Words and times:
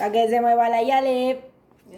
Para 0.00 0.12
que 0.12 0.28
se 0.30 0.40
mueva 0.40 0.70
la 0.70 0.82
yale. 0.82 1.42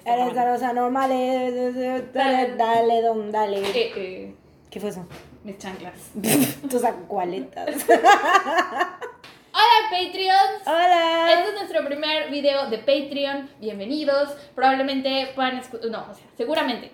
Eres 0.04 0.34
grabando. 0.34 0.40
a 0.40 0.44
los 0.46 0.62
anormales. 0.64 2.12
Dale, 2.12 2.56
dale, 2.56 3.00
don, 3.00 3.30
dale. 3.30 3.60
Eh, 3.60 3.92
eh, 3.94 4.34
¿Qué 4.68 4.80
fue 4.80 4.90
eso? 4.90 5.06
mis 5.44 5.56
chanclas. 5.58 6.10
Tus 6.68 6.82
acualetas. 6.82 7.76
Hola 7.88 9.78
Patreons. 9.88 10.66
Hola. 10.66 11.32
Este 11.32 11.48
es 11.50 11.54
nuestro 11.54 11.84
primer 11.84 12.28
video 12.28 12.68
de 12.70 12.78
Patreon. 12.78 13.48
Bienvenidos. 13.60 14.30
Probablemente 14.56 15.30
puedan 15.36 15.58
escuchar. 15.58 15.88
No, 15.88 16.00
o 16.10 16.14
sea, 16.14 16.24
seguramente. 16.36 16.90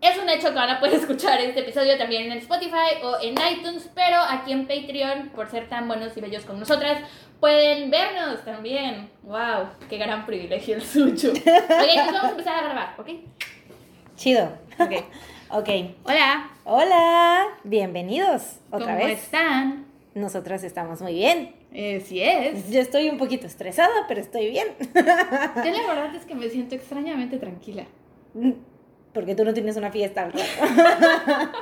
Es 0.00 0.16
un 0.16 0.26
hecho 0.30 0.48
que 0.48 0.54
van 0.54 0.70
a 0.70 0.80
poder 0.80 0.94
escuchar 1.00 1.38
este 1.42 1.60
episodio 1.60 1.98
también 1.98 2.32
en 2.32 2.38
Spotify 2.38 3.02
o 3.02 3.18
en 3.20 3.34
iTunes, 3.34 3.90
pero 3.94 4.16
aquí 4.16 4.52
en 4.52 4.66
Patreon, 4.66 5.32
por 5.34 5.50
ser 5.50 5.68
tan 5.68 5.86
buenos 5.86 6.16
y 6.16 6.20
bellos 6.22 6.46
como 6.46 6.60
nosotras, 6.60 7.02
pueden 7.40 7.90
vernos 7.90 8.44
también. 8.44 9.10
¡Wow! 9.22 9.68
¡Qué 9.88 9.96
gran 9.96 10.26
privilegio 10.26 10.76
el 10.76 10.82
suyo! 10.82 11.30
Ok, 11.30 11.38
entonces 11.38 12.06
vamos 12.12 12.24
a 12.24 12.30
empezar 12.30 12.54
a 12.54 12.62
grabar, 12.64 12.94
¿ok? 12.98 13.08
Chido. 14.16 14.52
Ok. 14.78 14.92
Ok. 15.52 15.68
Hola, 16.04 16.48
Hola. 16.62 17.44
Bienvenidos. 17.64 18.60
Otra 18.70 18.94
¿cómo 18.94 19.04
vez. 19.04 19.20
están? 19.24 19.84
Nosotras 20.14 20.62
estamos 20.62 21.00
muy 21.02 21.14
bien. 21.14 21.56
Eh, 21.72 22.00
sí 22.06 22.22
es. 22.22 22.70
Yo 22.70 22.78
estoy 22.78 23.08
un 23.08 23.18
poquito 23.18 23.48
estresada, 23.48 23.90
pero 24.06 24.20
estoy 24.20 24.48
bien. 24.48 24.68
Yo 24.94 25.02
la 25.02 25.24
verdad 25.88 26.14
es 26.14 26.24
que 26.24 26.36
me 26.36 26.48
siento 26.50 26.76
extrañamente 26.76 27.36
tranquila. 27.38 27.84
Porque 29.12 29.34
tú 29.34 29.44
no 29.44 29.52
tienes 29.52 29.76
una 29.76 29.90
fiesta 29.90 30.22
al 30.22 30.32
rato. 30.34 31.58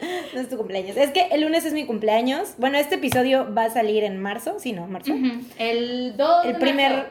No 0.34 0.40
es 0.40 0.48
tu 0.48 0.56
cumpleaños. 0.56 0.96
Es 0.96 1.10
que 1.10 1.22
el 1.32 1.40
lunes 1.42 1.64
es 1.64 1.72
mi 1.72 1.86
cumpleaños. 1.86 2.54
Bueno, 2.58 2.78
este 2.78 2.94
episodio 2.96 3.52
va 3.54 3.64
a 3.64 3.70
salir 3.70 4.04
en 4.04 4.20
marzo. 4.20 4.58
Sí, 4.58 4.72
no, 4.72 4.86
marzo. 4.86 5.12
El 5.58 6.16
2 6.16 6.44
El 6.46 6.52
de 6.54 6.58
primer, 6.58 6.92
marzo. 6.92 7.08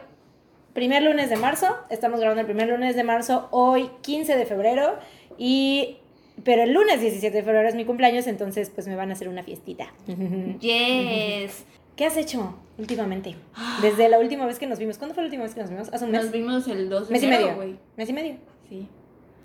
primer 0.74 1.04
lunes 1.04 1.30
de 1.30 1.36
marzo. 1.38 1.68
Estamos 1.90 2.20
grabando 2.20 2.42
el 2.42 2.46
primer 2.48 2.68
lunes 2.70 2.96
de 2.96 3.04
marzo. 3.04 3.48
Hoy, 3.52 3.90
15 4.02 4.36
de 4.38 4.46
febrero. 4.46 4.98
Y. 5.38 5.98
Pero 6.46 6.64
el 6.64 6.72
lunes 6.72 7.02
17 7.02 7.36
de 7.36 7.44
febrero 7.44 7.68
es 7.68 7.76
mi 7.76 7.84
cumpleaños, 7.84 8.26
entonces 8.26 8.70
pues 8.70 8.88
me 8.88 8.96
van 8.96 9.10
a 9.10 9.14
hacer 9.14 9.28
una 9.28 9.44
fiestita. 9.44 9.92
Yes. 10.62 11.66
¿Qué 11.98 12.06
has 12.06 12.16
hecho 12.16 12.58
últimamente? 12.78 13.36
Desde 13.82 14.08
la 14.08 14.20
última 14.20 14.46
vez 14.46 14.58
que 14.58 14.68
nos 14.68 14.80
vimos. 14.80 14.98
¿Cuándo 14.98 15.14
fue 15.16 15.24
la 15.24 15.28
última 15.28 15.44
vez 15.44 15.54
que 15.54 15.60
nos 15.62 15.70
vimos? 15.70 15.90
Hace 15.92 16.06
un 16.06 16.12
mes. 16.12 16.24
Nos 16.24 16.32
vimos 16.32 16.68
el 16.70 16.90
2 16.90 17.08
de 17.10 17.14
mes 17.14 17.24
y 17.24 17.28
medio. 17.28 17.56
güey. 17.56 17.76
Mes 17.98 18.10
y 18.10 18.14
medio. 18.14 18.36
Sí. 18.70 18.88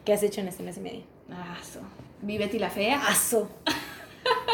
¿Qué 0.05 0.13
has 0.13 0.23
hecho 0.23 0.41
en 0.41 0.49
este 0.49 0.63
mes 0.63 0.77
y 0.77 0.81
medio? 0.81 1.01
Ah, 1.31 1.57
so. 1.63 1.81
Vi 2.25 2.39
Betty 2.39 2.59
la 2.59 2.71
fea. 2.71 3.07
Aso. 3.07 3.49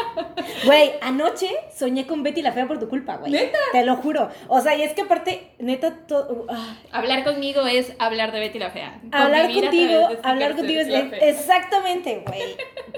Güey, 0.65 0.91
anoche 1.01 1.49
soñé 1.75 2.05
con 2.05 2.23
Betty 2.23 2.41
la 2.41 2.51
Fea 2.51 2.67
por 2.67 2.79
tu 2.79 2.87
culpa, 2.89 3.17
güey. 3.17 3.31
¿Neta? 3.31 3.57
Te 3.71 3.83
lo 3.83 3.95
juro. 3.95 4.29
O 4.47 4.61
sea, 4.61 4.75
y 4.75 4.81
es 4.83 4.93
que 4.93 5.01
aparte, 5.01 5.51
neta, 5.59 5.91
todo. 6.07 6.45
ah, 6.49 6.75
Hablar 6.91 7.23
conmigo 7.23 7.65
es 7.65 7.93
hablar 7.99 8.31
de 8.31 8.39
Betty 8.39 8.59
la 8.59 8.69
fea. 8.69 8.99
hablar 9.11 9.43
Convivir 9.47 9.63
contigo, 9.69 10.09
hablar 10.23 10.55
contigo 10.55 10.81
es. 10.81 10.87
Exactamente, 11.21 12.23
güey. 12.27 12.41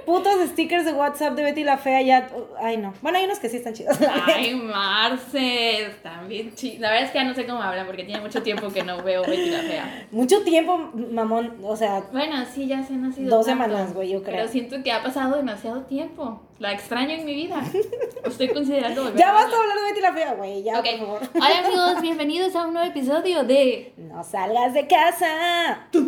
Putos 0.05 0.33
stickers 0.49 0.85
de 0.85 0.91
WhatsApp 0.93 1.33
de 1.35 1.43
Betty 1.43 1.63
la 1.63 1.77
Fea 1.77 2.01
ya. 2.01 2.29
Ay, 2.61 2.77
no. 2.77 2.93
Bueno, 3.01 3.17
hay 3.17 3.25
unos 3.25 3.39
que 3.39 3.49
sí 3.49 3.57
están 3.57 3.73
chidos. 3.73 3.97
Ay, 4.25 4.55
Marce, 4.55 5.83
están 5.87 6.27
bien 6.27 6.53
chidos. 6.55 6.79
La 6.81 6.89
verdad 6.89 7.05
es 7.05 7.11
que 7.11 7.17
ya 7.19 7.23
no 7.23 7.33
sé 7.33 7.45
cómo 7.45 7.61
hablan 7.61 7.85
porque 7.85 8.03
tiene 8.03 8.19
mucho 8.21 8.41
tiempo 8.43 8.69
que 8.71 8.83
no 8.83 9.01
veo 9.03 9.21
Betty 9.23 9.49
la 9.49 9.59
fea. 9.59 10.07
Mucho 10.11 10.43
tiempo, 10.43 10.77
mamón. 11.11 11.57
O 11.63 11.75
sea, 11.75 12.03
Bueno, 12.11 12.43
sí, 12.53 12.67
ya 12.67 12.83
se 12.83 12.93
han 12.93 13.13
sido 13.13 13.29
Dos 13.37 13.45
tanto, 13.45 13.63
semanas, 13.63 13.93
güey, 13.93 14.09
yo 14.11 14.21
creo. 14.23 14.35
Pero 14.35 14.47
siento 14.49 14.83
que 14.83 14.91
ha 14.91 15.01
pasado 15.01 15.37
demasiado 15.37 15.81
tiempo. 15.83 16.41
La 16.59 16.71
extraño 16.71 17.02
en 17.09 17.25
mi 17.25 17.33
vida. 17.35 17.61
Estoy 18.25 18.47
considerando 18.49 19.03
volver 19.03 19.19
ya 19.19 19.29
a 19.29 19.33
basta 19.33 19.55
hablar 19.59 19.77
de 19.77 19.83
Betty 19.89 20.01
la 20.01 20.13
Fea, 20.13 20.33
güey. 20.33 20.63
Ya, 20.63 20.79
Ok. 20.79 20.85
por 20.99 20.99
favor. 20.99 21.21
Hola 21.35 21.59
amigos, 21.65 22.01
bienvenidos 22.01 22.55
a 22.55 22.65
un 22.67 22.73
nuevo 22.73 22.87
episodio 22.89 23.43
de 23.43 23.93
No 23.97 24.23
salgas 24.23 24.73
de 24.73 24.87
casa. 24.87 25.87
Soy 25.91 26.07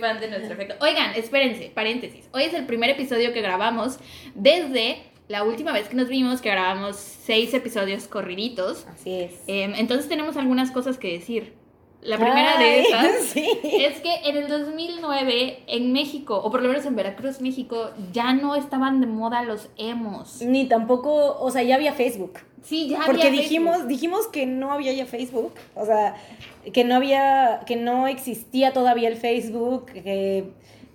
fan 0.00 0.20
de 0.20 0.28
nuestro 0.30 0.52
efecto. 0.54 0.74
Oigan, 0.80 1.14
espérense, 1.14 1.70
paréntesis. 1.74 2.28
Hoy 2.32 2.44
es 2.44 2.54
el 2.54 2.66
primer 2.66 2.90
episodio 2.90 3.32
que 3.32 3.42
grabamos 3.42 3.98
desde 4.34 5.02
la 5.28 5.44
última 5.44 5.72
vez 5.72 5.88
que 5.88 5.96
nos 5.96 6.08
vimos, 6.08 6.40
que 6.40 6.50
grabamos 6.50 6.96
seis 6.96 7.52
episodios 7.54 8.08
corriditos. 8.08 8.86
Así 8.92 9.20
es. 9.20 9.32
Em, 9.46 9.74
entonces 9.74 10.08
tenemos 10.08 10.36
algunas 10.36 10.70
cosas 10.70 10.98
que 10.98 11.12
decir. 11.12 11.52
La 12.02 12.16
primera 12.16 12.56
de 12.58 12.82
esas 12.82 13.22
Sí. 13.32 13.48
es 13.62 14.00
que 14.00 14.14
en 14.28 14.36
el 14.36 14.48
2009 14.48 15.64
en 15.66 15.92
México, 15.92 16.40
o 16.42 16.50
por 16.50 16.62
lo 16.62 16.68
menos 16.68 16.86
en 16.86 16.94
Veracruz, 16.96 17.40
México, 17.40 17.90
ya 18.12 18.32
no 18.32 18.54
estaban 18.54 19.00
de 19.00 19.06
moda 19.06 19.42
los 19.42 19.68
emos. 19.76 20.40
Ni 20.42 20.66
tampoco, 20.66 21.36
o 21.40 21.50
sea, 21.50 21.62
ya 21.62 21.74
había 21.74 21.92
Facebook. 21.92 22.38
Sí, 22.62 22.88
ya 22.88 23.00
Porque 23.06 23.26
había 23.26 23.40
dijimos, 23.40 23.72
Facebook. 23.76 23.88
dijimos 23.88 24.26
que 24.28 24.46
no 24.46 24.72
había 24.72 24.92
ya 24.92 25.06
Facebook, 25.06 25.52
o 25.74 25.86
sea, 25.86 26.14
que 26.72 26.84
no 26.84 26.94
había, 26.94 27.60
que 27.66 27.76
no 27.76 28.06
existía 28.06 28.72
todavía 28.72 29.08
el 29.08 29.16
Facebook, 29.16 29.86
que 29.86 30.44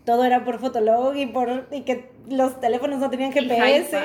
todo 0.06 0.26
era 0.26 0.44
por 0.44 0.60
Fotolog 0.60 1.16
y 1.16 1.26
por 1.26 1.68
y 1.72 1.82
que 1.82 2.12
los 2.30 2.60
teléfonos 2.60 3.00
no 3.00 3.10
tenían 3.10 3.32
GPS 3.32 3.98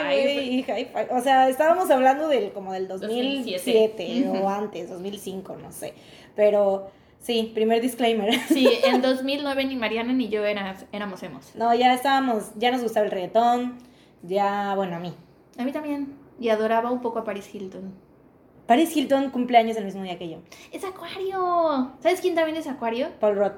y 0.45 0.59
hi-fi. 0.61 0.89
O 1.11 1.21
sea, 1.21 1.49
estábamos 1.49 1.91
hablando 1.91 2.29
del 2.29 2.53
como 2.53 2.73
del 2.73 2.89
2007 2.89 3.53
2007. 3.55 4.41
o 4.43 4.49
antes, 4.49 4.91
2005, 4.91 5.57
no 5.57 5.73
sé. 5.73 5.95
Pero 6.39 6.89
sí, 7.19 7.51
primer 7.53 7.83
disclaimer. 7.83 8.33
Sí, 8.47 8.69
en 8.85 9.03
2009 9.03 9.65
ni 9.65 9.75
Mariana 9.75 10.13
ni 10.13 10.29
yo 10.29 10.45
eras- 10.45 10.87
éramos 10.93 11.21
emos. 11.25 11.53
No, 11.57 11.75
ya 11.75 11.93
estábamos, 11.93 12.53
ya 12.55 12.71
nos 12.71 12.81
gustaba 12.81 13.07
el 13.07 13.11
reggaetón, 13.11 13.77
ya, 14.23 14.73
bueno, 14.77 14.95
a 14.95 15.01
mí. 15.01 15.13
A 15.59 15.65
mí 15.65 15.73
también. 15.73 16.15
Y 16.39 16.51
adoraba 16.51 16.93
un 16.93 17.01
poco 17.01 17.19
a 17.19 17.25
Paris 17.25 17.53
Hilton. 17.53 17.93
Paris 18.69 18.97
Hilton 18.97 19.31
cumpleaños 19.31 19.77
el 19.79 19.85
mismo 19.85 20.05
día 20.05 20.17
que 20.17 20.29
yo. 20.29 20.39
¡Es 20.71 20.85
Acuario! 20.85 21.91
¿Sabes 21.99 22.21
quién 22.21 22.37
también 22.37 22.57
es 22.57 22.69
Acuario? 22.69 23.09
Paul 23.19 23.35
Roth, 23.35 23.55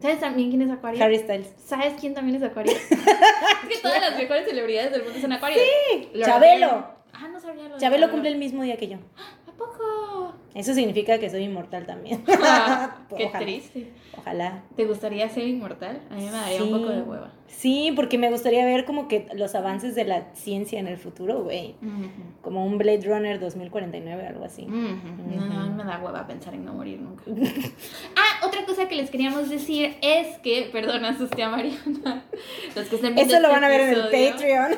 ¿Sabes 0.00 0.18
también 0.18 0.48
quién 0.50 0.62
es 0.62 0.70
Acuario? 0.72 1.04
Harry 1.04 1.18
Styles. 1.20 1.52
¿Sabes 1.64 1.94
quién 2.00 2.14
también 2.14 2.34
es 2.36 2.42
Acuario? 2.42 2.72
es 2.90 3.68
que 3.68 3.78
todas 3.80 4.00
las 4.00 4.16
mejores 4.18 4.44
celebridades 4.44 4.90
del 4.90 5.04
mundo 5.04 5.20
son 5.20 5.32
Acuario. 5.34 5.58
Sí, 5.92 6.10
Chabelo. 6.20 6.84
Ah, 7.12 7.28
no 7.32 7.38
sabía 7.38 7.68
lo 7.68 7.78
Chabelo 7.78 8.10
cumple 8.10 8.30
el 8.30 8.38
mismo 8.38 8.64
día 8.64 8.76
que 8.76 8.88
yo. 8.88 8.96
Eso 10.54 10.72
significa 10.74 11.18
que 11.18 11.28
soy 11.30 11.42
inmortal 11.44 11.86
también. 11.86 12.22
Ah, 12.46 12.98
qué 13.16 13.24
Ojalá. 13.26 13.44
triste. 13.44 13.90
Ojalá. 14.16 14.62
¿Te 14.76 14.84
gustaría 14.84 15.28
ser 15.28 15.46
inmortal? 15.48 16.00
A 16.10 16.14
mí 16.14 16.24
me 16.24 16.30
daría 16.30 16.62
un 16.62 16.68
Sí. 16.68 16.72
poco 16.74 16.88
de 16.90 17.02
hueva. 17.02 17.32
Sí, 17.46 17.92
porque 17.94 18.18
me 18.18 18.30
gustaría 18.30 18.64
ver 18.64 18.84
como 18.84 19.06
que 19.06 19.28
los 19.34 19.54
avances 19.54 19.94
de 19.94 20.04
la 20.04 20.34
ciencia 20.34 20.80
en 20.80 20.88
el 20.88 20.96
futuro, 20.98 21.44
güey. 21.44 21.76
Ujú. 21.82 22.10
Como 22.42 22.64
un 22.66 22.78
Blade 22.78 23.02
Runner 23.06 23.38
2049, 23.38 24.26
algo 24.26 24.44
así. 24.44 24.62
Ujú. 24.62 24.72
No, 25.36 25.46
no, 25.46 25.60
a 25.60 25.66
mí 25.66 25.74
me 25.74 25.84
da 25.84 26.00
hueva 26.02 26.26
pensar 26.26 26.52
en 26.54 26.64
no 26.64 26.74
morir 26.74 27.00
nunca. 27.00 27.22
ah, 28.16 28.46
otra 28.46 28.64
cosa 28.66 28.88
que 28.88 28.96
les 28.96 29.08
queríamos 29.10 29.48
decir 29.50 29.96
es 30.02 30.38
que, 30.38 30.68
perdón, 30.72 31.04
asusté 31.04 31.42
a 31.44 31.48
Mariana. 31.50 32.24
Los 32.74 32.88
que 32.88 32.96
estén 32.96 33.14
viendo 33.14 33.32
Eso 33.34 33.40
lo 33.42 33.48
este 33.48 33.60
van 33.60 33.64
a 33.64 33.68
ver 33.68 33.80
en 33.82 33.88
el 33.88 34.00
episodio- 34.00 34.30
Patreon. 34.32 34.70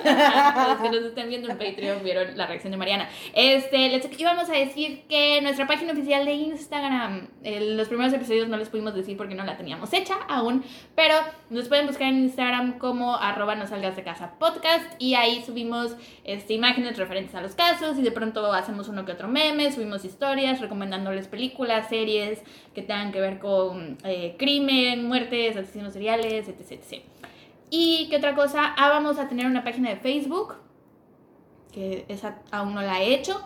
Los 0.69 0.79
que 0.83 0.97
nos 0.97 1.05
estén 1.07 1.29
viendo 1.29 1.49
en 1.51 1.59
Patreon 1.59 2.05
vieron 2.05 2.37
la 2.37 2.47
reacción 2.47 2.73
de 2.73 2.77
Mariana. 2.77 3.09
Este, 3.35 3.89
les 3.89 4.21
íbamos 4.21 4.49
a 4.51 4.53
decir 4.53 5.05
que 5.09 5.41
nuestra 5.41 5.66
página 5.67 5.93
oficial 5.93 6.25
de 6.25 6.33
Instagram, 6.33 7.29
eh, 7.43 7.75
los 7.77 7.89
primeros 7.89 8.13
episodios 8.13 8.49
no 8.49 8.57
les 8.57 8.69
pudimos 8.69 8.95
decir 8.95 9.17
porque 9.17 9.35
no 9.35 9.45
la 9.45 9.57
teníamos 9.57 9.93
hecha 9.93 10.15
aún, 10.29 10.65
pero 10.95 11.15
nos 11.51 11.69
pueden 11.69 11.87
buscar 11.87 12.09
en 12.09 12.19
Instagram 12.25 12.79
como 12.79 13.17
arroba 13.17 13.55
no 13.55 13.67
salgas 13.67 13.97
de 13.97 14.03
casa 14.03 14.39
podcast 14.39 14.85
y 14.99 15.15
ahí 15.15 15.43
subimos 15.45 15.97
este, 16.25 16.55
imágenes 16.55 16.97
referentes 16.97 17.35
a 17.35 17.41
los 17.41 17.55
casos 17.55 17.99
y 17.99 18.03
de 18.03 18.11
pronto 18.11 18.53
hacemos 18.53 18.89
uno 18.89 19.05
que 19.05 19.13
otro 19.13 19.29
meme, 19.29 19.73
subimos 19.73 20.05
historias 20.05 20.61
recomendándoles 20.61 21.29
películas, 21.29 21.89
series 21.89 22.43
que 22.75 22.83
tengan 22.83 23.13
que 23.13 23.21
ver 23.21 23.39
con 23.39 23.99
eh, 24.05 24.37
crimen, 24.39 25.07
muertes, 25.07 25.57
asesinos 25.57 25.93
seriales, 25.93 26.49
etc, 26.49 26.71
etc. 26.71 27.03
Y 27.71 28.07
qué 28.11 28.17
otra 28.17 28.35
cosa, 28.35 28.75
ah, 28.77 28.89
vamos 28.91 29.19
a 29.19 29.29
tener 29.29 29.47
una 29.47 29.65
página 29.65 29.91
de 29.91 29.97
Facebook, 29.97 30.55
que 31.77 32.07
esa 32.09 32.39
aún 32.51 32.75
no 32.75 32.81
la 32.81 33.03
he 33.03 33.15
hecho, 33.15 33.39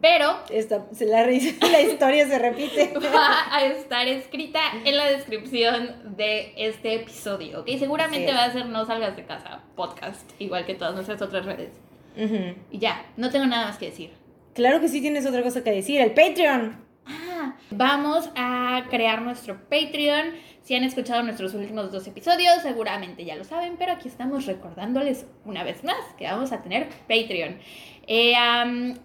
pero 0.00 0.38
Esta, 0.48 0.86
se 0.92 1.06
la, 1.06 1.26
la 1.26 1.80
historia 1.80 2.24
se 2.28 2.38
repite. 2.38 2.94
va 3.12 3.52
a 3.52 3.64
estar 3.64 4.06
escrita 4.06 4.60
en 4.84 4.96
la 4.96 5.06
descripción 5.06 6.16
de 6.16 6.52
este 6.56 6.94
episodio, 6.94 7.62
¿ok? 7.62 7.70
Seguramente 7.76 8.30
es. 8.30 8.36
va 8.36 8.44
a 8.44 8.52
ser 8.52 8.66
No 8.66 8.86
Salgas 8.86 9.16
de 9.16 9.24
Casa 9.24 9.60
podcast, 9.74 10.30
igual 10.38 10.64
que 10.66 10.76
todas 10.76 10.94
nuestras 10.94 11.20
otras 11.20 11.44
redes. 11.46 11.70
Ujú. 12.16 12.54
Y 12.70 12.78
ya, 12.78 13.06
no 13.16 13.30
tengo 13.30 13.46
nada 13.46 13.66
más 13.66 13.76
que 13.76 13.86
decir. 13.86 14.12
Claro 14.54 14.80
que 14.80 14.86
sí 14.86 15.00
tienes 15.00 15.26
otra 15.26 15.42
cosa 15.42 15.64
que 15.64 15.72
decir. 15.72 16.00
El 16.00 16.12
Patreon. 16.12 16.83
Ah, 17.06 17.54
vamos 17.70 18.30
a 18.36 18.84
crear 18.90 19.22
nuestro 19.22 19.58
Patreon. 19.68 20.32
Si 20.62 20.74
han 20.74 20.84
escuchado 20.84 21.22
nuestros 21.22 21.52
últimos 21.52 21.92
dos 21.92 22.06
episodios, 22.06 22.62
seguramente 22.62 23.24
ya 23.26 23.36
lo 23.36 23.44
saben, 23.44 23.76
pero 23.78 23.92
aquí 23.92 24.08
estamos 24.08 24.46
recordándoles 24.46 25.26
una 25.44 25.62
vez 25.62 25.84
más 25.84 25.96
que 26.16 26.24
vamos 26.24 26.52
a 26.52 26.62
tener 26.62 26.88
Patreon. 27.08 27.58
Eh, 28.06 28.34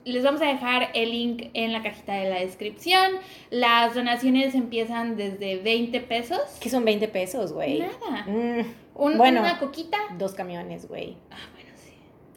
les 0.06 0.24
vamos 0.24 0.42
a 0.42 0.46
dejar 0.46 0.90
el 0.94 1.12
link 1.12 1.50
en 1.54 1.74
la 1.74 1.84
cajita 1.84 2.14
de 2.14 2.30
la 2.30 2.40
descripción. 2.40 3.12
Las 3.50 3.96
donaciones 3.96 4.56
empiezan 4.56 5.18
desde 5.18 5.58
20 5.58 6.00
pesos. 6.02 6.40
Que 6.62 6.70
son 6.70 6.86
20 6.86 7.08
pesos, 7.10 7.52
güey. 7.54 7.80
Nada. 7.80 8.24
Mm, 8.28 8.66
Un- 8.96 9.18
Bueno. 9.18 9.40
Una 9.42 9.60
coquita. 9.60 9.98
dos 10.18 10.34
camiones, 10.34 10.88
güey. 10.88 11.18
Ah. 11.32 11.36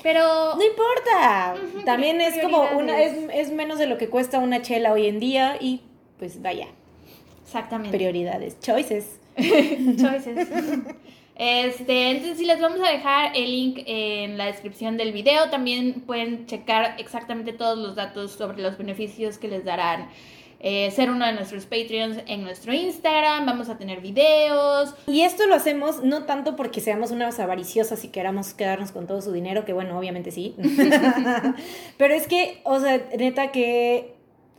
Pero 0.02 0.54
No 0.56 0.62
importa. 0.62 1.54
También 1.84 2.20
es 2.20 2.40
como 2.42 2.62
una, 2.76 3.00
es, 3.02 3.14
es 3.32 3.52
menos 3.52 3.78
de 3.78 3.86
lo 3.86 3.98
que 3.98 4.08
cuesta 4.08 4.38
una 4.38 4.62
chela 4.62 4.92
hoy 4.92 5.06
en 5.06 5.20
día 5.20 5.56
y 5.60 5.80
pues 6.18 6.40
vaya, 6.40 6.68
Exactamente. 7.44 7.96
prioridades, 7.96 8.58
choices. 8.60 9.18
Choices. 9.36 10.48
Este, 11.34 12.10
entonces 12.10 12.38
sí 12.38 12.44
les 12.44 12.60
vamos 12.60 12.80
a 12.86 12.90
dejar 12.90 13.32
el 13.34 13.50
link 13.50 13.82
en 13.86 14.36
la 14.36 14.46
descripción 14.46 14.96
del 14.96 15.12
video. 15.12 15.50
También 15.50 16.02
pueden 16.06 16.46
checar 16.46 16.96
exactamente 16.98 17.52
todos 17.52 17.78
los 17.78 17.96
datos 17.96 18.32
sobre 18.32 18.62
los 18.62 18.76
beneficios 18.76 19.38
que 19.38 19.48
les 19.48 19.64
darán 19.64 20.08
eh, 20.64 20.92
ser 20.92 21.10
uno 21.10 21.26
de 21.26 21.32
nuestros 21.32 21.66
Patreons 21.66 22.18
en 22.26 22.44
nuestro 22.44 22.72
Instagram. 22.72 23.44
Vamos 23.46 23.68
a 23.68 23.76
tener 23.76 24.00
videos. 24.00 24.94
Y 25.08 25.22
esto 25.22 25.46
lo 25.48 25.56
hacemos 25.56 26.04
no 26.04 26.24
tanto 26.24 26.54
porque 26.54 26.80
seamos 26.80 27.10
unas 27.10 27.40
avariciosas 27.40 28.04
y 28.04 28.08
queramos 28.08 28.54
quedarnos 28.54 28.92
con 28.92 29.08
todo 29.08 29.20
su 29.20 29.32
dinero, 29.32 29.64
que 29.64 29.72
bueno, 29.72 29.98
obviamente 29.98 30.30
sí. 30.30 30.54
Pero 31.98 32.14
es 32.14 32.28
que, 32.28 32.60
o 32.62 32.78
sea, 32.78 33.04
neta 33.18 33.50
que 33.50 34.14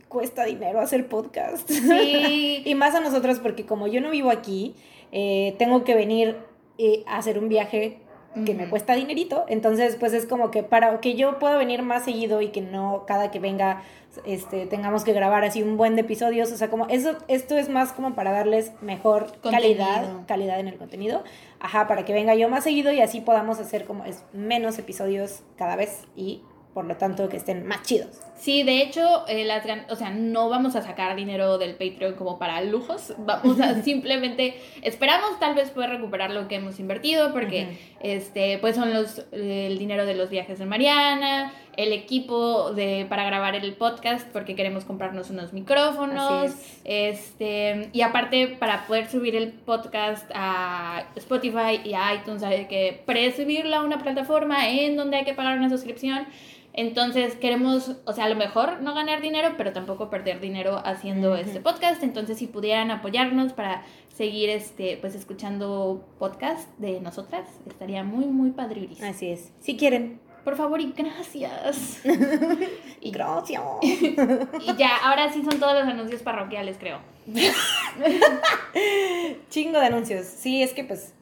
cuesta 0.08 0.44
dinero 0.44 0.78
hacer 0.78 1.08
podcast. 1.08 1.68
Sí. 1.70 2.62
y 2.66 2.74
más 2.74 2.94
a 2.94 3.00
nosotros 3.00 3.40
porque 3.40 3.64
como 3.64 3.86
yo 3.86 4.02
no 4.02 4.10
vivo 4.10 4.30
aquí, 4.30 4.74
eh, 5.10 5.54
tengo 5.58 5.84
que 5.84 5.94
venir 5.94 6.36
eh, 6.76 7.02
a 7.06 7.16
hacer 7.16 7.38
un 7.38 7.48
viaje 7.48 7.98
que 8.44 8.52
me 8.52 8.68
cuesta 8.68 8.96
dinerito, 8.96 9.44
entonces 9.46 9.94
pues 9.94 10.12
es 10.12 10.26
como 10.26 10.50
que 10.50 10.64
para 10.64 11.00
que 11.00 11.14
yo 11.14 11.38
pueda 11.38 11.56
venir 11.56 11.82
más 11.82 12.04
seguido 12.04 12.40
y 12.40 12.48
que 12.48 12.62
no 12.62 13.04
cada 13.06 13.30
que 13.30 13.38
venga 13.38 13.84
este 14.24 14.66
tengamos 14.66 15.04
que 15.04 15.12
grabar 15.12 15.44
así 15.44 15.62
un 15.62 15.76
buen 15.76 15.94
de 15.94 16.02
episodios, 16.02 16.52
o 16.52 16.56
sea, 16.56 16.70
como 16.70 16.86
eso 16.88 17.16
esto 17.28 17.56
es 17.56 17.68
más 17.68 17.92
como 17.92 18.14
para 18.14 18.32
darles 18.32 18.72
mejor 18.80 19.38
calidad, 19.40 20.26
calidad 20.26 20.60
en 20.60 20.68
el 20.68 20.76
contenido. 20.76 21.24
Ajá, 21.60 21.86
para 21.86 22.04
que 22.04 22.12
venga 22.12 22.34
yo 22.34 22.48
más 22.48 22.64
seguido 22.64 22.92
y 22.92 23.00
así 23.00 23.20
podamos 23.20 23.58
hacer 23.58 23.84
como 23.84 24.04
es 24.04 24.22
menos 24.32 24.78
episodios 24.78 25.42
cada 25.56 25.76
vez 25.76 26.04
y 26.14 26.42
por 26.74 26.84
lo 26.84 26.96
tanto 26.96 27.28
que 27.28 27.36
estén 27.36 27.66
más 27.66 27.82
chidos. 27.82 28.20
Sí, 28.36 28.62
de 28.64 28.82
hecho, 28.82 29.26
eh, 29.28 29.44
las 29.44 29.64
o 29.88 29.96
sea, 29.96 30.10
no 30.10 30.48
vamos 30.48 30.74
a 30.76 30.82
sacar 30.82 31.14
dinero 31.16 31.56
del 31.56 31.76
Patreon 31.76 32.14
como 32.14 32.38
para 32.38 32.60
lujos. 32.62 33.14
Vamos 33.18 33.60
a 33.60 33.74
simplemente 33.82 34.60
esperamos 34.82 35.38
tal 35.38 35.54
vez 35.54 35.70
poder 35.70 35.90
recuperar 35.90 36.30
lo 36.30 36.48
que 36.48 36.56
hemos 36.56 36.80
invertido 36.80 37.32
porque 37.32 37.78
este 38.00 38.58
pues 38.58 38.74
son 38.74 38.92
los 38.92 39.20
eh, 39.32 39.68
el 39.68 39.78
dinero 39.78 40.04
de 40.04 40.14
los 40.14 40.30
viajes 40.30 40.58
de 40.58 40.66
Mariana, 40.66 41.52
el 41.76 41.92
equipo 41.92 42.72
de 42.72 43.06
para 43.08 43.24
grabar 43.24 43.54
el 43.54 43.72
podcast 43.74 44.26
porque 44.28 44.56
queremos 44.56 44.84
comprarnos 44.84 45.30
unos 45.30 45.52
micrófonos, 45.52 46.52
este 46.84 47.88
y 47.92 48.02
aparte 48.02 48.48
para 48.48 48.86
poder 48.86 49.08
subir 49.08 49.36
el 49.36 49.52
podcast 49.52 50.28
a 50.34 51.04
Spotify 51.14 51.80
y 51.84 51.94
a 51.94 52.14
iTunes 52.14 52.42
hay 52.42 52.66
que 52.66 53.00
presubirlo 53.06 53.76
a 53.76 53.84
una 53.84 53.98
plataforma 53.98 54.68
en 54.68 54.96
donde 54.96 55.18
hay 55.18 55.24
que 55.24 55.34
pagar 55.34 55.56
una 55.56 55.70
suscripción. 55.70 56.26
Entonces 56.76 57.36
queremos, 57.36 57.92
o 58.04 58.12
sea, 58.12 58.24
a 58.24 58.28
lo 58.28 58.34
mejor 58.34 58.82
no 58.82 58.94
ganar 58.94 59.22
dinero, 59.22 59.54
pero 59.56 59.72
tampoco 59.72 60.10
perder 60.10 60.40
dinero 60.40 60.82
haciendo 60.84 61.36
este 61.36 61.60
podcast. 61.60 62.02
Entonces, 62.02 62.36
si 62.36 62.48
pudieran 62.48 62.90
apoyarnos 62.90 63.52
para 63.52 63.84
seguir 64.12 64.50
este, 64.50 64.98
pues 65.00 65.14
escuchando 65.14 66.04
podcast 66.18 66.68
de 66.78 67.00
nosotras, 67.00 67.48
estaría 67.66 68.02
muy, 68.02 68.26
muy 68.26 68.50
padriuris. 68.50 69.00
Así 69.02 69.28
es. 69.28 69.52
Si 69.60 69.76
quieren. 69.76 70.20
Por 70.42 70.56
favor 70.56 70.80
y 70.80 70.92
gracias. 70.92 72.02
y, 73.00 73.10
Gracias. 73.12 73.62
y 73.82 74.76
ya, 74.76 74.96
ahora 75.04 75.32
sí 75.32 75.42
son 75.42 75.58
todos 75.58 75.74
los 75.74 75.84
anuncios 75.84 76.22
parroquiales, 76.22 76.76
creo. 76.78 76.98
Chingo 79.48 79.78
de 79.78 79.86
anuncios. 79.86 80.26
Sí, 80.26 80.62
es 80.62 80.74
que 80.74 80.84
pues, 80.84 81.14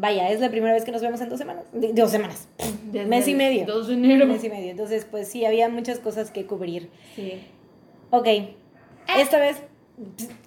vaya, 0.00 0.30
es 0.30 0.40
la 0.40 0.50
primera 0.50 0.72
vez 0.72 0.84
que 0.84 0.92
nos 0.92 1.02
vemos 1.02 1.20
en 1.20 1.28
dos 1.28 1.38
semanas. 1.38 1.64
De- 1.72 1.92
dos 1.92 2.10
semanas. 2.10 2.48
Desde 2.84 3.06
Mes 3.06 3.28
y 3.28 3.34
medio. 3.34 3.66
2 3.66 3.88
de 3.88 3.94
enero. 3.94 4.26
Mes 4.26 4.42
y 4.44 4.48
medio. 4.48 4.70
Entonces, 4.70 5.06
pues 5.08 5.28
sí, 5.28 5.44
había 5.44 5.68
muchas 5.68 5.98
cosas 5.98 6.30
que 6.30 6.46
cubrir. 6.46 6.90
Sí. 7.14 7.40
Ok. 8.10 8.26
Esta 9.18 9.38
vez. 9.38 9.62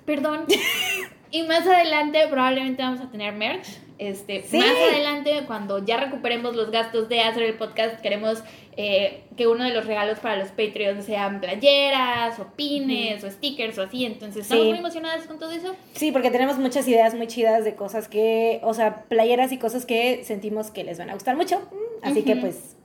Perdón. 0.05 0.45
y 1.31 1.43
más 1.43 1.65
adelante 1.67 2.19
probablemente 2.29 2.81
vamos 2.81 2.99
a 3.01 3.09
tener 3.11 3.33
merch. 3.33 3.67
Este, 3.99 4.41
Sí. 4.43 4.57
Más 4.57 4.67
adelante, 4.91 5.43
cuando 5.45 5.83
ya 5.85 5.97
recuperemos 5.97 6.55
los 6.55 6.71
gastos 6.71 7.09
de 7.09 7.21
hacer 7.21 7.43
el 7.43 7.53
podcast, 7.55 8.01
queremos 8.01 8.43
eh, 8.75 9.23
que 9.37 9.45
uno 9.47 9.63
de 9.63 9.69
los 9.71 9.85
regalos 9.85 10.17
para 10.19 10.37
los 10.37 10.49
Patreons 10.49 11.05
sean 11.05 11.39
playeras, 11.41 12.39
o 12.39 12.47
pines, 12.55 13.23
o 13.23 13.29
stickers, 13.29 13.77
o 13.77 13.83
así. 13.83 14.03
Entonces, 14.05 14.43
estamos 14.43 14.63
Sí. 14.63 14.69
muy 14.71 14.79
emocionadas 14.79 15.27
con 15.27 15.37
todo 15.37 15.51
eso. 15.51 15.75
Sí, 15.93 16.11
porque 16.11 16.31
tenemos 16.31 16.57
muchas 16.57 16.87
ideas 16.87 17.13
muy 17.13 17.27
chidas 17.27 17.63
de 17.65 17.75
cosas 17.75 18.07
que, 18.07 18.59
o 18.63 18.73
sea, 18.73 19.03
playeras 19.09 19.51
y 19.51 19.59
cosas 19.59 19.85
que 19.85 20.23
sentimos 20.23 20.71
que 20.71 20.83
les 20.83 20.97
van 20.97 21.11
a 21.11 21.13
gustar 21.13 21.35
mucho. 21.35 21.61
Así 22.01 22.23
que 22.23 22.35
pues, 22.35 22.75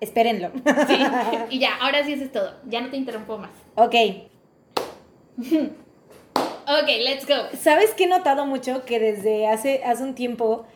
espérenlo. 0.00 0.50
Sí. 0.54 0.96
y 1.50 1.58
ya, 1.58 1.74
ahora 1.80 2.04
sí 2.04 2.12
eso 2.12 2.22
es 2.24 2.30
todo. 2.32 2.54
Ya 2.68 2.80
no 2.80 2.88
te 2.90 2.96
interrumpo 2.96 3.38
más. 3.38 3.50
ok. 3.74 3.94
Ok, 6.62 6.88
let's 7.04 7.26
go. 7.26 7.34
¿Sabes 7.58 7.92
qué 7.94 8.04
he 8.04 8.06
notado 8.08 8.46
mucho? 8.46 8.84
Que 8.84 8.98
desde 8.98 9.48
hace, 9.48 9.82
hace 9.84 10.02
un 10.02 10.14
tiempo 10.14 10.66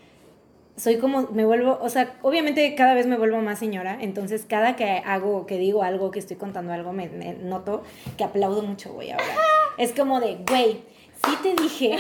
soy 0.77 0.99
como, 0.99 1.23
me 1.33 1.45
vuelvo, 1.45 1.79
o 1.81 1.89
sea, 1.89 2.17
obviamente 2.23 2.75
cada 2.75 2.95
vez 2.95 3.07
me 3.07 3.17
vuelvo 3.17 3.39
más 3.39 3.59
señora, 3.59 3.97
entonces 4.01 4.45
cada 4.47 4.77
que 4.77 5.03
hago, 5.05 5.47
que 5.47 5.59
digo 5.59 5.83
algo, 5.83 6.11
que 6.11 6.19
estoy 6.19 6.37
contando 6.37 6.73
algo, 6.73 6.93
me, 6.93 7.09
me 7.09 7.33
noto 7.33 7.83
que 8.19 8.25
aplaudo 8.25 8.63
mucho, 8.63 8.93
güey, 8.93 9.11
ahora. 9.11 9.25
Es 9.79 9.93
como 9.93 10.21
de, 10.21 10.39
güey, 10.49 10.81
sí 11.27 11.37
te 11.43 11.55
dije, 11.63 11.99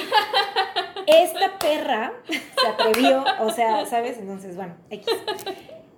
esta 1.06 1.58
perra 1.58 2.14
se 2.26 2.66
atrevió, 2.66 3.22
o 3.40 3.50
sea, 3.50 3.84
¿sabes? 3.84 4.16
Entonces, 4.16 4.56
bueno, 4.56 4.74
X. 4.88 5.06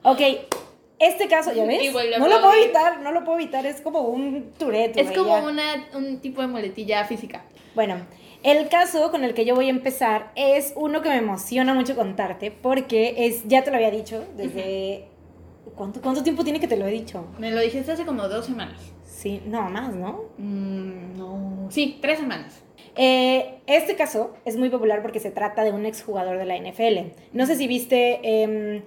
Ok, 0.02 0.20
este 0.99 1.29
caso, 1.29 1.53
¿ya 1.53 1.65
ves? 1.67 1.93
No 2.19 2.29
lo 2.29 2.41
puedo 2.41 2.55
evitar, 2.55 3.00
no 3.00 3.12
lo 3.12 3.25
puedo 3.25 3.39
evitar, 3.39 3.67
es 3.67 3.81
como 3.81 4.00
un 4.00 4.53
tourette, 4.59 4.97
Es 4.99 5.17
como 5.17 5.37
una, 5.39 5.89
un 5.95 6.21
tipo 6.21 6.41
de 6.41 6.49
muletilla 6.49 7.05
física. 7.05 7.45
Bueno, 7.75 7.97
el 8.43 8.69
caso 8.69 9.11
con 9.11 9.25
el 9.25 9.35
que 9.35 9.45
yo 9.45 9.55
voy 9.55 9.67
a 9.67 9.71
empezar 9.71 10.33
es 10.37 10.73
uno 10.77 11.03
que 11.03 11.09
me 11.09 11.17
emociona 11.17 11.75
mucho 11.75 11.97
contarte 11.97 12.50
porque 12.50 13.15
es, 13.27 13.47
ya 13.47 13.65
te 13.65 13.71
lo 13.71 13.77
había 13.77 13.91
dicho 13.91 14.25
desde... 14.37 15.09
¿Cuánto, 15.75 16.00
¿Cuánto 16.00 16.23
tiempo 16.23 16.43
tiene 16.43 16.59
que 16.59 16.67
te 16.67 16.77
lo 16.77 16.87
he 16.87 16.91
dicho? 16.91 17.27
Me 17.39 17.50
lo 17.50 17.61
dijiste 17.61 17.93
hace 17.93 18.05
como 18.05 18.27
dos 18.27 18.47
semanas. 18.47 18.81
Sí, 19.05 19.43
no, 19.47 19.69
más, 19.69 19.95
¿no? 19.95 20.25
Mm, 20.39 21.17
no. 21.17 21.69
Sí, 21.71 21.99
tres 22.00 22.19
semanas. 22.19 22.62
Eh, 22.97 23.61
este 23.67 23.95
caso 23.95 24.35
es 24.45 24.56
muy 24.56 24.71
popular 24.71 25.03
porque 25.03 25.21
se 25.21 25.31
trata 25.31 25.62
de 25.62 25.71
un 25.71 25.87
exjugador 25.87 26.39
de 26.39 26.45
la 26.45 26.56
NFL. 26.56 27.12
No 27.33 27.47
sé 27.47 27.56
si 27.56 27.69
viste 27.69 28.21
em, 28.23 28.83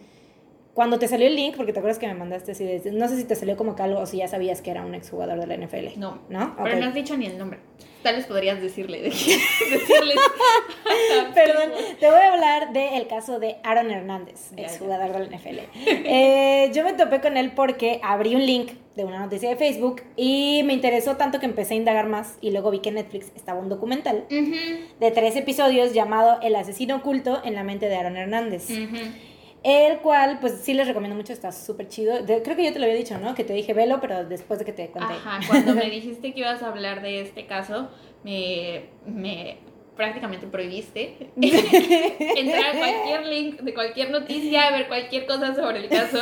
cuando 0.73 0.99
te 0.99 1.07
salió 1.07 1.27
el 1.27 1.35
link, 1.35 1.55
porque 1.57 1.73
te 1.73 1.79
acuerdas 1.79 1.99
que 1.99 2.07
me 2.07 2.13
mandaste 2.13 2.51
así, 2.53 2.63
de- 2.63 2.91
no 2.91 3.07
sé 3.09 3.17
si 3.17 3.25
te 3.25 3.35
salió 3.35 3.57
como 3.57 3.75
que 3.75 3.83
algo 3.83 3.99
o 3.99 4.05
si 4.05 4.17
ya 4.17 4.27
sabías 4.27 4.61
que 4.61 4.71
era 4.71 4.85
un 4.85 4.95
exjugador 4.95 5.39
de 5.39 5.47
la 5.47 5.55
NFL. 5.55 5.97
No. 5.99 6.19
¿No? 6.29 6.55
Pero 6.63 6.77
no 6.79 6.85
has 6.87 6.93
dicho 6.93 7.17
ni 7.17 7.25
el 7.25 7.37
nombre. 7.37 7.59
Tal 8.03 8.15
vez 8.15 8.25
podrías 8.25 8.59
decirle. 8.61 9.01
decirle. 9.01 10.15
Perdón, 11.35 11.71
te 11.99 12.07
voy 12.09 12.19
a 12.19 12.33
hablar 12.33 12.73
del 12.73 13.07
caso 13.07 13.39
de 13.39 13.57
Aaron 13.63 13.91
Hernández, 13.91 14.51
Ya, 14.55 14.63
ex 14.63 14.73
ya. 14.73 14.79
jugador 14.79 15.11
del 15.13 15.29
NFL. 15.35 15.59
Eh, 15.85 16.71
yo 16.73 16.83
me 16.83 16.93
topé 16.93 17.21
con 17.21 17.37
él 17.37 17.51
porque 17.55 17.99
abrí 18.03 18.35
un 18.35 18.45
link 18.45 18.71
de 18.95 19.05
una 19.05 19.19
noticia 19.19 19.49
de 19.49 19.55
Facebook 19.55 20.01
y 20.17 20.63
me 20.65 20.73
interesó 20.73 21.15
tanto 21.15 21.39
que 21.39 21.45
empecé 21.45 21.75
a 21.75 21.77
indagar 21.77 22.07
más 22.07 22.37
y 22.41 22.51
luego 22.51 22.71
vi 22.71 22.79
que 22.79 22.89
en 22.89 22.95
Netflix 22.95 23.31
estaba 23.35 23.59
un 23.59 23.69
documental 23.69 24.25
de 24.29 25.11
tres 25.11 25.35
episodios 25.37 25.93
llamado 25.93 26.39
El 26.41 26.55
asesino 26.55 26.97
oculto 26.97 27.41
en 27.45 27.53
la 27.55 27.63
mente 27.63 27.87
de 27.87 27.95
Aaron 27.95 28.17
Hernández. 28.17 28.67
El 29.63 29.99
cual, 29.99 30.39
pues 30.41 30.53
sí 30.63 30.73
les 30.73 30.87
recomiendo 30.87 31.15
mucho, 31.15 31.33
está 31.33 31.51
súper 31.51 31.87
chido. 31.87 32.23
De- 32.23 32.41
creo 32.41 32.55
que 32.55 32.63
yo 32.65 32.73
te 32.73 32.79
lo 32.79 32.85
había 32.85 32.97
dicho, 32.97 33.17
¿no? 33.19 33.35
Que 33.35 33.43
te 33.43 33.53
dije 33.53 33.73
velo, 33.73 33.99
pero 34.01 34.25
después 34.25 34.57
de 34.59 34.65
que 34.65 34.73
te 34.73 34.89
conté. 34.89 35.13
Ajá, 35.13 35.39
cuando 35.47 35.75
me 35.75 35.89
dijiste 35.89 36.33
que 36.33 36.39
ibas 36.39 36.63
a 36.63 36.69
hablar 36.69 37.01
de 37.03 37.21
este 37.21 37.45
caso, 37.45 37.89
me, 38.23 38.85
me 39.05 39.57
prácticamente 40.01 40.47
prohibiste 40.47 41.15
entrar 41.39 42.75
a 42.75 42.77
cualquier 42.79 43.25
link 43.27 43.61
de 43.61 43.73
cualquier 43.75 44.09
noticia, 44.09 44.71
ver 44.71 44.87
cualquier 44.87 45.27
cosa 45.27 45.53
sobre 45.53 45.77
el 45.79 45.89
caso, 45.89 46.17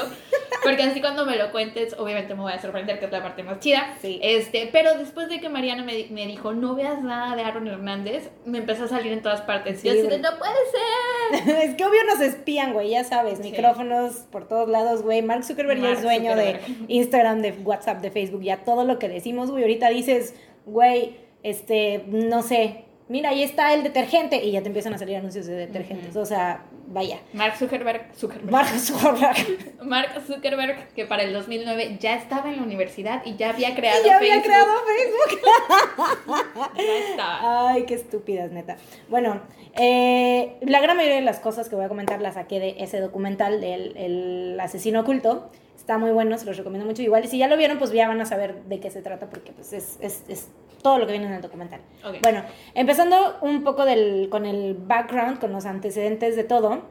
porque 0.63 0.83
así 0.83 0.99
cuando 0.99 1.25
me 1.25 1.37
lo 1.37 1.51
cuentes, 1.53 1.95
obviamente 1.97 2.35
me 2.35 2.41
voy 2.41 2.51
a 2.51 2.61
sorprender, 2.61 2.99
que 2.99 3.05
es 3.05 3.11
la 3.11 3.23
parte 3.23 3.43
más 3.43 3.59
chida. 3.59 3.95
Sí. 4.01 4.19
Este, 4.21 4.67
pero 4.73 4.97
después 4.97 5.29
de 5.29 5.39
que 5.39 5.47
Mariana 5.47 5.83
me, 5.83 6.07
me 6.09 6.27
dijo, 6.27 6.53
no 6.53 6.75
veas 6.75 7.01
nada 7.01 7.37
de 7.37 7.43
Aaron 7.43 7.67
Hernández, 7.67 8.29
me 8.45 8.57
empezó 8.57 8.83
a 8.83 8.87
salir 8.89 9.13
en 9.13 9.21
todas 9.21 9.41
partes. 9.41 9.79
Sí, 9.79 9.87
Yo 9.87 9.93
así 9.93 10.01
de, 10.07 10.17
no 10.19 10.29
puede 10.37 11.45
ser. 11.45 11.57
es 11.69 11.75
que 11.75 11.85
obvio 11.85 12.03
nos 12.05 12.19
espían, 12.19 12.73
güey, 12.73 12.89
ya 12.89 13.05
sabes, 13.05 13.37
Sí. 13.39 13.51
micrófonos 13.51 14.25
por 14.29 14.45
todos 14.47 14.67
lados, 14.67 15.03
güey. 15.03 15.21
Mark 15.21 15.45
Zuckerberg 15.45 15.79
ya 15.81 15.91
es 15.91 16.03
Mark 16.03 16.03
dueño 16.03 16.31
Zuckerberg. 16.33 16.65
de 16.67 16.85
Instagram, 16.93 17.41
de 17.41 17.51
WhatsApp, 17.63 18.01
de 18.01 18.11
Facebook, 18.11 18.41
ya 18.43 18.57
todo 18.65 18.83
lo 18.83 18.99
que 18.99 19.07
decimos, 19.07 19.49
güey. 19.51 19.63
Ahorita 19.63 19.87
dices, 19.89 20.35
güey, 20.65 21.15
este, 21.43 22.03
no 22.07 22.41
sé, 22.43 22.83
mira, 23.09 23.31
ahí 23.31 23.43
está 23.43 23.73
el 23.73 23.83
detergente 23.83 24.37
y 24.37 24.51
ya 24.51 24.61
te 24.61 24.67
empiezan 24.67 24.93
a 24.93 24.97
salir 24.97 25.17
anuncios 25.17 25.45
de 25.47 25.55
detergentes. 25.55 26.15
O 26.15 26.25
sea, 26.25 26.63
vaya. 26.87 27.19
Mark 27.33 27.57
Zuckerberg, 27.57 28.15
Zuckerberg. 28.15 28.51
Mark 28.51 28.69
Zuckerberg. 28.79 29.75
Mark 29.83 30.21
Zuckerberg, 30.25 30.87
que 30.93 31.05
para 31.05 31.23
el 31.23 31.33
2009 31.33 31.97
ya 31.99 32.15
estaba 32.15 32.49
en 32.49 32.57
la 32.57 32.63
universidad 32.63 33.25
y 33.25 33.35
ya 33.35 33.49
había 33.49 33.75
creado 33.75 34.05
ya 34.05 34.17
había 34.17 34.41
Facebook. 34.41 34.45
creado 34.45 34.71
Facebook. 34.85 36.39
Ya 36.77 37.09
estaba. 37.09 37.71
Ay, 37.71 37.83
qué 37.83 37.95
estúpidas, 37.95 38.51
neta. 38.51 38.77
Bueno, 39.09 39.41
eh, 39.75 40.57
la 40.61 40.79
gran 40.79 40.95
mayoría 40.95 41.17
de 41.17 41.21
las 41.25 41.39
cosas 41.39 41.67
que 41.67 41.75
voy 41.75 41.85
a 41.85 41.89
comentar 41.89 42.21
las 42.21 42.35
saqué 42.35 42.59
de 42.59 42.75
ese 42.79 42.99
documental 42.99 43.59
del 43.59 43.97
el 43.97 44.59
asesino 44.59 45.01
oculto. 45.01 45.49
Está 45.75 45.97
muy 45.97 46.11
bueno, 46.11 46.37
se 46.37 46.45
los 46.45 46.57
recomiendo 46.57 46.85
mucho. 46.85 47.01
Igual, 47.01 47.25
y 47.25 47.27
si 47.27 47.37
ya 47.37 47.47
lo 47.47 47.57
vieron, 47.57 47.79
pues 47.79 47.91
ya 47.91 48.07
van 48.07 48.21
a 48.21 48.25
saber 48.25 48.63
de 48.65 48.79
qué 48.79 48.91
se 48.91 49.01
trata, 49.01 49.29
porque 49.29 49.51
pues 49.51 49.73
es, 49.73 49.97
es, 50.01 50.23
es 50.27 50.49
todo 50.81 50.97
lo 50.97 51.05
que 51.05 51.11
viene 51.13 51.27
en 51.27 51.33
el 51.33 51.41
documental. 51.41 51.81
Ok. 52.05 52.17
Bueno, 52.21 52.43
empezando 52.73 53.37
un 53.41 53.63
poco 53.63 53.85
del, 53.85 54.27
con 54.29 54.45
el 54.45 54.73
background, 54.75 55.39
con 55.39 55.51
los 55.51 55.65
antecedentes 55.65 56.35
de 56.35 56.43
todo, 56.43 56.83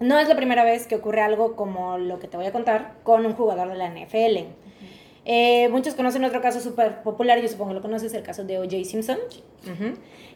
no 0.00 0.18
es 0.18 0.28
la 0.28 0.36
primera 0.36 0.62
vez 0.64 0.86
que 0.86 0.94
ocurre 0.96 1.20
algo 1.22 1.56
como 1.56 1.98
lo 1.98 2.18
que 2.20 2.28
te 2.28 2.36
voy 2.36 2.46
a 2.46 2.52
contar 2.52 2.94
con 3.02 3.26
un 3.26 3.32
jugador 3.34 3.68
de 3.68 3.74
la 3.76 3.88
NFL. 3.88 4.46
Eh, 5.30 5.68
muchos 5.70 5.94
conocen 5.94 6.24
otro 6.24 6.40
caso 6.40 6.60
súper 6.60 7.02
popular, 7.02 7.38
yo 7.40 7.48
supongo 7.48 7.70
que 7.70 7.74
lo 7.76 7.82
conoces, 7.82 8.14
el 8.14 8.22
caso 8.22 8.44
de 8.44 8.58
O.J. 8.58 8.84
Simpson. 8.84 9.18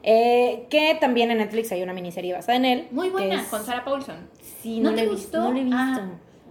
Eh, 0.02 0.66
que 0.68 0.96
también 1.00 1.30
en 1.30 1.38
Netflix 1.38 1.70
hay 1.72 1.82
una 1.82 1.92
miniserie 1.92 2.32
basada 2.32 2.56
en 2.56 2.64
él. 2.64 2.88
Muy 2.90 3.08
buena, 3.10 3.36
es- 3.36 3.46
con 3.48 3.64
Sarah 3.64 3.84
Paulson. 3.84 4.28
Sí, 4.60 4.80
¿No 4.80 4.90
no, 4.90 4.96
te 4.96 5.04
lo 5.04 5.12
he 5.12 5.14
visto. 5.14 5.38
gustó? 5.38 5.42
No 5.48 5.52
lo 5.54 5.58
he 5.60 5.64
visto. 5.64 5.78
Ah. 5.78 6.10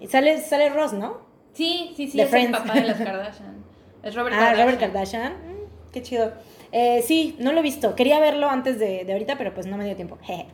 Sale, 0.09 0.37
sale 0.41 0.69
Ross, 0.69 0.93
¿no? 0.93 1.17
Sí, 1.53 1.93
sí, 1.95 2.07
sí, 2.07 2.17
The 2.17 2.23
es 2.23 2.29
Friends. 2.29 2.57
el 2.57 2.63
papá 2.63 2.79
de 2.79 2.87
las 2.87 2.97
Kardashian. 3.03 3.63
Es 4.03 4.15
Robert 4.15 4.35
ah, 4.35 4.39
Kardashian. 4.39 4.65
Robert 4.65 4.79
Kardashian. 4.79 5.33
Qué 5.91 6.01
chido. 6.01 6.31
Eh, 6.71 7.03
sí, 7.05 7.35
no 7.39 7.51
lo 7.51 7.59
he 7.59 7.63
visto. 7.63 7.95
Quería 7.95 8.19
verlo 8.19 8.49
antes 8.49 8.79
de, 8.79 9.03
de 9.03 9.13
ahorita, 9.13 9.37
pero 9.37 9.53
pues 9.53 9.67
no 9.67 9.77
me 9.77 9.85
dio 9.85 9.95
tiempo. 9.95 10.17
Jeje. 10.21 10.45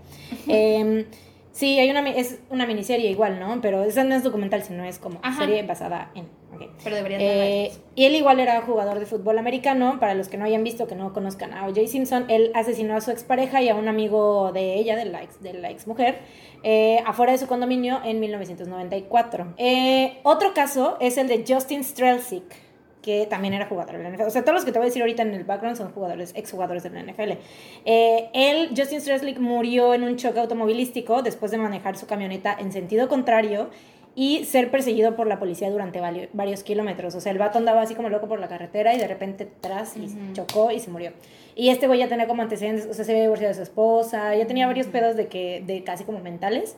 Em, 0.48 1.06
sí, 1.52 1.80
hay 1.80 1.90
una, 1.90 2.08
es 2.10 2.40
una 2.50 2.66
miniserie 2.66 3.10
igual, 3.10 3.40
¿no? 3.40 3.62
Pero 3.62 3.84
esa 3.84 4.04
no 4.04 4.16
es 4.16 4.24
documental, 4.24 4.64
sino 4.64 4.84
es 4.84 4.98
como 4.98 5.20
Ajá. 5.22 5.42
serie 5.42 5.62
basada 5.64 6.12
en... 6.16 6.26
ok. 6.56 6.72
Pero 6.84 6.96
deberías 6.96 7.22
verla. 7.22 7.46
Eh, 7.46 7.72
y 7.96 8.06
él 8.06 8.16
igual 8.16 8.40
era 8.40 8.60
jugador 8.62 8.98
de 8.98 9.06
fútbol 9.06 9.38
americano. 9.38 10.00
Para 10.00 10.16
los 10.16 10.28
que 10.28 10.38
no 10.38 10.46
hayan 10.46 10.64
visto, 10.64 10.88
que 10.88 10.96
no 10.96 11.14
conozcan 11.14 11.54
a 11.54 11.68
O.J. 11.68 11.88
Simpson, 11.88 12.26
él 12.30 12.52
asesinó 12.56 12.96
a 12.96 13.02
su 13.02 13.12
expareja 13.12 13.62
y 13.62 13.70
a 13.70 13.76
un 13.76 13.88
amigo 13.88 14.52
de 14.54 14.74
ella, 14.74 14.96
de 14.96 15.06
la 15.06 15.22
ex, 15.22 15.42
de 15.44 15.54
la 15.54 15.70
ex 15.70 15.86
mujer, 15.86 16.18
eh, 16.64 17.04
afuera 17.06 17.32
de 17.32 17.38
su 17.38 17.46
condominio 17.46 18.02
en 18.04 18.20
1994. 18.20 19.54
Eh, 19.58 20.18
otro 20.24 20.56
caso 20.56 20.98
es 21.00 21.18
el 21.18 21.28
de 21.28 21.46
Justin 21.48 21.84
Strelzik 21.84 22.67
que 23.08 23.26
también 23.26 23.54
era 23.54 23.68
jugador 23.68 23.96
de 23.96 24.04
la 24.04 24.10
NFL. 24.10 24.24
O 24.28 24.30
sea, 24.30 24.42
todos 24.42 24.56
los 24.56 24.66
que 24.66 24.74
te 24.74 24.80
voy 24.80 24.88
a 24.88 24.90
decir 24.90 25.02
ahorita 25.02 25.22
en 25.22 25.34
el 25.34 25.46
background 25.46 25.78
son 25.78 25.94
jugadores, 25.94 26.34
exjugadores 26.36 26.84
de 26.84 26.90
la 26.90 27.00
NFL. 27.02 27.38
Eh, 27.86 28.30
él, 28.34 28.72
Justin 28.76 29.00
Strelzik, 29.00 29.40
murió 29.40 29.94
en 29.94 30.04
un 30.04 30.18
choque 30.18 30.42
automovilístico 30.42 31.22
después 31.22 31.52
de 31.52 31.58
manejar 31.58 31.96
su 31.98 32.06
camioneta 32.06 32.54
en 32.60 32.74
sentido 32.74 33.08
contrario 33.08 33.70
y 34.14 34.44
ser 34.44 34.70
perseguido 34.72 35.16
por 35.16 35.28
la 35.28 35.40
policía 35.40 35.70
durante 35.72 36.02
vari- 36.02 36.28
varios 36.34 36.64
kilómetros. 36.64 37.16
O 37.16 37.22
sea, 37.22 37.32
el 37.32 37.38
vato 37.38 37.60
andaba 37.60 37.82
así 37.82 37.96
como 37.96 38.10
loco 38.10 38.28
por 38.28 38.40
la 38.42 38.50
carretera 38.50 38.94
y 38.94 38.98
de 38.98 39.08
repente 39.08 39.48
tras 39.62 39.96
y 39.96 40.02
Ujú. 40.08 40.34
chocó 40.34 40.72
y 40.72 40.80
se 40.82 40.90
murió. 40.92 41.14
Y 41.56 41.70
este 41.70 41.88
güey 41.88 42.00
ya 42.00 42.10
tenía 42.10 42.28
como 42.28 42.42
antecedentes, 42.42 42.88
o 42.88 42.94
sea, 42.94 43.06
se 43.06 43.12
había 43.14 43.24
divorciado 43.24 43.52
de 43.52 43.56
su 43.56 43.62
esposa, 43.64 44.36
ya 44.36 44.46
tenía 44.48 44.68
varios 44.68 44.88
pedos 44.88 45.16
de 45.16 45.28
que, 45.28 45.64
de 45.66 45.84
casi 45.86 46.04
como 46.04 46.20
mentales. 46.20 46.76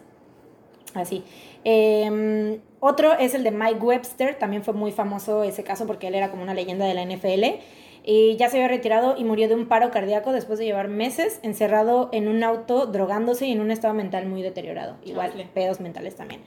Así. 0.96 1.24
Eh, 1.64 2.60
otro 2.80 3.14
es 3.14 3.34
el 3.34 3.44
de 3.44 3.52
Mike 3.52 3.80
Webster, 3.80 4.36
también 4.36 4.64
fue 4.64 4.74
muy 4.74 4.92
famoso 4.92 5.44
ese 5.44 5.64
caso 5.64 5.86
porque 5.86 6.08
él 6.08 6.16
era 6.16 6.30
como 6.30 6.44
una 6.44 6.54
leyenda 6.54 6.86
de 6.86 6.94
la 6.94 7.04
NFL. 7.04 7.60
Y 8.06 8.38
ya 8.38 8.50
se 8.50 8.58
había 8.58 8.70
retirado 8.70 9.16
y 9.18 9.26
murió 9.26 9.50
de 9.50 9.56
un 9.56 9.68
paro 9.68 9.92
cardíaco 9.92 10.32
después 10.32 10.58
de 10.58 10.66
llevar 10.66 10.88
meses 10.88 11.40
encerrado 11.44 12.10
en 12.14 12.30
un 12.30 12.44
auto, 12.44 12.86
drogándose 12.86 13.46
y 13.48 13.52
en 13.52 13.60
un 13.60 13.72
estado 13.72 13.94
mental 13.94 14.26
muy 14.26 14.42
deteriorado. 14.42 14.96
Igual, 15.04 15.34
pedos 15.54 15.82
mentales 15.82 16.16
también. 16.16 16.42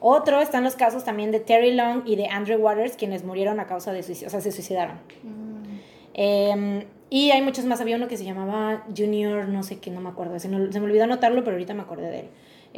Otro 0.00 0.40
están 0.40 0.64
los 0.64 0.74
casos 0.74 1.04
también 1.04 1.32
de 1.32 1.40
Terry 1.40 1.72
Long 1.72 2.02
y 2.06 2.16
de 2.16 2.28
Andrew 2.28 2.58
Waters, 2.58 2.96
quienes 2.96 3.24
murieron 3.24 3.60
a 3.60 3.66
causa 3.66 3.92
de 3.92 4.02
suicidio, 4.02 4.28
o 4.28 4.30
sea, 4.30 4.40
se 4.40 4.52
suicidaron. 4.52 4.96
Mm. 5.22 5.78
Eh, 6.14 6.86
y 7.10 7.30
hay 7.30 7.42
muchos 7.42 7.66
más. 7.66 7.80
Había 7.80 7.96
uno 7.96 8.08
que 8.08 8.16
se 8.16 8.24
llamaba 8.24 8.84
Junior, 8.96 9.48
no 9.48 9.62
sé 9.62 9.78
qué, 9.78 9.90
no 9.90 10.00
me 10.00 10.08
acuerdo. 10.08 10.38
Se 10.38 10.48
se 10.48 10.80
me 10.80 10.86
olvidó 10.86 11.04
anotarlo, 11.04 11.44
pero 11.44 11.56
ahorita 11.56 11.74
me 11.74 11.82
acordé 11.82 12.10
de 12.10 12.20
él. 12.20 12.28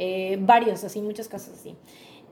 Eh, 0.01 0.37
varios, 0.39 0.85
así, 0.85 1.01
muchos 1.01 1.27
casos 1.27 1.53
así. 1.55 1.75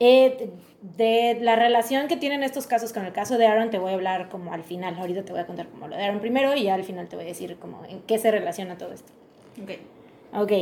Eh, 0.00 0.50
de 0.96 1.38
la 1.42 1.54
relación 1.54 2.08
que 2.08 2.16
tienen 2.16 2.42
estos 2.42 2.66
casos 2.66 2.94
con 2.94 3.04
el 3.04 3.12
caso 3.12 3.36
de 3.36 3.46
Aaron, 3.46 3.68
te 3.68 3.78
voy 3.78 3.90
a 3.90 3.94
hablar 3.94 4.30
como 4.30 4.54
al 4.54 4.64
final. 4.64 4.96
Ahorita 4.98 5.22
te 5.22 5.32
voy 5.32 5.42
a 5.42 5.46
contar 5.46 5.68
como 5.68 5.86
lo 5.86 5.94
de 5.94 6.02
Aaron 6.02 6.20
primero 6.20 6.56
y 6.56 6.62
ya 6.64 6.74
al 6.74 6.84
final 6.84 7.08
te 7.08 7.16
voy 7.16 7.26
a 7.26 7.28
decir 7.28 7.56
como 7.58 7.84
en 7.84 8.00
qué 8.02 8.16
se 8.18 8.30
relaciona 8.30 8.78
todo 8.78 8.92
esto. 8.92 9.12
Ok. 9.62 9.72
Ok, 10.32 10.52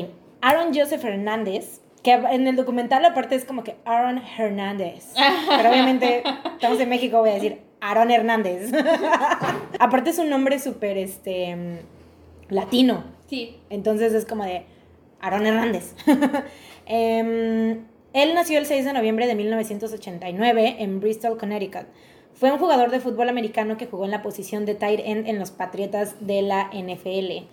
Aaron 0.41 0.75
Joseph 0.75 1.05
Hernández, 1.05 1.81
que 2.03 2.13
en 2.13 2.49
el 2.49 2.57
documental 2.57 3.05
aparte 3.05 3.37
es 3.37 3.45
como 3.45 3.63
que 3.63 3.77
Aaron 3.85 4.21
Hernández. 4.37 5.13
Pero 5.49 5.71
obviamente 5.71 6.25
estamos 6.55 6.81
en 6.81 6.89
México, 6.89 7.21
voy 7.21 7.31
a 7.31 7.35
decir 7.35 7.61
Aaron 7.81 8.11
Hernández. 8.11 8.73
aparte 9.79 10.11
es 10.11 10.19
un 10.19 10.29
nombre 10.29 10.59
súper 10.59 10.99
este, 10.99 11.55
mm, 11.55 11.79
latino. 12.49 13.05
Sí. 13.29 13.59
Entonces 13.71 14.13
es 14.13 14.25
como 14.25 14.43
de 14.45 14.67
Aaron 15.27 15.47
Hernández. 15.47 15.95
Em, 16.89 17.85
él 18.13 18.35
nació 18.35 18.59
el 18.59 18.67
6 18.67 18.85
de 18.85 18.93
noviembre 18.93 19.27
de 19.27 19.35
1989 19.35 20.77
en 20.79 21.01
Bristol, 21.01 21.37
Connecticut. 21.37 21.87
Fue 22.35 22.53
un 22.53 22.59
jugador 22.59 22.91
de 22.91 23.01
fútbol 23.01 23.29
americano 23.29 23.77
que 23.77 23.87
jugó 23.87 24.05
en 24.05 24.11
la 24.11 24.23
posición 24.23 24.67
de 24.67 24.75
tight 24.75 25.01
end 25.05 25.27
en 25.27 25.39
los 25.39 25.51
Patriotas 25.51 26.15
de 26.27 26.43
la 26.43 26.71
NFL. 26.73 27.45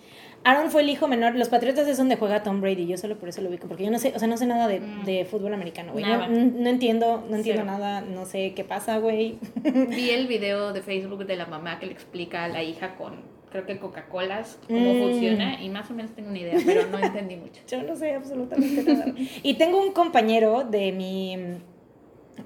Aaron 0.45 0.69
fue 0.71 0.81
el 0.81 0.89
hijo 0.89 1.07
menor. 1.07 1.35
Los 1.35 1.47
Patriotas 1.47 1.87
es 1.87 1.97
donde 1.97 2.17
juega 2.17 2.43
Tom 2.43 2.59
Brady. 2.59 2.85
Yo 2.85 2.97
solo 2.97 3.17
por 3.17 3.29
eso 3.29 3.41
lo 3.41 3.47
ubico. 3.49 3.67
Porque 3.69 3.85
yo 3.85 3.91
no 3.91 3.97
sé, 3.97 4.11
o 4.13 4.19
sea, 4.19 4.27
no 4.27 4.35
sé 4.35 4.45
nada 4.45 4.67
de, 4.67 4.81
Mm. 4.81 5.05
de 5.05 5.23
fútbol 5.25 5.53
americano, 5.53 5.93
güey. 5.93 6.03
No, 6.03 6.69
entiendo, 6.69 7.23
no 7.29 7.37
entiendo 7.37 7.61
Cero. 7.63 7.65
nada. 7.65 8.01
No 8.01 8.25
sé 8.25 8.53
qué 8.53 8.65
pasa, 8.65 8.97
güey. 8.97 9.37
Vi 9.63 10.09
el 10.09 10.27
video 10.27 10.73
de 10.73 10.81
Facebook 10.81 11.25
de 11.25 11.37
la 11.37 11.45
mamá 11.45 11.79
que 11.79 11.85
le 11.85 11.93
explica 11.93 12.43
a 12.43 12.49
la 12.49 12.61
hija 12.61 12.95
con, 12.95 13.13
creo 13.53 13.65
que 13.65 13.79
Coca-Colas, 13.79 14.59
cómo 14.67 14.93
Mm. 14.95 14.99
funciona 15.01 15.61
y 15.63 15.69
más 15.69 15.89
o 15.89 15.93
menos 15.93 16.11
tengo 16.11 16.27
una 16.29 16.39
idea, 16.39 16.59
pero 16.65 16.87
no 16.87 16.99
entendí 16.99 17.37
mucho. 17.37 17.61
Yo 17.69 17.81
no 17.83 17.95
sé 17.95 18.13
absolutamente 18.13 18.83
nada. 18.83 19.05
Y 19.41 19.53
tengo 19.53 19.81
un 19.81 19.93
compañero 19.93 20.65
de 20.65 20.91
mi. 20.91 21.37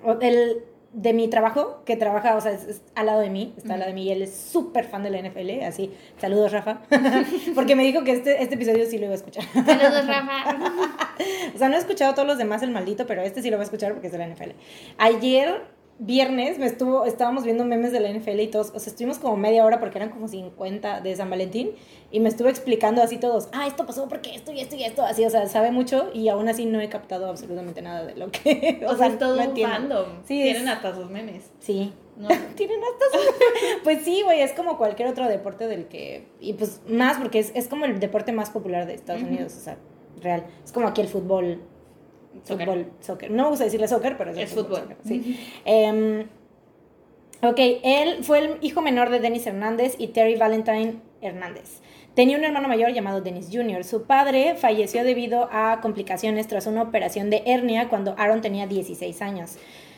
o 0.04 0.14
del- 0.14 0.62
de 0.94 1.14
mi 1.14 1.28
trabajo 1.28 1.84
que 1.86 1.96
trabaja, 1.96 2.36
o 2.38 2.42
sea, 2.42 2.54
es, 2.54 2.64
es 2.64 2.82
al 2.96 3.06
lado 3.08 3.20
de 3.20 3.30
mí, 3.30 3.54
está 3.58 3.74
al 3.74 3.80
lado 3.82 3.90
de 3.92 3.94
mí 3.96 4.04
y 4.06 4.12
él 4.12 4.22
es 4.24 4.34
súper 4.36 4.86
fan 4.86 5.04
de 5.04 5.12
la 5.12 5.20
NFL, 5.20 5.62
así, 5.64 5.92
saludos 6.18 6.52
Rafa, 6.54 6.82
porque 7.56 7.76
me 7.76 7.84
dijo 7.84 8.04
que 8.04 8.14
este, 8.14 8.42
este 8.42 8.56
episodio 8.56 8.86
sí 8.86 8.98
lo 8.98 9.04
iba 9.06 9.12
a 9.14 9.18
escuchar. 9.18 9.44
Saludos, 9.54 10.08
Rafa. 10.08 10.58
O 11.56 11.58
sea, 11.58 11.70
no 11.70 11.76
he 11.76 11.80
escuchado 11.80 12.14
todos 12.14 12.28
los 12.28 12.38
demás, 12.38 12.62
el 12.64 12.70
maldito, 12.72 13.06
pero 13.08 13.22
este 13.22 13.42
sí 13.42 13.50
lo 13.50 13.58
voy 13.58 13.64
a 13.64 13.66
escuchar 13.66 13.92
porque 13.94 14.08
es 14.08 14.14
de 14.14 14.20
la 14.20 14.28
NFL. 14.28 14.52
Ayer, 14.98 15.62
viernes, 16.00 16.60
me 16.60 16.68
estuvo, 16.68 17.06
estábamos 17.06 17.44
viendo 17.44 17.66
memes 17.66 17.92
de 17.92 18.00
la 18.00 18.10
NFL 18.14 18.40
y 18.40 18.48
todos, 18.48 18.72
o 18.76 18.80
sea, 18.80 18.92
estuvimos 18.92 19.18
como 19.18 19.36
media 19.36 19.66
hora 19.66 19.80
porque 19.80 19.98
eran 19.98 20.10
como 20.12 20.28
50 20.28 21.02
de 21.02 21.16
San 21.16 21.30
Valentín 21.30 21.72
y 22.12 22.20
me 22.20 22.30
estuvo 22.30 22.50
explicando 22.50 23.02
así 23.02 23.18
todos, 23.18 23.50
ah, 23.52 23.66
esto 23.66 23.86
pasó 23.88 24.08
porque 24.08 24.36
esto 24.36 24.52
y 24.52 24.60
esto 24.60 24.76
y 24.76 24.84
esto, 24.84 25.02
así, 25.04 25.26
o 25.26 25.30
sea, 25.32 25.48
sabe 25.48 25.72
mucho 25.72 26.12
y 26.14 26.28
aún 26.30 26.48
así 26.50 26.66
no 26.68 26.80
he 26.80 26.88
captado 26.90 27.28
absolutamente 27.28 27.82
nada 27.82 28.06
de 28.06 28.16
lo 28.16 28.30
que, 28.30 28.86
O 28.88 28.96
sea, 28.96 29.08
es 29.08 29.18
todo 29.18 29.36
no 29.38 29.42
un 29.42 29.48
entiendo. 29.50 29.74
fandom. 29.74 30.06
Sí, 30.26 30.42
Tienen 30.44 30.64
es- 30.68 30.70
hasta 30.70 30.94
sus 30.96 31.10
memes. 31.10 31.50
Sí. 31.60 31.92
No. 32.16 32.28
Tienen 32.56 32.80
hasta 32.84 33.18
su- 33.18 33.84
Pues 33.84 34.04
sí, 34.04 34.22
güey, 34.24 34.42
es 34.42 34.54
como 34.54 34.78
cualquier 34.78 35.08
otro 35.10 35.28
deporte 35.28 35.68
del 35.68 35.88
que... 35.88 36.28
Y 36.40 36.54
pues 36.54 36.82
más 36.88 37.18
porque 37.18 37.40
es, 37.40 37.52
es 37.56 37.68
como 37.68 37.86
el 37.86 38.00
deporte 38.00 38.32
más 38.32 38.50
popular 38.52 38.86
de 38.86 38.94
Estados. 38.94 39.24
Unidos, 39.24 39.56
o 39.56 39.60
sea, 39.62 39.78
real. 40.22 40.46
Es 40.64 40.72
como 40.72 40.88
aquí 40.88 41.02
el 41.02 41.08
fútbol, 41.08 41.62
Soccer. 42.44 42.68
fútbol, 42.68 42.92
soccer. 43.02 43.32
No 43.32 43.44
me 43.44 43.50
gusta 43.50 43.66
decirle 43.66 43.88
soccer, 43.88 44.18
pero 44.18 44.32
es, 44.32 44.38
el 44.38 44.44
Es 44.44 44.54
fútbol. 44.54 44.82
soccer, 44.82 44.98
sí. 45.06 45.40
Em, 45.66 46.28
ok, 47.42 47.60
él 47.84 48.24
fue 48.24 48.40
el 48.40 48.58
hijo 48.62 48.82
menor 48.82 49.10
de 49.10 49.20
Dennis 49.20 49.48
Hernández 49.48 49.96
y 49.98 50.08
Terry 50.08 50.36
Valentine 50.36 50.96
Hernández. 51.22 51.82
Tenía 52.14 52.38
un 52.38 52.44
hermano 52.44 52.68
mayor 52.68 52.94
llamado 52.94 53.22
Dennis 53.22 53.50
Jr. 53.52 53.84
Su 53.84 54.04
padre 54.04 54.56
falleció 54.56 55.04
debido 55.04 55.50
a 55.52 55.80
complicaciones 55.82 56.48
tras 56.48 56.66
una 56.66 56.82
operación 56.82 57.30
de 57.30 57.44
hernia 57.46 57.90
cuando 57.90 58.16
Aaron 58.18 58.42
tenía 58.42 58.66
16 58.66 59.22
años. 59.22 59.58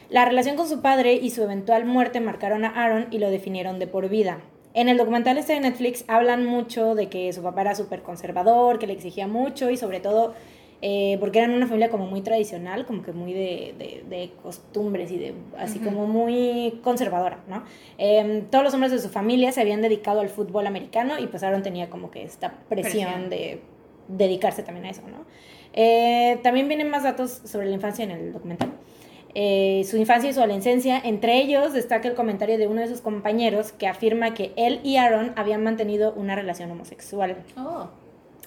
La 0.09 0.25
relación 0.25 0.55
con 0.57 0.67
su 0.67 0.81
padre 0.81 1.13
y 1.13 1.29
su 1.29 1.43
eventual 1.43 1.86
muerte 1.86 2.19
marcaron 2.19 2.65
a 2.65 2.69
Aaron 2.69 3.07
y 3.12 3.19
lo 3.19 3.29
definieron 3.29 3.79
de 3.79 3.88
por 3.88 4.09
vida. 4.09 4.41
En 4.74 4.89
el 4.89 4.98
documental 4.98 5.38
este 5.38 5.53
de 5.53 5.62
Netflix 5.62 6.03
hablan 6.07 6.45
mucho 6.45 6.93
de 6.93 7.09
que 7.09 7.31
su 7.31 7.41
papá 7.41 7.62
era 7.62 7.75
súper 7.75 8.01
conservador, 8.01 8.79
que 8.79 8.88
le 8.88 8.93
exigía 8.93 9.27
mucho 9.27 9.69
y 9.69 9.77
sobre 9.77 10.00
todo 10.00 10.33
eh, 10.81 11.17
porque 11.19 11.39
eran 11.39 11.51
una 11.51 11.67
familia 11.67 11.89
como 11.89 12.05
muy 12.07 12.21
tradicional, 12.21 12.86
como 12.86 13.01
que 13.03 13.12
muy 13.12 13.33
de, 13.33 13.74
de- 13.77 14.03
de 14.09 14.31
costumbres 14.41 15.12
y 15.12 15.17
de 15.17 15.33
así 15.57 15.79
Ujú. 15.79 15.89
como 15.89 16.07
muy 16.07 16.79
conservadora, 16.83 17.39
¿no? 17.48 17.63
Em, 17.98 18.45
todos 18.50 18.63
los 18.63 18.74
hombres 18.74 18.91
de 18.91 19.00
su 19.00 19.09
familia 19.09 19.51
se 19.51 19.62
habían 19.62 19.81
dedicado 19.81 20.21
al 20.21 20.29
fútbol 20.29 20.67
americano 20.67 21.19
y 21.19 21.27
pues 21.27 21.43
Aaron 21.43 21.63
tenía 21.63 21.89
como 21.89 22.12
que 22.12 22.24
esta 22.24 22.53
presión, 22.69 23.03
Presión. 23.12 23.29
de 23.29 23.62
dedicarse 24.07 24.63
también 24.63 24.86
a 24.86 24.89
eso, 24.91 25.01
¿no? 25.03 25.25
Eh, 25.74 26.39
también 26.43 26.67
vienen 26.67 26.89
más 26.89 27.03
datos 27.03 27.41
sobre 27.45 27.67
la 27.67 27.75
infancia 27.75 28.03
en 28.03 28.12
el 28.12 28.33
documental. 28.33 28.69
Eh, 29.36 29.83
su 29.86 29.98
infancia 29.98 30.27
y 30.29 30.33
su 30.33 30.39
adolescencia. 30.39 30.98
Entre 31.03 31.38
ellos 31.38 31.74
destaca 31.74 32.07
el 32.07 32.15
comentario 32.15 32.57
de 32.57 32.65
uno 32.67 32.81
de 32.81 32.88
sus 32.88 33.01
compañeros 33.01 33.71
que 33.71 33.86
afirma 33.88 34.33
que 34.33 34.51
él 34.55 34.79
y 34.83 34.95
Aaron 34.98 35.33
habían 35.36 35.63
mantenido 35.63 36.13
una 36.13 36.36
relación 36.36 36.71
homosexual. 36.71 37.36
Oh. 37.55 37.89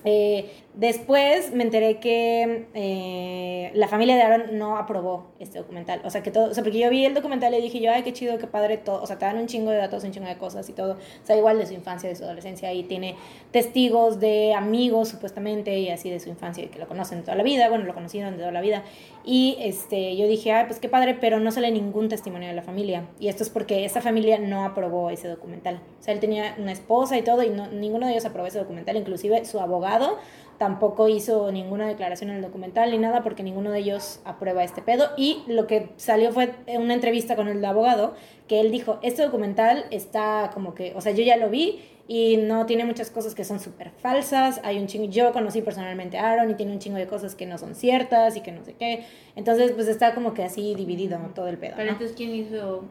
Eh, 0.04 0.50
después 0.74 1.52
me 1.52 1.62
enteré 1.62 2.00
que 2.00 2.66
eh, 2.74 3.70
la 3.74 3.88
familia 3.88 4.16
de 4.16 4.22
Aaron 4.22 4.58
no 4.58 4.76
aprobó 4.76 5.32
este 5.38 5.58
documental. 5.58 6.00
O 6.04 6.10
sea, 6.10 6.22
que 6.22 6.30
todo, 6.30 6.50
o 6.50 6.54
sea, 6.54 6.62
porque 6.62 6.78
yo 6.78 6.90
vi 6.90 7.04
el 7.04 7.14
documental 7.14 7.54
y 7.54 7.60
dije 7.60 7.80
yo, 7.80 7.92
ay, 7.92 8.02
qué 8.02 8.12
chido, 8.12 8.38
qué 8.38 8.46
padre 8.46 8.78
todo. 8.78 9.02
O 9.02 9.06
sea, 9.06 9.18
te 9.18 9.24
dan 9.24 9.38
un 9.38 9.46
chingo 9.46 9.70
de 9.70 9.76
datos, 9.76 10.04
un 10.04 10.12
chingo 10.12 10.26
de 10.26 10.36
cosas 10.38 10.68
y 10.68 10.72
todo. 10.72 10.94
O 10.94 11.26
sea, 11.26 11.36
igual 11.36 11.58
de 11.58 11.66
su 11.66 11.74
infancia, 11.74 12.08
de 12.08 12.16
su 12.16 12.24
adolescencia. 12.24 12.72
Y 12.72 12.84
tiene 12.84 13.16
testigos 13.50 14.18
de 14.18 14.54
amigos, 14.54 15.08
supuestamente, 15.08 15.78
y 15.78 15.88
así 15.90 16.10
de 16.10 16.20
su 16.20 16.28
infancia, 16.28 16.68
que 16.70 16.78
lo 16.78 16.88
conocen 16.88 17.22
toda 17.22 17.36
la 17.36 17.42
vida. 17.42 17.68
Bueno, 17.68 17.84
lo 17.84 17.94
conocieron 17.94 18.32
de 18.32 18.38
toda 18.38 18.52
la 18.52 18.60
vida. 18.60 18.82
Y 19.24 19.56
este, 19.60 20.16
yo 20.16 20.26
dije, 20.26 20.52
ay, 20.52 20.64
pues 20.66 20.80
qué 20.80 20.88
padre, 20.88 21.14
pero 21.14 21.38
no 21.38 21.52
sale 21.52 21.70
ningún 21.70 22.08
testimonio 22.08 22.48
de 22.48 22.54
la 22.54 22.62
familia. 22.62 23.08
Y 23.20 23.28
esto 23.28 23.42
es 23.42 23.50
porque 23.50 23.84
esa 23.84 24.00
familia 24.00 24.38
no 24.38 24.64
aprobó 24.64 25.10
ese 25.10 25.28
documental. 25.28 25.80
O 26.00 26.02
sea, 26.02 26.12
él 26.12 26.20
tenía 26.20 26.56
una 26.58 26.72
esposa 26.72 27.16
y 27.16 27.22
todo, 27.22 27.42
y 27.42 27.50
no, 27.50 27.68
ninguno 27.68 28.06
de 28.06 28.12
ellos 28.12 28.24
aprobó 28.24 28.48
ese 28.48 28.58
documental. 28.58 28.96
Inclusive 28.96 29.44
su 29.44 29.60
abogado 29.60 30.18
tampoco 30.58 31.08
hizo 31.08 31.50
ninguna 31.50 31.88
declaración 31.88 32.30
en 32.30 32.36
el 32.36 32.42
documental 32.42 32.92
ni 32.92 32.98
nada 32.98 33.24
porque 33.24 33.42
ninguno 33.42 33.72
de 33.72 33.80
ellos 33.80 34.20
aprueba 34.24 34.62
este 34.64 34.82
pedo. 34.82 35.10
Y 35.16 35.42
lo 35.46 35.66
que 35.66 35.90
salió 35.96 36.32
fue 36.32 36.52
una 36.68 36.94
entrevista 36.94 37.36
con 37.36 37.48
el 37.48 37.64
abogado 37.64 38.14
que 38.48 38.60
él 38.60 38.70
dijo, 38.70 38.98
este 39.02 39.22
documental 39.22 39.86
está 39.90 40.50
como 40.54 40.74
que, 40.74 40.92
o 40.94 41.00
sea, 41.00 41.12
yo 41.12 41.24
ya 41.24 41.36
lo 41.36 41.48
vi 41.48 41.80
y 42.14 42.36
no 42.36 42.66
tiene 42.66 42.84
muchas 42.84 43.10
cosas 43.10 43.34
que 43.34 43.42
son 43.42 43.58
súper 43.58 43.90
falsas. 43.90 44.60
Hay 44.64 44.78
un 44.78 44.86
chingo, 44.86 45.06
yo 45.06 45.32
conocí 45.32 45.62
personalmente 45.62 46.18
a 46.18 46.30
Aaron 46.30 46.50
y 46.50 46.54
tiene 46.54 46.72
un 46.72 46.78
chingo 46.78 46.98
de 46.98 47.06
cosas 47.06 47.34
que 47.34 47.46
no 47.46 47.56
son 47.56 47.74
ciertas 47.74 48.36
y 48.36 48.42
que 48.42 48.52
no 48.52 48.62
sé 48.62 48.74
qué. 48.74 49.06
Entonces, 49.34 49.72
pues 49.72 49.88
está 49.88 50.14
como 50.14 50.34
que 50.34 50.44
así 50.44 50.74
dividido 50.74 51.18
todo 51.34 51.48
el 51.48 51.56
pedo. 51.56 51.72
Pero 51.74 51.90
entonces, 51.90 52.14
¿quién 52.14 52.34
hizo 52.34 52.84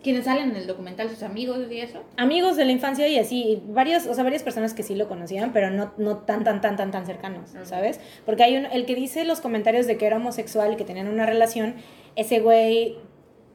quienes 0.00 0.26
salen 0.26 0.50
en 0.50 0.56
el 0.56 0.68
documental, 0.68 1.08
sus 1.08 1.22
amigos 1.22 1.58
y 1.70 1.78
eso. 1.78 2.02
Amigos 2.16 2.56
de 2.56 2.64
la 2.64 2.72
infancia 2.72 3.06
y 3.08 3.18
así, 3.18 3.62
varios, 3.68 4.06
o 4.06 4.14
sea, 4.14 4.24
varias 4.24 4.42
personas 4.42 4.74
que 4.74 4.82
sí 4.82 4.96
lo 4.96 5.08
conocían, 5.08 5.52
pero 5.52 5.70
no, 5.70 5.92
no 5.96 6.18
tan, 6.18 6.42
tan, 6.42 6.60
tan, 6.60 6.76
tan, 6.76 6.90
tan 6.90 7.06
cercanos, 7.06 7.50
¿sabes? 7.64 8.00
Porque 8.26 8.42
hay 8.42 8.56
un, 8.56 8.66
el 8.66 8.84
que 8.84 8.96
dice 8.96 9.24
los 9.24 9.40
comentarios 9.40 9.86
de 9.86 9.96
que 9.96 10.06
era 10.06 10.16
homosexual 10.16 10.72
y 10.72 10.76
que 10.76 10.84
tenían 10.84 11.06
una 11.06 11.24
relación, 11.24 11.76
ese 12.16 12.40
güey 12.40 12.96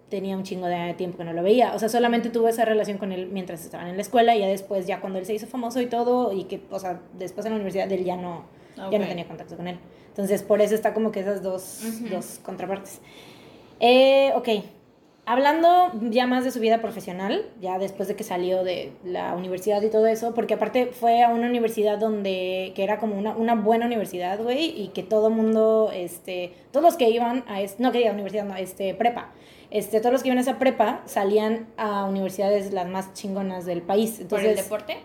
tenía 0.10 0.38
un 0.38 0.44
chingo 0.44 0.68
de 0.68 0.94
tiempo 0.94 1.18
que 1.18 1.24
no 1.24 1.34
lo 1.34 1.44
veía, 1.44 1.74
o 1.74 1.80
sea, 1.80 1.90
solamente 1.90 2.30
tuvo 2.30 2.48
esa 2.48 2.66
relación 2.66 2.98
con 2.98 3.12
él 3.12 3.28
mientras 3.32 3.64
estaban 3.64 3.88
en 3.88 3.96
la 3.96 4.02
escuela 4.02 4.36
y 4.36 4.40
ya 4.40 4.48
después, 4.48 4.88
ya 4.88 5.02
cuando 5.02 5.20
él 5.20 5.26
se 5.26 5.34
hizo 5.34 5.48
famoso 5.48 5.82
y 5.82 5.88
todo, 5.88 6.32
y 6.32 6.46
que, 6.46 6.62
o 6.70 6.80
sea, 6.80 7.02
después 7.18 7.46
en 7.46 7.52
la 7.52 7.56
universidad 7.58 7.92
él 7.92 8.06
ya 8.06 8.16
no, 8.16 8.46
ya 8.92 9.00
no 9.00 9.08
tenía 9.08 9.28
contacto 9.28 9.58
con 9.58 9.68
él. 9.68 9.80
Entonces, 10.10 10.42
por 10.42 10.62
eso 10.62 10.74
está 10.74 10.94
como 10.94 11.12
que 11.12 11.20
esas 11.20 11.44
dos, 11.44 11.82
dos 12.10 12.40
contrapartes. 12.44 13.02
Eh, 13.80 14.32
ok, 14.36 14.50
hablando 15.26 15.92
ya 16.10 16.26
más 16.26 16.46
de 16.46 16.52
su 16.52 16.60
vida 16.60 16.82
profesional, 16.82 17.46
ya 17.62 17.78
después 17.78 18.08
de 18.08 18.16
que 18.16 18.24
salió 18.24 18.64
de 18.64 18.94
la 19.04 19.36
universidad 19.36 19.82
y 19.82 19.90
todo 19.90 20.08
eso, 20.08 20.34
porque 20.34 20.54
aparte 20.54 20.88
fue 20.88 21.22
a 21.22 21.30
una 21.30 21.48
universidad 21.48 21.98
donde, 21.98 22.72
que 22.76 22.84
era 22.84 22.98
como 22.98 23.18
una, 23.18 23.36
una 23.36 23.54
buena 23.54 23.86
universidad, 23.86 24.42
güey, 24.42 24.82
y 24.82 24.88
que 24.88 25.04
todo 25.04 25.30
mundo, 25.30 25.92
este, 25.94 26.54
todos 26.72 26.84
los 26.84 26.96
que 26.96 27.10
iban 27.10 27.44
a, 27.48 27.62
es, 27.62 27.80
no 27.80 27.92
quería 27.92 28.12
universidad, 28.14 28.46
no, 28.46 28.56
este, 28.56 28.94
prepa, 28.96 29.34
este, 29.69 30.00
todos 30.00 30.13
los 30.13 30.24
que 30.24 30.29
iban 30.29 30.38
a 30.38 30.41
esa 30.41 30.59
prepa 30.59 31.01
salían 31.05 31.67
a 31.77 32.05
universidades 32.05 32.71
las 32.74 32.88
más 32.88 33.13
chingonas 33.13 33.65
del 33.65 33.81
país. 33.81 34.19
Entonces, 34.19 34.47
¿Por 34.47 34.57
el 34.57 34.63
deporte? 34.63 34.97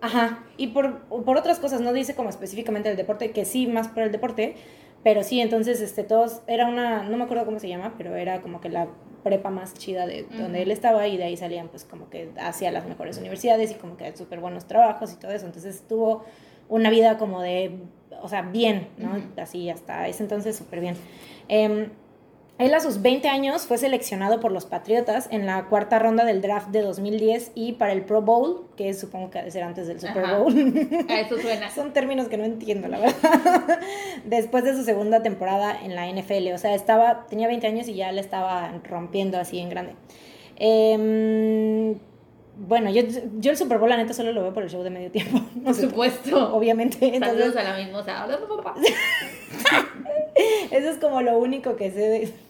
Ajá, 0.00 0.44
y 0.56 0.68
por, 0.68 1.00
por 1.00 1.36
otras 1.36 1.58
cosas, 1.58 1.80
no 1.80 1.92
dice 1.92 2.14
como 2.14 2.28
específicamente 2.28 2.88
el 2.90 2.96
deporte, 2.96 3.32
que 3.32 3.44
sí, 3.44 3.66
más 3.66 3.88
por 3.88 4.04
el 4.04 4.12
deporte, 4.12 4.54
pero 5.02 5.24
sí, 5.24 5.40
entonces, 5.40 5.80
este, 5.80 6.04
todos, 6.04 6.42
era 6.46 6.66
una, 6.66 7.02
no 7.02 7.16
me 7.16 7.24
acuerdo 7.24 7.44
cómo 7.44 7.58
se 7.58 7.68
llama, 7.68 7.94
pero 7.98 8.14
era 8.14 8.40
como 8.40 8.60
que 8.60 8.68
la 8.68 8.88
prepa 9.24 9.50
más 9.50 9.74
chida 9.74 10.06
de 10.06 10.24
donde 10.24 10.62
él 10.62 10.70
estaba 10.70 11.06
y 11.08 11.16
de 11.16 11.24
ahí 11.24 11.36
salían 11.36 11.68
pues 11.68 11.84
como 11.84 12.08
que 12.08 12.30
hacia 12.40 12.70
las 12.70 12.86
mejores 12.86 13.18
universidades 13.18 13.72
y 13.72 13.74
como 13.74 13.96
que 13.96 14.16
súper 14.16 14.38
buenos 14.38 14.66
trabajos 14.66 15.12
y 15.12 15.16
todo 15.16 15.32
eso. 15.32 15.44
Entonces 15.46 15.82
tuvo 15.88 16.24
una 16.68 16.88
vida 16.88 17.18
como 17.18 17.42
de, 17.42 17.78
o 18.22 18.28
sea, 18.28 18.42
bien, 18.42 18.88
¿no? 18.96 19.20
Así 19.36 19.68
hasta 19.70 20.06
ese 20.06 20.22
entonces 20.22 20.56
súper 20.56 20.80
bien. 20.80 20.96
Eh, 21.48 21.88
él 22.58 22.74
a 22.74 22.80
sus 22.80 23.02
20 23.02 23.28
años 23.28 23.66
fue 23.66 23.78
seleccionado 23.78 24.40
por 24.40 24.50
los 24.50 24.66
Patriotas 24.66 25.28
en 25.30 25.46
la 25.46 25.66
cuarta 25.66 26.00
ronda 26.00 26.24
del 26.24 26.42
draft 26.42 26.70
de 26.70 26.82
2010 26.82 27.52
y 27.54 27.74
para 27.74 27.92
el 27.92 28.02
Pro 28.02 28.20
Bowl, 28.20 28.66
que 28.76 28.92
supongo 28.94 29.30
que 29.30 29.38
debe 29.38 29.52
ser 29.52 29.62
antes 29.62 29.86
del 29.86 30.00
Super 30.00 30.26
Bowl. 30.36 30.52
A 31.08 31.20
eso 31.20 31.38
suena. 31.38 31.70
Son 31.74 31.92
términos 31.92 32.26
que 32.28 32.36
no 32.36 32.44
entiendo, 32.44 32.88
la 32.88 32.98
verdad. 32.98 33.78
Después 34.24 34.64
de 34.64 34.74
su 34.74 34.82
segunda 34.82 35.22
temporada 35.22 35.78
en 35.80 35.94
la 35.94 36.10
NFL, 36.10 36.52
o 36.52 36.58
sea, 36.58 36.74
estaba, 36.74 37.26
tenía 37.28 37.46
20 37.46 37.64
años 37.68 37.86
y 37.86 37.94
ya 37.94 38.10
le 38.10 38.20
estaba 38.20 38.72
rompiendo 38.82 39.38
así 39.38 39.60
en 39.60 39.68
grande. 39.68 39.94
Em, 40.56 41.96
bueno, 42.56 42.90
yo, 42.90 43.02
yo 43.38 43.52
el 43.52 43.56
Super 43.56 43.78
Bowl, 43.78 43.88
la 43.88 43.96
neta, 43.96 44.14
solo 44.14 44.32
lo 44.32 44.42
veo 44.42 44.52
por 44.52 44.64
el 44.64 44.68
show 44.68 44.82
de 44.82 44.90
medio 44.90 45.12
tiempo. 45.12 45.40
Por 45.64 45.74
supuesto. 45.76 46.52
Obviamente. 46.52 46.98
Entonces, 47.14 47.54
a 47.54 47.62
la 47.62 47.76
misma, 47.76 48.00
o 48.00 48.04
sea, 48.04 48.26
papá. 48.26 48.74
Eso 50.72 50.90
es 50.90 50.96
como 50.98 51.22
lo 51.22 51.38
único 51.38 51.76
que 51.76 51.92
sé 51.92 52.00
de 52.00 52.47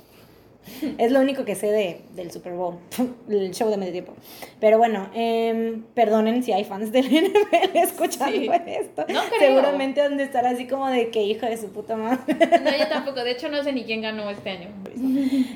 es 0.98 1.12
lo 1.12 1.20
único 1.20 1.44
que 1.44 1.54
sé 1.54 1.70
de, 1.70 2.02
del 2.14 2.30
Super 2.30 2.52
Bowl, 2.52 2.78
el 3.28 3.52
show 3.52 3.70
de 3.70 3.76
medio 3.76 3.92
tiempo. 3.92 4.14
Pero 4.60 4.78
bueno, 4.78 5.08
eh, 5.14 5.80
perdonen 5.94 6.42
si 6.42 6.52
hay 6.52 6.64
fans 6.64 6.92
del 6.92 7.06
NFL 7.10 7.76
escuchando 7.76 8.52
esto. 8.66 9.04
No 9.08 9.20
Seguramente 9.38 10.02
han 10.02 10.16
de 10.16 10.24
estar 10.24 10.46
así 10.46 10.66
como 10.66 10.88
de 10.88 11.10
que 11.10 11.22
hija 11.22 11.48
de 11.48 11.56
su 11.56 11.70
puta 11.70 11.96
madre. 11.96 12.34
No, 12.62 12.76
yo 12.76 12.88
tampoco. 12.88 13.22
De 13.24 13.32
hecho, 13.32 13.48
no 13.48 13.62
sé 13.62 13.72
ni 13.72 13.84
quién 13.84 14.02
ganó 14.02 14.28
este 14.30 14.50
año. 14.50 14.68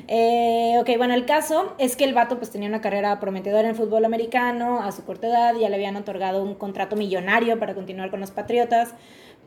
Eh, 0.07 0.75
ok, 0.79 0.89
bueno, 0.97 1.13
el 1.13 1.25
caso 1.25 1.75
es 1.77 1.95
que 1.95 2.03
el 2.03 2.13
vato 2.13 2.37
pues 2.37 2.51
tenía 2.51 2.69
una 2.69 2.81
carrera 2.81 3.19
prometedora 3.19 3.63
en 3.63 3.71
el 3.71 3.75
fútbol 3.75 4.05
americano 4.05 4.81
a 4.81 4.91
su 4.91 5.03
corta 5.05 5.27
edad. 5.27 5.55
Ya 5.55 5.69
le 5.69 5.75
habían 5.75 5.95
otorgado 5.95 6.43
un 6.43 6.55
contrato 6.55 6.95
millonario 6.95 7.59
para 7.59 7.73
continuar 7.73 8.09
con 8.09 8.19
los 8.19 8.31
Patriotas. 8.31 8.93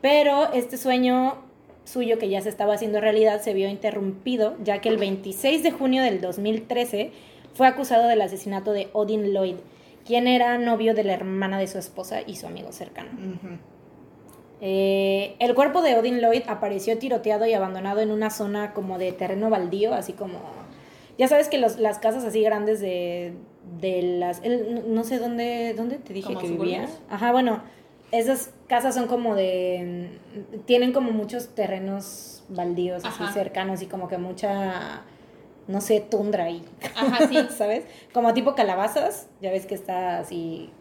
Pero 0.01 0.53
este 0.53 0.77
sueño 0.77 1.43
suyo 1.87 2.19
que 2.19 2.29
ya 2.29 2.41
se 2.41 2.49
estaba 2.49 2.73
haciendo 2.73 2.99
realidad 2.99 3.41
se 3.41 3.53
vio 3.53 3.69
interrumpido, 3.69 4.55
ya 4.63 4.81
que 4.81 4.89
el 4.89 4.97
26 4.97 5.63
de 5.63 5.71
junio 5.71 6.03
del 6.03 6.19
2013 6.19 7.11
fue 7.53 7.67
acusado 7.67 8.07
del 8.07 8.21
asesinato 8.21 8.73
de 8.73 8.89
Odin 8.93 9.33
Lloyd, 9.33 9.55
quien 10.05 10.27
era 10.27 10.57
novio 10.57 10.93
de 10.93 11.03
la 11.03 11.13
hermana 11.13 11.57
de 11.57 11.67
su 11.67 11.77
esposa 11.77 12.21
y 12.25 12.35
su 12.35 12.45
amigo 12.45 12.71
cercano. 12.71 13.09
Eh, 14.59 15.35
el 15.39 15.55
cuerpo 15.55 15.81
de 15.81 15.95
Odin 15.95 16.19
Lloyd 16.19 16.43
apareció 16.47 16.97
tiroteado 16.97 17.45
y 17.45 17.53
abandonado 17.53 18.01
en 18.01 18.11
una 18.11 18.29
zona 18.31 18.73
como 18.73 18.97
de 18.97 19.11
terreno 19.13 19.49
baldío, 19.49 19.93
así 19.93 20.13
como... 20.13 20.39
Ya 21.17 21.27
sabes 21.27 21.47
que 21.47 21.57
las 21.57 21.99
casas 21.99 22.23
así 22.25 22.43
grandes 22.43 22.79
de, 22.79 23.33
de 23.79 24.01
las... 24.03 24.41
no 24.87 25.03
sé 25.03 25.17
dónde, 25.19 25.73
dónde 25.75 25.97
te 25.97 26.13
dije 26.13 26.35
que 26.35 26.47
vivía. 26.47 26.87
Ajá, 27.09 27.31
bueno, 27.31 27.63
esas 28.11 28.51
casas 28.67 28.95
son 28.95 29.07
como 29.07 29.35
de. 29.35 30.09
Tienen 30.65 30.93
como 30.93 31.11
muchos 31.11 31.49
terrenos 31.49 32.43
baldíos 32.49 33.03
así 33.03 33.23
cercanos 33.33 33.81
y 33.81 33.87
como 33.87 34.07
que 34.07 34.17
mucha. 34.17 35.03
No 35.67 35.81
sé, 35.81 35.99
tundra 35.99 36.45
ahí. 36.45 36.63
Ajá, 36.95 37.27
sí. 37.27 37.37
¿Sabes? 37.57 37.83
Como 38.13 38.33
tipo 38.33 38.55
calabazas. 38.55 39.27
Ya 39.41 39.51
ves 39.51 39.65
que 39.65 39.75
está 39.75 40.19
así. 40.19 40.71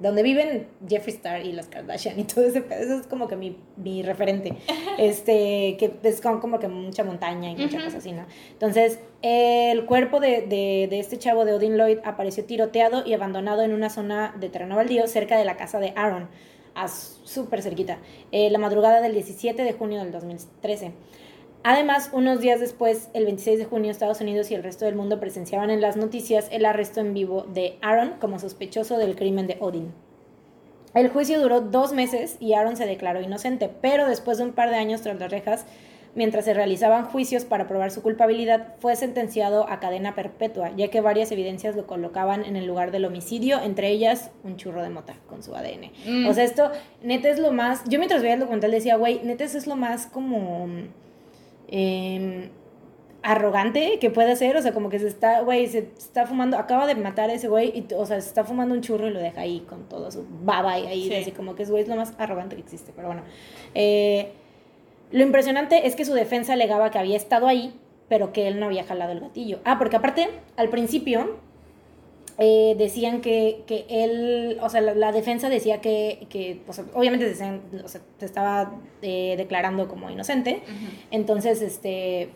Donde 0.00 0.24
viven 0.24 0.66
Jeffree 0.88 1.14
Star 1.14 1.46
y 1.46 1.52
las 1.52 1.68
Kardashian 1.68 2.18
y 2.18 2.24
todo 2.24 2.44
ese 2.44 2.58
Eso 2.58 2.94
es 2.94 3.06
como 3.06 3.28
que 3.28 3.36
mi, 3.36 3.56
mi 3.76 4.02
referente. 4.02 4.56
Este, 4.98 5.76
que 5.78 5.94
es 6.02 6.20
como, 6.20 6.58
que 6.58 6.68
mucha 6.68 7.02
montaña 7.02 7.50
y 7.50 7.56
mucha 7.56 7.82
cosa 7.82 7.96
así, 7.96 8.12
¿no? 8.12 8.26
Entonces, 8.52 8.98
el 9.22 9.86
cuerpo 9.86 10.20
de, 10.20 10.42
de, 10.42 10.86
de, 10.90 10.98
este 11.00 11.18
chavo 11.18 11.46
de 11.46 11.54
Odin 11.54 11.78
Lloyd 11.78 11.98
apareció 12.04 12.44
tiroteado 12.44 13.06
y 13.06 13.14
abandonado 13.14 13.62
en 13.62 13.72
una 13.72 13.88
zona 13.88 14.34
de 14.38 14.50
terreno 14.50 14.76
baldío 14.76 15.06
cerca 15.06 15.38
de 15.38 15.46
la 15.46 15.56
casa 15.56 15.80
de 15.80 15.94
Aaron 15.96 16.28
súper 17.24 17.62
cerquita, 17.62 17.98
eh, 18.30 18.50
la 18.50 18.58
madrugada 18.58 19.00
del 19.00 19.14
17 19.14 19.62
de 19.62 19.72
junio 19.72 20.00
del 20.00 20.12
2013. 20.12 20.92
Además, 21.64 22.10
unos 22.12 22.40
días 22.40 22.58
después, 22.58 23.08
el 23.14 23.24
26 23.24 23.58
de 23.58 23.64
junio, 23.66 23.90
Estados 23.90 24.20
Unidos 24.20 24.50
y 24.50 24.54
el 24.54 24.64
resto 24.64 24.84
del 24.84 24.96
mundo 24.96 25.20
presenciaban 25.20 25.70
en 25.70 25.80
las 25.80 25.96
noticias 25.96 26.48
el 26.50 26.64
arresto 26.64 27.00
en 27.00 27.14
vivo 27.14 27.46
de 27.52 27.78
Aaron 27.82 28.14
como 28.20 28.40
sospechoso 28.40 28.98
del 28.98 29.14
crimen 29.14 29.46
de 29.46 29.58
Odin. 29.60 29.92
El 30.94 31.08
juicio 31.08 31.40
duró 31.40 31.60
dos 31.60 31.92
meses 31.92 32.36
y 32.40 32.54
Aaron 32.54 32.76
se 32.76 32.84
declaró 32.84 33.22
inocente, 33.22 33.70
pero 33.80 34.08
después 34.08 34.38
de 34.38 34.44
un 34.44 34.52
par 34.52 34.70
de 34.70 34.76
años 34.76 35.02
tras 35.02 35.18
las 35.20 35.30
rejas, 35.30 35.64
mientras 36.14 36.44
se 36.44 36.54
realizaban 36.54 37.04
juicios 37.04 37.44
para 37.44 37.66
probar 37.66 37.90
su 37.90 38.02
culpabilidad, 38.02 38.74
fue 38.80 38.96
sentenciado 38.96 39.68
a 39.68 39.80
cadena 39.80 40.14
perpetua, 40.14 40.72
ya 40.76 40.88
que 40.88 41.00
varias 41.00 41.32
evidencias 41.32 41.74
lo 41.74 41.86
colocaban 41.86 42.44
en 42.44 42.56
el 42.56 42.66
lugar 42.66 42.90
del 42.90 43.04
homicidio, 43.04 43.60
entre 43.60 43.88
ellas 43.88 44.30
un 44.44 44.56
churro 44.56 44.82
de 44.82 44.90
mota 44.90 45.14
con 45.28 45.42
su 45.42 45.54
ADN. 45.54 45.90
Mm. 46.06 46.26
O 46.26 46.34
sea, 46.34 46.44
esto, 46.44 46.70
neta, 47.02 47.28
es 47.28 47.38
lo 47.38 47.52
más. 47.52 47.82
Yo 47.88 47.98
mientras 47.98 48.22
veía 48.22 48.34
el 48.34 48.40
documental 48.40 48.70
decía, 48.70 48.96
güey, 48.96 49.20
neta, 49.24 49.44
eso 49.44 49.58
es 49.58 49.66
lo 49.66 49.76
más 49.76 50.06
como. 50.06 50.68
Em, 51.68 52.50
arrogante 53.22 53.98
que 54.00 54.10
puede 54.10 54.34
ser, 54.36 54.56
o 54.56 54.62
sea, 54.62 54.74
como 54.74 54.88
que 54.88 54.98
se 54.98 55.06
está, 55.06 55.40
güey, 55.42 55.68
se 55.68 55.90
está 55.96 56.26
fumando, 56.26 56.58
acaba 56.58 56.86
de 56.86 56.96
matar 56.96 57.30
a 57.30 57.34
ese 57.34 57.48
güey, 57.48 57.68
y, 57.68 57.94
o 57.94 58.04
sea, 58.04 58.20
se 58.20 58.28
está 58.28 58.44
fumando 58.44 58.74
un 58.74 58.80
churro 58.80 59.06
y 59.06 59.12
lo 59.12 59.20
deja 59.20 59.42
ahí 59.42 59.60
con 59.60 59.88
todo 59.88 60.10
su 60.10 60.26
baba 60.42 60.78
y 60.78 60.86
ahí, 60.86 61.14
así 61.14 61.30
como 61.30 61.54
que 61.54 61.62
es, 61.62 61.70
güey, 61.70 61.84
es 61.84 61.88
lo 61.88 61.96
más 61.96 62.14
arrogante 62.18 62.56
que 62.56 62.62
existe, 62.62 62.92
pero 62.94 63.08
bueno. 63.08 63.22
Eh, 63.74 64.32
lo 65.12 65.22
impresionante 65.22 65.86
es 65.86 65.94
que 65.94 66.04
su 66.04 66.14
defensa 66.14 66.54
alegaba 66.54 66.90
que 66.90 66.98
había 66.98 67.16
estado 67.16 67.46
ahí, 67.46 67.74
pero 68.08 68.32
que 68.32 68.48
él 68.48 68.58
no 68.58 68.66
había 68.66 68.84
jalado 68.84 69.12
el 69.12 69.20
gatillo. 69.20 69.60
Ah, 69.64 69.78
porque 69.78 69.96
aparte, 69.96 70.28
al 70.56 70.68
principio, 70.68 71.38
eh, 72.38 72.74
decían 72.78 73.20
que, 73.20 73.62
que 73.66 73.84
él, 73.88 74.58
o 74.62 74.68
sea, 74.68 74.80
la, 74.80 74.94
la 74.94 75.12
defensa 75.12 75.48
decía 75.48 75.80
que, 75.80 76.26
que 76.30 76.62
o 76.66 76.72
sea, 76.72 76.84
obviamente 76.94 77.26
decían, 77.26 77.60
o 77.84 77.88
sea, 77.88 78.00
se 78.18 78.24
estaba 78.24 78.74
eh, 79.02 79.34
declarando 79.36 79.86
como 79.86 80.10
inocente, 80.10 80.62
entonces, 81.10 81.60
este, 81.60 82.30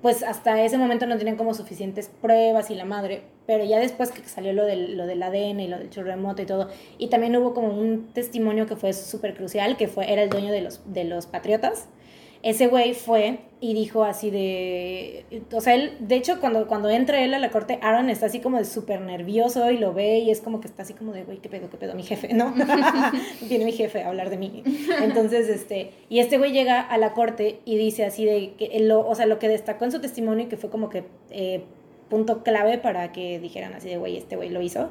pues 0.00 0.22
hasta 0.22 0.62
ese 0.62 0.78
momento 0.78 1.06
no 1.06 1.16
tenían 1.16 1.36
como 1.36 1.54
suficientes 1.54 2.08
pruebas 2.08 2.70
y 2.70 2.74
la 2.74 2.84
madre, 2.84 3.22
pero 3.46 3.64
ya 3.64 3.78
después 3.78 4.10
que 4.10 4.22
salió 4.28 4.52
lo 4.52 4.64
del, 4.64 4.96
lo 4.96 5.06
del 5.06 5.22
ADN 5.22 5.60
y 5.60 5.68
lo 5.68 5.78
del 5.78 5.90
chorremoto 5.90 6.42
y 6.42 6.46
todo, 6.46 6.68
y 6.98 7.08
también 7.08 7.36
hubo 7.36 7.54
como 7.54 7.68
un 7.68 8.08
testimonio 8.12 8.66
que 8.66 8.76
fue 8.76 8.92
súper 8.94 9.34
crucial, 9.34 9.76
que 9.76 9.86
fue, 9.86 10.10
era 10.12 10.22
el 10.22 10.30
dueño 10.30 10.50
de 10.50 10.62
los, 10.62 10.80
de 10.92 11.04
los 11.04 11.26
patriotas, 11.26 11.88
ese 12.42 12.66
güey 12.66 12.94
fue 12.94 13.38
y 13.60 13.74
dijo 13.74 14.02
así 14.02 14.30
de, 14.30 15.24
o 15.52 15.60
sea, 15.60 15.74
él, 15.74 15.92
de 16.00 16.16
hecho, 16.16 16.40
cuando, 16.40 16.66
cuando 16.66 16.90
entra 16.90 17.22
él 17.22 17.32
a 17.32 17.38
la 17.38 17.50
corte, 17.50 17.78
Aaron 17.80 18.10
está 18.10 18.26
así 18.26 18.40
como 18.40 18.58
de 18.58 18.64
súper 18.64 19.00
nervioso 19.00 19.70
y 19.70 19.78
lo 19.78 19.94
ve 19.94 20.18
y 20.18 20.32
es 20.32 20.40
como 20.40 20.60
que 20.60 20.66
está 20.66 20.82
así 20.82 20.94
como 20.94 21.12
de, 21.12 21.22
güey, 21.22 21.38
qué 21.38 21.48
pedo, 21.48 21.70
qué 21.70 21.76
pedo, 21.76 21.94
mi 21.94 22.02
jefe, 22.02 22.34
¿no? 22.34 22.52
Viene 23.48 23.64
mi 23.64 23.70
jefe 23.70 24.02
a 24.02 24.08
hablar 24.08 24.30
de 24.30 24.38
mí. 24.38 24.64
Entonces, 25.00 25.48
este, 25.48 25.92
y 26.08 26.18
este 26.18 26.38
güey 26.38 26.50
llega 26.50 26.80
a 26.80 26.98
la 26.98 27.12
corte 27.12 27.60
y 27.64 27.76
dice 27.76 28.04
así 28.04 28.24
de, 28.24 28.54
que 28.58 28.76
lo, 28.80 29.06
o 29.06 29.14
sea, 29.14 29.26
lo 29.26 29.38
que 29.38 29.48
destacó 29.48 29.84
en 29.84 29.92
su 29.92 30.00
testimonio 30.00 30.46
y 30.46 30.48
que 30.48 30.56
fue 30.56 30.68
como 30.68 30.88
que 30.88 31.04
eh, 31.30 31.62
punto 32.08 32.42
clave 32.42 32.78
para 32.78 33.12
que 33.12 33.38
dijeran 33.38 33.74
así 33.74 33.88
de, 33.88 33.96
güey, 33.96 34.16
este 34.16 34.34
güey 34.34 34.50
lo 34.50 34.60
hizo, 34.60 34.90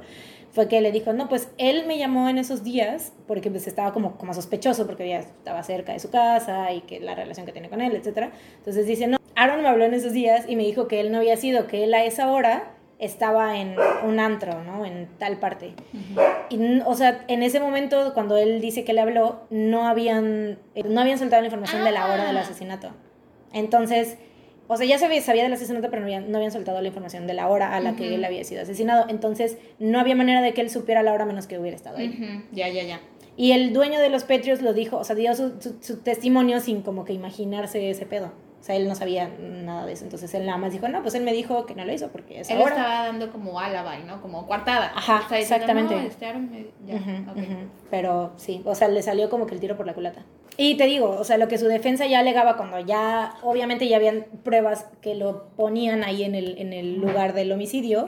fue 0.51 0.67
que 0.67 0.81
le 0.81 0.91
dijo, 0.91 1.13
no, 1.13 1.29
pues 1.29 1.49
él 1.57 1.85
me 1.87 1.97
llamó 1.97 2.27
en 2.29 2.37
esos 2.37 2.63
días 2.63 3.13
porque 3.27 3.49
pues 3.49 3.67
estaba 3.67 3.93
como, 3.93 4.17
como 4.17 4.33
sospechoso 4.33 4.85
porque 4.85 5.07
ya 5.07 5.19
estaba 5.19 5.63
cerca 5.63 5.93
de 5.93 5.99
su 5.99 6.09
casa 6.09 6.71
y 6.73 6.81
que 6.81 6.99
la 6.99 7.15
relación 7.15 7.45
que 7.45 7.51
tiene 7.53 7.69
con 7.69 7.81
él, 7.81 7.95
etc. 7.95 8.29
Entonces 8.57 8.85
dice, 8.85 9.07
no, 9.07 9.17
Aaron 9.35 9.61
me 9.61 9.69
habló 9.69 9.85
en 9.85 9.93
esos 9.93 10.11
días 10.13 10.45
y 10.47 10.55
me 10.55 10.63
dijo 10.63 10.87
que 10.87 10.99
él 10.99 11.11
no 11.11 11.19
había 11.19 11.37
sido, 11.37 11.67
que 11.67 11.83
él 11.85 11.93
a 11.93 12.03
esa 12.03 12.29
hora 12.31 12.73
estaba 12.99 13.57
en 13.57 13.75
un 14.05 14.19
antro, 14.19 14.61
¿no? 14.63 14.85
En 14.85 15.07
tal 15.17 15.37
parte. 15.37 15.73
y, 16.49 16.81
o 16.85 16.93
sea, 16.95 17.23
en 17.29 17.41
ese 17.43 17.59
momento, 17.59 18.13
cuando 18.13 18.37
él 18.37 18.61
dice 18.61 18.83
que 18.83 18.93
le 18.93 19.01
habló, 19.01 19.41
no 19.49 19.87
habían, 19.87 20.59
eh, 20.75 20.83
no 20.85 21.01
habían 21.01 21.17
soltado 21.17 21.41
la 21.41 21.47
información 21.47 21.83
de 21.83 21.91
la 21.91 22.05
hora 22.13 22.25
del 22.25 22.37
Ah. 22.37 22.41
asesinato. 22.41 22.89
Entonces, 23.53 24.17
o 24.71 24.77
sea, 24.77 24.86
ya 24.88 24.97
sabía, 24.97 25.21
sabía 25.21 25.43
del 25.43 25.53
asesinato, 25.53 25.89
pero 25.89 25.99
no 26.01 26.05
habían, 26.07 26.31
no 26.31 26.38
habían 26.38 26.51
soltado 26.51 26.81
la 26.81 26.88
información 26.88 27.27
de 27.27 27.34
la 27.34 27.47
hora 27.47 27.75
a 27.75 27.79
la 27.79 27.95
que 27.95 28.15
él 28.15 28.23
había 28.25 28.43
sido 28.43 28.62
asesinado. 28.62 29.05
Entonces, 29.10 29.57
no 29.79 29.99
había 29.99 30.15
manera 30.15 30.41
de 30.41 30.53
que 30.53 30.62
él 30.62 30.69
supiera 30.69 31.03
la 31.03 31.13
hora 31.13 31.25
menos 31.25 31.47
que 31.47 31.60
hubiera 31.60 31.75
estado 31.75 31.97
ahí. 31.97 32.43
Ya, 32.51 32.67
ya, 32.69 32.84
ya. 32.84 32.99
Y 33.38 33.53
el 33.53 33.73
dueño 33.73 33.99
de 33.99 34.10
los 34.10 34.23
Patriots 34.23 34.62
lo 34.62 34.73
dijo, 34.73 34.97
o 34.97 35.03
sea, 35.03 35.15
dio 35.15 35.34
su, 35.36 35.60
su- 35.62 35.77
su 35.81 35.97
testimonio 36.01 36.60
sin 36.60 36.81
como 36.81 37.05
que 37.05 37.13
imaginarse 37.13 37.89
ese 37.89 38.05
pedo. 38.05 38.31
O 38.60 38.63
sea, 38.63 38.75
él 38.75 38.88
no 38.88 38.93
sabía 38.93 39.27
nada 39.39 39.88
de 39.88 39.93
eso. 39.93 40.03
Entonces 40.03 40.31
él 40.36 40.45
nada 40.45 40.57
más 40.60 40.71
dijo, 40.71 40.88
no, 40.88 41.01
pues 41.01 41.15
él 41.15 41.23
me 41.23 41.34
dijo 41.34 41.65
que 41.65 41.73
no 41.73 41.84
lo 41.84 41.91
hizo 41.91 42.10
porque 42.10 42.41
es 42.41 42.49
Él 42.51 42.57
ahora. 42.60 42.75
estaba 42.75 43.05
dando 43.07 43.31
como 43.31 43.60
alibi, 43.60 44.03
¿no? 44.05 44.21
Como 44.21 44.45
coartada. 44.45 44.91
Ajá, 44.93 45.21
diciendo, 45.21 45.36
exactamente. 45.38 45.95
"No, 45.95 46.01
este 46.01 46.25
Aaron 46.27 46.51
me-" 46.51 46.67
ya, 46.86 46.95
Ujú, 46.97 47.31
ok. 47.31 47.38
ujú. 47.38 47.55
Pero 47.89 48.34
sí, 48.36 48.62
o 48.65 48.75
sea, 48.75 48.88
le 48.89 49.01
salió 49.01 49.29
como 49.31 49.47
que 49.47 49.55
el 49.55 49.60
tiro 49.62 49.75
por 49.77 49.88
la 49.88 49.95
culata. 49.95 50.23
Y 50.57 50.75
te 50.75 50.85
digo, 50.85 51.09
o 51.09 51.23
sea, 51.23 51.37
lo 51.37 51.47
que 51.47 51.57
su 51.57 51.67
defensa 51.67 52.05
ya 52.07 52.19
alegaba 52.19 52.57
cuando 52.57 52.79
ya, 52.79 53.35
obviamente 53.41 53.87
ya 53.87 53.97
habían 53.97 54.25
pruebas 54.43 54.85
que 55.01 55.15
lo 55.15 55.47
ponían 55.55 56.03
ahí 56.03 56.23
en 56.23 56.35
el, 56.35 56.57
en 56.57 56.73
el 56.73 56.97
lugar 56.97 57.33
del 57.33 57.51
homicidio, 57.51 58.05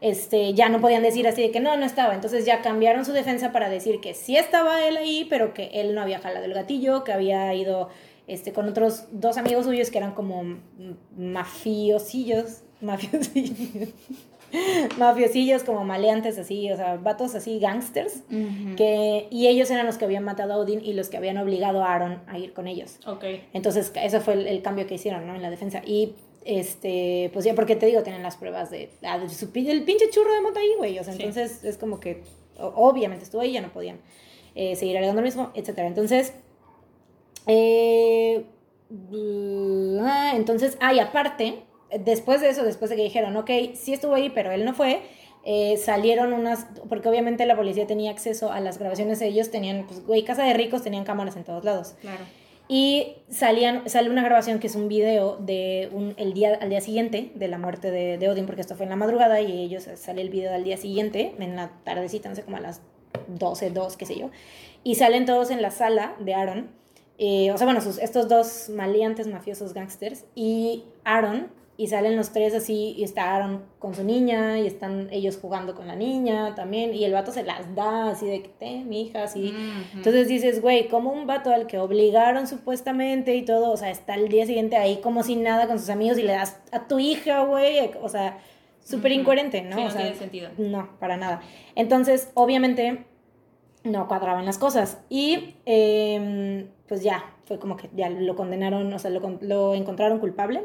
este, 0.00 0.54
ya 0.54 0.68
no 0.68 0.80
podían 0.80 1.02
decir 1.02 1.26
así 1.26 1.42
de 1.42 1.50
que 1.50 1.60
no, 1.60 1.76
no 1.76 1.86
estaba. 1.86 2.14
Entonces 2.14 2.44
ya 2.44 2.62
cambiaron 2.62 3.04
su 3.04 3.12
defensa 3.12 3.52
para 3.52 3.68
decir 3.68 4.00
que 4.00 4.14
sí 4.14 4.36
estaba 4.36 4.86
él 4.86 4.96
ahí, 4.96 5.26
pero 5.30 5.54
que 5.54 5.70
él 5.74 5.94
no 5.94 6.02
había 6.02 6.18
jalado 6.18 6.44
el 6.44 6.54
gatillo, 6.54 7.04
que 7.04 7.12
había 7.12 7.54
ido 7.54 7.88
este, 8.26 8.52
con 8.52 8.68
otros 8.68 9.06
dos 9.10 9.38
amigos 9.38 9.64
suyos 9.64 9.90
que 9.90 9.98
eran 9.98 10.12
como 10.12 10.58
mafiosillos, 11.16 12.62
mafiosillos, 12.80 13.88
mafiosillos 14.98 15.62
como 15.64 15.84
maleantes 15.84 16.38
así, 16.38 16.70
o 16.70 16.76
sea, 16.76 16.96
vatos 16.96 17.34
así, 17.34 17.58
gangsters. 17.58 18.22
Que, 18.76 19.26
y 19.30 19.46
ellos 19.48 19.70
eran 19.70 19.86
los 19.86 19.98
que 19.98 20.04
habían 20.04 20.24
matado 20.24 20.54
a 20.54 20.56
Odin 20.58 20.80
y 20.84 20.92
los 20.94 21.08
que 21.08 21.16
habían 21.16 21.38
obligado 21.38 21.82
a 21.84 21.92
Aaron 21.94 22.20
a 22.26 22.38
ir 22.38 22.52
con 22.52 22.66
ellos. 22.66 22.98
Ok. 23.06 23.24
Entonces, 23.52 23.92
eso 24.02 24.20
fue 24.20 24.34
el, 24.34 24.46
el 24.46 24.62
cambio 24.62 24.86
que 24.86 24.94
hicieron, 24.94 25.26
¿no? 25.26 25.34
En 25.34 25.42
la 25.42 25.50
defensa. 25.50 25.82
Y, 25.84 26.14
este, 26.44 27.30
pues 27.32 27.44
ya, 27.44 27.54
porque 27.54 27.76
te 27.76 27.86
digo, 27.86 28.02
tienen 28.02 28.22
las 28.22 28.36
pruebas 28.36 28.70
de, 28.70 28.90
ah, 29.02 29.18
de 29.18 29.28
su, 29.28 29.50
pi- 29.50 29.68
el 29.70 29.82
pinche 29.84 30.08
churro 30.10 30.32
de 30.32 30.40
mota 30.40 30.60
ahí, 30.60 30.70
güey. 30.78 30.98
O 30.98 31.04
sea, 31.04 31.12
Sí. 31.12 31.20
entonces 31.22 31.62
es 31.64 31.76
como 31.76 32.00
que, 32.00 32.22
obviamente 32.58 33.24
estuvo 33.24 33.42
ahí, 33.42 33.52
ya 33.52 33.60
no 33.60 33.72
podían 33.72 33.98
eh, 34.54 34.74
seguir 34.76 34.96
alegando 34.96 35.20
lo 35.20 35.26
mismo, 35.26 35.50
etcétera. 35.54 35.86
Entonces, 35.88 36.32
eh, 37.46 38.44
ah, 40.00 40.32
entonces, 40.34 40.76
ah, 40.80 40.92
y 40.94 41.00
aparte, 41.00 41.62
después 42.04 42.40
de 42.40 42.50
eso, 42.50 42.64
después 42.64 42.90
de 42.90 42.96
que 42.96 43.02
dijeron, 43.02 43.36
ok, 43.36 43.50
sí 43.74 43.92
estuvo 43.92 44.14
ahí, 44.14 44.30
pero 44.30 44.50
él 44.50 44.64
no 44.64 44.74
fue, 44.74 45.02
eh, 45.44 45.76
salieron 45.76 46.32
unas, 46.32 46.66
porque 46.88 47.08
obviamente 47.08 47.46
la 47.46 47.56
policía 47.56 47.86
tenía 47.86 48.10
acceso 48.10 48.52
a 48.52 48.60
las 48.60 48.78
grabaciones, 48.78 49.20
ellos 49.22 49.50
tenían, 49.50 49.86
pues, 49.86 50.04
güey, 50.06 50.24
casa 50.24 50.44
de 50.44 50.54
ricos, 50.54 50.82
tenían 50.82 51.04
cámaras 51.04 51.36
en 51.36 51.44
todos 51.44 51.64
lados. 51.64 51.94
Claro. 52.00 52.24
Y 52.70 53.14
salían, 53.30 53.88
sale 53.88 54.10
una 54.10 54.22
grabación 54.22 54.58
que 54.58 54.66
es 54.66 54.76
un 54.76 54.88
video 54.88 55.38
de 55.38 55.88
un, 55.90 56.12
el 56.18 56.34
día, 56.34 56.58
al 56.60 56.68
día 56.68 56.82
siguiente 56.82 57.32
de 57.34 57.48
la 57.48 57.56
muerte 57.56 57.90
de, 57.90 58.18
de 58.18 58.28
Odin, 58.28 58.44
porque 58.44 58.60
esto 58.60 58.74
fue 58.74 58.84
en 58.84 58.90
la 58.90 58.96
madrugada 58.96 59.40
y 59.40 59.62
ellos 59.64 59.88
sale 59.94 60.20
el 60.20 60.28
video 60.28 60.52
al 60.52 60.64
día 60.64 60.76
siguiente, 60.76 61.34
en 61.38 61.56
la 61.56 61.70
tardecita, 61.84 62.28
no 62.28 62.34
sé, 62.34 62.42
como 62.42 62.58
a 62.58 62.60
las 62.60 62.82
12, 63.28 63.70
2, 63.70 63.96
qué 63.96 64.04
sé 64.04 64.18
yo. 64.18 64.30
Y 64.84 64.96
salen 64.96 65.24
todos 65.24 65.50
en 65.50 65.62
la 65.62 65.70
sala 65.70 66.14
de 66.18 66.34
Aaron. 66.34 66.70
eh, 67.16 67.50
o 67.52 67.56
sea, 67.56 67.64
bueno, 67.64 67.80
sus, 67.80 67.96
estos 67.98 68.28
dos 68.28 68.68
maleantes 68.68 69.26
mafiosos 69.28 69.72
gangsters 69.72 70.26
y 70.34 70.84
Aaron. 71.04 71.48
Y 71.80 71.86
salen 71.86 72.16
los 72.16 72.32
tres 72.32 72.54
así, 72.54 72.94
y 72.98 73.04
está 73.04 73.36
Aaron 73.36 73.62
con 73.78 73.94
su 73.94 74.02
niña, 74.02 74.58
y 74.58 74.66
están 74.66 75.08
ellos 75.12 75.38
jugando 75.40 75.76
con 75.76 75.86
la 75.86 75.94
niña 75.94 76.56
también, 76.56 76.92
y 76.92 77.04
el 77.04 77.12
vato 77.12 77.30
se 77.30 77.44
las 77.44 77.72
da 77.76 78.10
así 78.10 78.26
de 78.26 78.42
que, 78.42 78.48
te, 78.48 78.80
mi 78.84 79.02
hija, 79.02 79.22
así. 79.22 79.54
Ujú. 79.54 79.98
Entonces 79.98 80.26
dices, 80.26 80.60
güey, 80.60 80.88
como 80.88 81.12
un 81.12 81.28
vato 81.28 81.50
al 81.50 81.68
que 81.68 81.78
obligaron 81.78 82.48
supuestamente 82.48 83.36
y 83.36 83.44
todo, 83.44 83.70
o 83.70 83.76
sea, 83.76 83.90
está 83.90 84.16
el 84.16 84.28
día 84.28 84.44
siguiente 84.44 84.76
ahí 84.76 84.96
como 84.96 85.22
sin 85.22 85.44
nada 85.44 85.68
con 85.68 85.78
sus 85.78 85.88
amigos 85.88 86.18
y 86.18 86.22
le 86.22 86.32
das 86.32 86.58
a 86.72 86.88
tu 86.88 86.98
hija, 86.98 87.44
güey, 87.44 87.92
o 88.02 88.08
sea, 88.08 88.38
súper 88.84 89.12
Ujú. 89.12 89.20
incoherente, 89.20 89.62
¿no? 89.62 89.76
Sí, 89.76 89.82
o 89.82 89.84
no 89.84 89.90
sea, 89.92 90.02
tiene 90.02 90.16
sentido. 90.16 90.50
No, 90.58 90.90
para 90.98 91.16
nada. 91.16 91.42
Entonces, 91.76 92.32
obviamente, 92.34 93.04
no 93.84 94.08
cuadraban 94.08 94.44
las 94.44 94.58
cosas. 94.58 94.98
Y 95.08 95.54
eh, 95.64 96.66
pues 96.88 97.04
ya, 97.04 97.36
fue 97.44 97.60
como 97.60 97.76
que 97.76 97.88
ya 97.94 98.10
lo 98.10 98.34
condenaron, 98.34 98.92
o 98.92 98.98
sea, 98.98 99.12
lo, 99.12 99.38
lo 99.42 99.74
encontraron 99.76 100.18
culpable. 100.18 100.64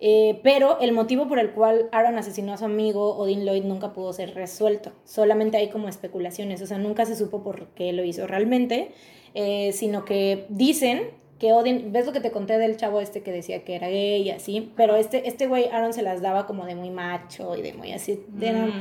Eh, 0.00 0.40
pero 0.42 0.78
el 0.80 0.92
motivo 0.92 1.28
por 1.28 1.38
el 1.38 1.52
cual 1.52 1.88
Aaron 1.92 2.18
asesinó 2.18 2.52
a 2.52 2.56
su 2.56 2.64
amigo 2.64 3.16
Odin 3.16 3.44
Lloyd 3.44 3.64
nunca 3.64 3.92
pudo 3.92 4.12
ser 4.12 4.34
resuelto. 4.34 4.92
Solamente 5.04 5.56
hay 5.56 5.70
como 5.70 5.88
especulaciones, 5.88 6.60
o 6.62 6.66
sea, 6.66 6.78
nunca 6.78 7.06
se 7.06 7.16
supo 7.16 7.42
por 7.42 7.68
qué 7.68 7.92
lo 7.92 8.04
hizo 8.04 8.26
realmente, 8.26 8.90
eh, 9.34 9.72
sino 9.72 10.04
que 10.04 10.46
dicen 10.48 11.10
que 11.44 11.52
Odin, 11.52 11.92
ves 11.92 12.06
lo 12.06 12.12
que 12.12 12.20
te 12.20 12.30
conté 12.30 12.56
del 12.56 12.78
chavo 12.78 13.02
este 13.02 13.20
que 13.22 13.30
decía 13.30 13.64
que 13.64 13.74
era 13.74 13.88
gay 13.88 14.22
y 14.22 14.30
así, 14.30 14.72
pero 14.76 14.96
este 14.96 15.28
este 15.28 15.46
güey 15.46 15.66
Aaron 15.70 15.92
se 15.92 16.00
las 16.00 16.22
daba 16.22 16.46
como 16.46 16.64
de 16.64 16.74
muy 16.74 16.88
macho 16.88 17.54
y 17.54 17.60
de 17.60 17.74
muy 17.74 17.92
así, 17.92 18.24
de- 18.28 18.52
Mm. 18.54 18.72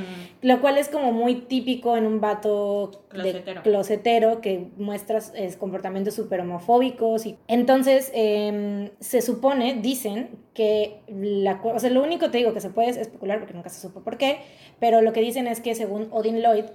lo 0.44 0.62
cual 0.62 0.78
es 0.78 0.88
como 0.88 1.12
muy 1.12 1.36
típico 1.42 1.98
en 1.98 2.06
un 2.06 2.22
vato 2.22 3.04
Closetero. 3.10 3.56
de 3.62 3.70
closetero 3.70 4.40
que 4.40 4.68
muestra 4.78 5.18
es, 5.36 5.58
comportamientos 5.58 6.14
súper 6.14 6.40
homofóbicos. 6.40 7.26
Y... 7.26 7.36
Entonces, 7.50 8.12
em, 8.14 8.92
se 9.02 9.22
supone, 9.22 9.74
dicen, 9.82 10.30
que 10.54 11.02
la, 11.10 11.60
o 11.64 11.80
sea, 11.80 11.90
lo 11.90 12.02
único 12.02 12.30
te 12.32 12.38
digo 12.38 12.54
que 12.54 12.62
se 12.62 12.70
puede 12.70 12.90
especular 12.92 13.40
porque 13.40 13.54
nunca 13.56 13.68
se 13.70 13.82
supo 13.82 14.02
por 14.02 14.18
qué, 14.18 14.38
pero 14.80 15.02
lo 15.02 15.12
que 15.12 15.20
dicen 15.20 15.48
es 15.48 15.60
que 15.60 15.76
según 15.76 16.08
Odin 16.12 16.42
Lloyd, 16.42 16.66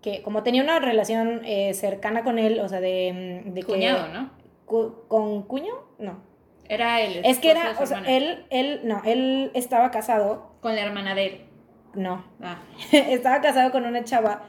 que 0.00 0.22
como 0.22 0.42
tenía 0.44 0.62
una 0.62 0.78
relación 0.78 1.42
eh, 1.44 1.74
cercana 1.74 2.22
con 2.24 2.38
él, 2.38 2.60
o 2.60 2.68
sea, 2.70 2.80
de, 2.80 3.42
de 3.44 3.60
que- 3.60 3.66
Cuñado, 3.66 4.08
¿no? 4.14 4.45
¿Con 4.66 5.42
cuño? 5.44 5.72
No. 5.98 6.22
Era 6.68 7.00
él. 7.00 7.20
Es 7.24 7.38
que 7.38 7.52
era, 7.52 7.76
o 7.80 7.86
sea, 7.86 8.02
él, 8.06 8.44
él, 8.50 8.80
no, 8.84 9.00
él 9.04 9.50
estaba 9.54 9.90
casado, 9.92 10.50
Con 10.60 10.74
la 10.74 10.82
hermana 10.82 11.14
de 11.14 11.26
él. 11.26 11.40
no, 11.94 12.24
Ah, 12.42 12.58
estaba 12.92 13.40
casado 13.40 13.70
con 13.70 13.84
una 13.86 14.02
chava 14.04 14.42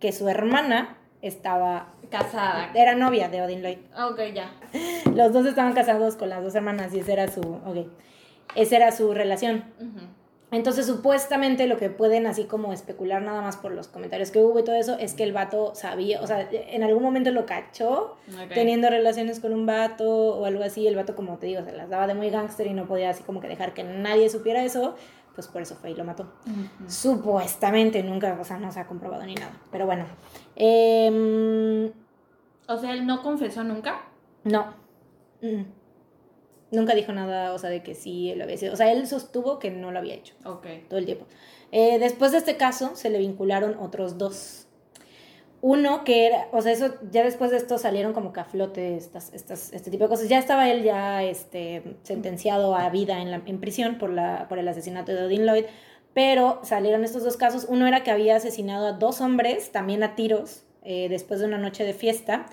que 0.00 0.10
su 0.12 0.28
hermana 0.28 0.98
estaba, 1.22 1.94
casada. 2.10 2.72
era 2.74 2.96
novia 2.96 3.28
de 3.28 3.42
Odin 3.42 3.62
Lloyd. 3.62 3.78
Ok, 3.96 4.20
ya. 4.34 4.50
Los 5.14 5.32
dos 5.32 5.46
estaban 5.46 5.72
casados 5.72 6.16
con 6.16 6.28
las 6.28 6.42
dos 6.42 6.54
hermanas 6.56 6.92
y 6.92 6.98
esa 6.98 7.12
era 7.12 7.28
su, 7.28 7.40
ok, 7.40 7.86
esa 8.56 8.76
era 8.76 8.90
su 8.90 9.14
relación. 9.14 9.64
Entonces, 10.52 10.86
supuestamente 10.86 11.66
lo 11.66 11.78
que 11.78 11.88
pueden 11.90 12.26
así 12.26 12.44
como 12.44 12.72
especular 12.72 13.22
nada 13.22 13.40
más 13.40 13.56
por 13.56 13.72
los 13.72 13.88
comentarios 13.88 14.30
que 14.30 14.38
hubo 14.38 14.58
y 14.58 14.64
todo 14.64 14.74
eso 14.76 14.96
es 14.98 15.14
que 15.14 15.22
el 15.24 15.32
vato 15.32 15.74
sabía, 15.74 16.20
o 16.20 16.26
sea, 16.26 16.46
en 16.52 16.82
algún 16.82 17.02
momento 17.02 17.30
lo 17.30 17.46
cachó 17.46 18.16
teniendo 18.54 18.90
relaciones 18.90 19.40
con 19.40 19.52
un 19.54 19.64
vato 19.66 20.04
o 20.06 20.44
algo 20.44 20.62
así. 20.62 20.86
El 20.86 20.94
vato, 20.94 21.16
como 21.16 21.38
te 21.38 21.46
digo, 21.46 21.62
se 21.64 21.72
las 21.72 21.88
daba 21.88 22.06
de 22.06 22.14
muy 22.14 22.28
gángster 22.30 22.66
y 22.66 22.74
no 22.74 22.86
podía 22.86 23.10
así 23.10 23.22
como 23.22 23.40
que 23.40 23.48
dejar 23.48 23.72
que 23.74 23.82
nadie 23.82 24.28
supiera 24.28 24.62
eso. 24.62 24.94
Pues 25.34 25.48
por 25.48 25.62
eso 25.62 25.74
fue 25.76 25.92
y 25.92 25.94
lo 25.94 26.04
mató. 26.04 26.30
Supuestamente, 26.86 28.02
nunca, 28.02 28.36
o 28.38 28.44
sea, 28.44 28.58
no 28.58 28.70
se 28.70 28.80
ha 28.80 28.86
comprobado 28.86 29.24
ni 29.24 29.34
nada. 29.34 29.52
Pero 29.70 29.86
bueno. 29.86 30.04
Em, 30.56 31.90
O 32.68 32.76
sea, 32.76 32.92
él 32.92 33.06
no 33.06 33.22
confesó 33.22 33.64
nunca. 33.64 34.02
no. 34.44 34.74
Mm. 35.40 35.62
Nunca 36.72 36.94
dijo 36.94 37.12
nada, 37.12 37.52
o 37.52 37.58
sea, 37.58 37.70
de 37.70 37.82
que 37.82 37.94
sí 37.94 38.34
lo 38.34 38.44
había 38.44 38.56
sido. 38.56 38.72
O 38.72 38.76
sea, 38.76 38.90
él 38.90 39.06
sostuvo 39.06 39.58
que 39.58 39.70
no 39.70 39.92
lo 39.92 39.98
había 39.98 40.14
hecho 40.14 40.34
Ok. 40.44 40.66
todo 40.88 40.98
el 40.98 41.04
tiempo. 41.04 41.26
Eh, 41.70 41.98
después 41.98 42.32
de 42.32 42.38
este 42.38 42.56
caso, 42.56 42.96
se 42.96 43.10
le 43.10 43.18
vincularon 43.18 43.76
otros 43.78 44.18
dos. 44.18 44.66
Uno 45.60 46.02
que 46.02 46.26
era, 46.26 46.48
o 46.50 46.60
sea, 46.60 46.72
eso 46.72 46.94
ya 47.10 47.22
después 47.22 47.50
de 47.52 47.58
esto 47.58 47.78
salieron 47.78 48.12
como 48.14 48.32
que 48.32 48.40
a 48.40 48.44
flote 48.44 48.96
estas, 48.96 49.32
estas, 49.32 49.72
este 49.72 49.90
tipo 49.90 50.04
de 50.04 50.08
cosas. 50.10 50.28
Ya 50.28 50.38
estaba 50.38 50.68
él 50.70 50.82
ya 50.82 51.22
este, 51.22 51.82
sentenciado 52.02 52.74
a 52.74 52.88
vida 52.90 53.20
en, 53.20 53.30
la, 53.30 53.42
en 53.46 53.60
prisión 53.60 53.98
por, 53.98 54.10
la, 54.10 54.48
por 54.48 54.58
el 54.58 54.66
asesinato 54.66 55.12
de 55.12 55.22
Odin 55.22 55.46
Lloyd, 55.46 55.66
pero 56.14 56.60
salieron 56.64 57.04
estos 57.04 57.22
dos 57.22 57.36
casos. 57.36 57.66
Uno 57.68 57.86
era 57.86 58.02
que 58.02 58.10
había 58.10 58.36
asesinado 58.36 58.88
a 58.88 58.92
dos 58.92 59.20
hombres, 59.20 59.70
también 59.70 60.02
a 60.02 60.14
tiros, 60.16 60.64
eh, 60.84 61.08
después 61.08 61.38
de 61.38 61.46
una 61.46 61.58
noche 61.58 61.84
de 61.84 61.92
fiesta. 61.94 62.46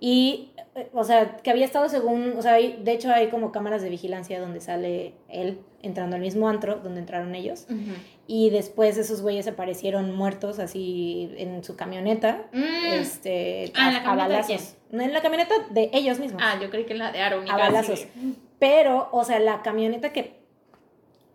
Y, 0.00 0.52
o 0.92 1.04
sea, 1.04 1.36
que 1.38 1.50
había 1.50 1.64
estado 1.64 1.88
según, 1.88 2.34
o 2.38 2.42
sea, 2.42 2.54
hay- 2.54 2.78
de 2.82 2.92
hecho 2.92 3.10
hay 3.10 3.28
como 3.28 3.50
cámaras 3.52 3.82
de 3.82 3.88
vigilancia 3.88 4.40
donde 4.40 4.60
sale 4.60 5.14
él 5.28 5.58
entrando 5.82 6.16
al 6.16 6.22
mismo 6.22 6.48
antro 6.48 6.76
donde 6.76 7.00
entraron 7.00 7.34
ellos. 7.34 7.66
Ujú. 7.70 7.94
Y 8.26 8.50
después 8.50 8.98
esos 8.98 9.22
güeyes 9.22 9.46
aparecieron 9.48 10.14
muertos 10.14 10.58
así 10.58 11.32
en 11.38 11.62
su 11.64 11.76
camioneta. 11.76 12.46
Mm. 12.52 12.92
Este, 12.92 13.72
Ah, 13.74 13.88
¿en 13.88 13.92
la 13.94 13.98
a- 13.98 14.02
a 14.02 14.04
camioneta 14.04 14.36
de 14.36 14.42
balazos. 14.42 14.76
No, 14.90 15.02
En 15.02 15.12
la 15.12 15.22
camioneta 15.22 15.54
de 15.70 15.90
ellos 15.92 16.18
mismos. 16.18 16.42
Ah, 16.44 16.58
yo 16.60 16.70
creí 16.70 16.84
que 16.84 16.92
en 16.92 16.98
la 17.00 17.12
de 17.12 17.20
Aaron. 17.20 17.46
y 17.46 17.50
a 17.50 17.56
balazos. 17.56 18.00
de- 18.00 18.08
Pero, 18.58 19.08
o 19.12 19.24
sea, 19.24 19.38
la 19.40 19.62
camioneta 19.62 20.12
que, 20.12 20.36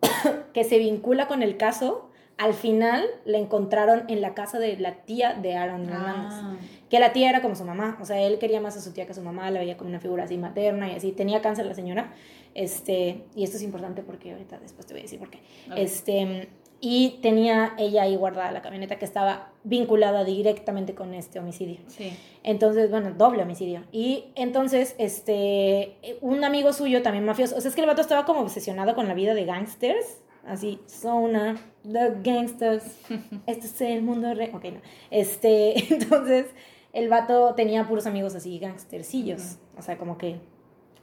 que 0.54 0.64
se 0.64 0.78
vincula 0.80 1.28
con 1.28 1.44
el 1.44 1.58
caso, 1.58 2.10
al 2.38 2.54
final 2.54 3.06
la 3.26 3.38
encontraron 3.38 4.04
en 4.08 4.22
la 4.22 4.34
casa 4.34 4.60
de 4.60 4.78
la 4.78 4.96
tía 5.04 5.34
de 5.34 5.56
Aaron 5.56 5.84
Hernández. 5.90 6.34
Ah. 6.34 6.56
Que 6.92 7.00
la 7.00 7.14
tía 7.14 7.30
era 7.30 7.42
como 7.42 7.56
su 7.56 7.64
mamá, 7.64 7.98
o 8.02 8.06
sea, 8.06 8.22
él 8.22 8.38
quería 8.38 8.62
más 8.62 8.78
a 8.78 8.82
su 8.82 8.92
tía 8.92 9.06
que 9.06 9.14
a 9.14 9.16
su 9.16 9.22
mamá, 9.22 9.50
la 9.50 9.60
veía 9.60 9.78
como 9.78 9.90
una 9.90 10.00
figura 10.00 10.26
así 10.26 10.38
materna 10.38 10.92
y 10.92 10.96
así. 10.96 11.14
Tenía 11.14 11.42
cáncer 11.42 11.66
la 11.66 11.74
señora, 11.74 12.14
este, 12.54 13.24
y 13.34 13.46
esto 13.46 13.56
es 13.56 13.64
importante 13.64 14.04
porque 14.04 14.34
ahorita 14.34 14.60
después 14.60 14.86
te 14.86 14.94
voy 14.94 15.00
a 15.00 15.04
decir 15.04 15.18
por 15.18 15.30
qué. 15.30 15.40
Este, 15.76 16.50
y 16.82 17.20
tenía 17.22 17.76
ella 17.78 18.02
ahí 18.02 18.16
guardada 18.16 18.52
la 18.52 18.62
camioneta 18.62 18.98
que 18.98 19.06
estaba 19.06 19.54
vinculada 19.64 20.26
directamente 20.26 20.94
con 20.94 21.14
este 21.14 21.40
homicidio. 21.40 21.80
Sí. 21.88 22.12
Entonces, 22.44 22.90
bueno, 22.90 23.12
doble 23.12 23.44
homicidio. 23.44 23.84
Y 23.92 24.26
entonces, 24.36 24.96
este, 24.98 25.96
un 26.20 26.44
amigo 26.44 26.74
suyo 26.74 27.04
también 27.04 27.24
mafioso, 27.24 27.56
o 27.56 27.62
sea, 27.62 27.70
es 27.70 27.76
que 27.76 27.82
el 27.82 27.88
vato 27.88 28.02
estaba 28.02 28.26
como 28.26 28.42
obsesionado 28.42 28.96
con 28.96 29.08
la 29.08 29.14
vida 29.14 29.34
de 29.34 29.46
gangsters, 29.46 30.18
así, 30.46 30.80
Zona, 30.88 31.56
The 31.84 32.16
Gangsters, 32.24 32.84
este 33.46 33.68
es 33.68 33.82
el 33.82 34.02
mundo 34.02 34.34
real, 34.34 34.52
ok, 34.54 34.66
no. 34.66 34.82
Este, 35.12 35.94
entonces, 35.94 36.48
el 36.94 37.10
vato 37.10 37.54
tenía 37.56 37.88
puros 37.88 38.06
amigos 38.06 38.36
así, 38.36 38.60
gangstercillos, 38.60 39.58
o 39.78 39.82
sea, 39.82 39.98
como 39.98 40.18
que, 40.18 40.40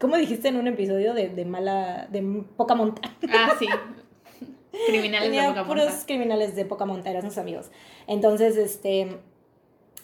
¿cómo 0.00 0.16
dijiste 0.16 0.48
en 0.48 0.56
un 0.56 0.66
episodio 0.66 1.14
de, 1.14 1.28
de 1.28 1.44
mala, 1.44 2.06
de 2.10 2.44
poca 2.56 2.74
monta? 2.74 3.02
Ah, 3.32 3.52
sí. 3.58 3.66
Criminales 4.86 5.30
de 5.30 5.36
Tenía 5.36 5.48
poca 5.48 5.66
puros 5.66 5.86
monta. 5.86 6.06
criminales 6.06 6.54
de 6.54 6.64
poca 6.64 6.84
monta, 6.84 7.10
eran 7.10 7.22
sus 7.22 7.38
amigos. 7.38 7.70
Entonces, 8.06 8.56
este, 8.56 9.18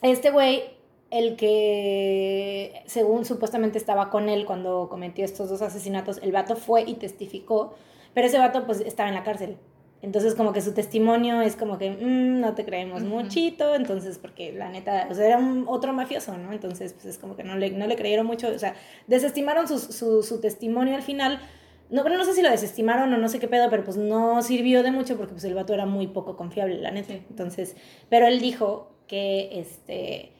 este 0.02 0.30
güey, 0.30 0.64
el 1.10 1.36
que 1.36 2.82
según 2.86 3.24
supuestamente 3.24 3.78
estaba 3.78 4.10
con 4.10 4.28
él 4.28 4.46
cuando 4.46 4.88
cometió 4.88 5.24
estos 5.24 5.48
dos 5.50 5.62
asesinatos, 5.62 6.18
el 6.22 6.32
vato 6.32 6.56
fue 6.56 6.82
y 6.82 6.94
testificó, 6.94 7.74
pero 8.14 8.26
ese 8.26 8.38
vato 8.38 8.64
pues 8.66 8.80
estaba 8.80 9.08
en 9.10 9.14
la 9.14 9.22
cárcel. 9.22 9.58
Entonces 10.04 10.34
como 10.34 10.52
que 10.52 10.60
su 10.60 10.72
testimonio 10.74 11.40
es 11.40 11.56
como 11.56 11.78
que 11.78 11.90
"Mm, 11.90 12.40
no 12.40 12.54
te 12.54 12.64
creemos 12.64 13.02
Ujú. 13.02 13.10
muchito, 13.10 13.74
entonces 13.74 14.18
porque 14.18 14.52
la 14.52 14.68
neta, 14.68 15.08
o 15.10 15.14
sea, 15.14 15.26
era 15.26 15.38
un 15.38 15.64
otro 15.66 15.92
mafioso, 15.94 16.36
¿no? 16.36 16.52
Entonces 16.52 16.92
pues 16.92 17.06
es 17.06 17.18
como 17.18 17.36
que 17.36 17.42
no 17.42 17.56
le, 17.56 17.70
no 17.70 17.86
le 17.86 17.96
creyeron 17.96 18.26
mucho, 18.26 18.48
o 18.48 18.58
sea, 18.58 18.74
desestimaron 19.06 19.66
su, 19.66 19.78
su, 19.78 20.22
su 20.22 20.40
testimonio 20.40 20.94
al 20.94 21.02
final. 21.02 21.40
No, 21.90 22.02
pero 22.02 22.16
no 22.16 22.24
sé 22.24 22.32
si 22.34 22.42
lo 22.42 22.50
desestimaron 22.50 23.12
o 23.12 23.18
no 23.18 23.28
sé 23.28 23.38
qué 23.38 23.48
pedo, 23.48 23.68
pero 23.70 23.84
pues 23.84 23.96
no 23.96 24.42
sirvió 24.42 24.82
de 24.82 24.90
mucho 24.90 25.16
porque 25.16 25.32
pues 25.32 25.44
el 25.44 25.54
vato 25.54 25.74
era 25.74 25.86
muy 25.86 26.06
poco 26.06 26.36
confiable, 26.36 26.80
la 26.80 26.90
neta. 26.90 27.12
Sí. 27.12 27.22
Entonces, 27.30 27.76
pero 28.08 28.26
él 28.26 28.40
dijo 28.40 28.90
que 29.06 29.58
este 29.60 30.32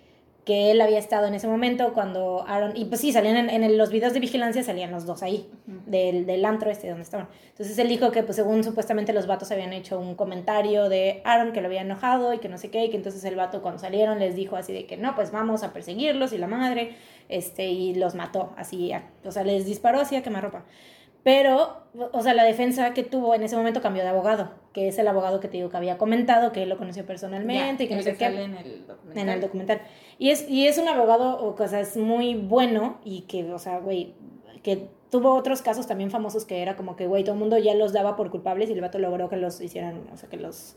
que 0.45 0.71
él 0.71 0.81
había 0.83 0.99
estado 0.99 1.27
en 1.27 1.35
ese 1.35 1.49
momento 1.49 1.95
cuando 1.95 2.45
Aaron, 2.47 2.77
y 2.77 2.85
pues 2.85 3.01
sí, 3.01 3.13
salían 3.13 3.37
en, 3.37 3.49
en 3.51 3.65
el- 3.65 3.79
los 3.79 3.91
videos 3.91 4.13
de 4.13 4.21
vigilancia, 4.21 4.63
salían 4.63 4.91
los 4.91 5.07
dos 5.07 5.23
ahí, 5.23 5.49
del, 5.87 6.27
del 6.27 6.45
antro 6.45 6.71
este 6.71 6.89
donde 6.89 7.03
estaban. 7.03 7.29
Entonces 7.49 7.79
él 7.79 7.89
dijo 7.89 8.11
que 8.13 8.23
pues 8.23 8.37
según 8.37 8.63
supuestamente 8.63 9.13
los 9.15 9.27
vatos 9.27 9.51
habían 9.51 9.73
hecho 9.73 9.99
un 9.99 10.15
comentario 10.15 10.89
de 10.91 11.23
Aaron 11.25 11.53
que 11.53 11.61
lo 11.63 11.69
había 11.69 11.81
enojado 11.81 12.35
y 12.35 12.39
que 12.39 12.49
no 12.51 12.59
sé 12.59 12.71
qué, 12.71 12.85
y 12.85 12.91
que 12.91 12.97
entonces 12.97 13.25
el 13.25 13.37
vato 13.37 13.63
cuando 13.63 13.81
salieron 13.81 14.19
les 14.19 14.35
dijo 14.37 14.57
así 14.57 14.73
de 14.75 14.87
que 14.87 14.97
no, 14.99 15.15
pues 15.15 15.31
vamos 15.31 15.63
a 15.63 15.73
perseguirlos 15.73 16.33
y 16.35 16.39
la 16.39 16.47
madre, 16.47 16.95
este, 17.31 17.69
y 17.69 17.95
los 17.95 18.15
mató, 18.15 18.53
así, 18.59 18.93
a- 18.93 19.11
o 19.25 19.33
sea, 19.33 19.45
les 19.45 19.65
disparó 19.65 20.01
así 20.01 20.15
a 20.17 20.23
quemarropa. 20.23 20.65
Pero, 21.25 21.85
o 22.13 22.23
sea, 22.23 22.35
la 22.35 22.45
defensa 22.45 22.93
que 22.93 23.03
tuvo 23.03 23.35
en 23.35 23.43
ese 23.43 23.57
momento 23.57 23.81
cambió 23.81 24.03
de 24.03 24.11
abogado, 24.11 24.51
que 24.75 24.89
es 24.89 24.99
el 24.99 25.09
abogado 25.09 25.41
que 25.41 25.49
te 25.49 25.57
digo 25.57 25.71
que 25.71 25.77
había 25.79 25.97
comentado, 25.97 26.53
que 26.53 26.63
él 26.63 26.69
lo 26.69 26.77
conoció 26.77 27.07
personalmente 27.07 27.79
Ya, 27.79 27.85
y 27.85 27.89
que 27.89 27.97
no 27.97 28.03
sé 28.03 28.15
qué 28.15 28.27
en 28.27 28.55
el 28.55 28.87
documental. 28.87 29.23
en 29.23 29.29
el 29.31 29.41
documental. 29.41 29.81
Y 30.19 30.31
es, 30.31 30.47
y 30.49 30.67
es 30.67 30.77
un 30.77 30.87
abogado, 30.87 31.43
o 31.43 31.67
sea, 31.67 31.81
es 31.81 31.97
muy 31.97 32.35
bueno 32.35 33.01
y 33.05 33.23
que, 33.23 33.51
o 33.53 33.59
sea, 33.59 33.79
güey, 33.79 34.15
que 34.63 34.91
tuvo 35.11 35.35
otros 35.35 35.63
casos 35.63 35.87
también 35.87 36.11
famosos 36.11 36.45
que 36.45 36.61
era 36.61 36.77
como 36.77 36.95
que, 36.95 37.07
güey, 37.07 37.25
todo 37.25 37.33
el 37.35 37.41
mundo 37.41 37.57
ya 37.57 37.75
los 37.75 37.95
daba 37.95 38.17
por 38.17 38.31
culpables 38.31 38.69
y 38.69 38.75
el 38.75 38.83
vato 38.83 38.99
logró 38.99 39.31
que 39.31 39.37
los 39.37 39.63
hicieran, 39.63 40.07
o 40.13 40.19
sea, 40.19 40.29
que 40.29 40.37
los, 40.37 40.77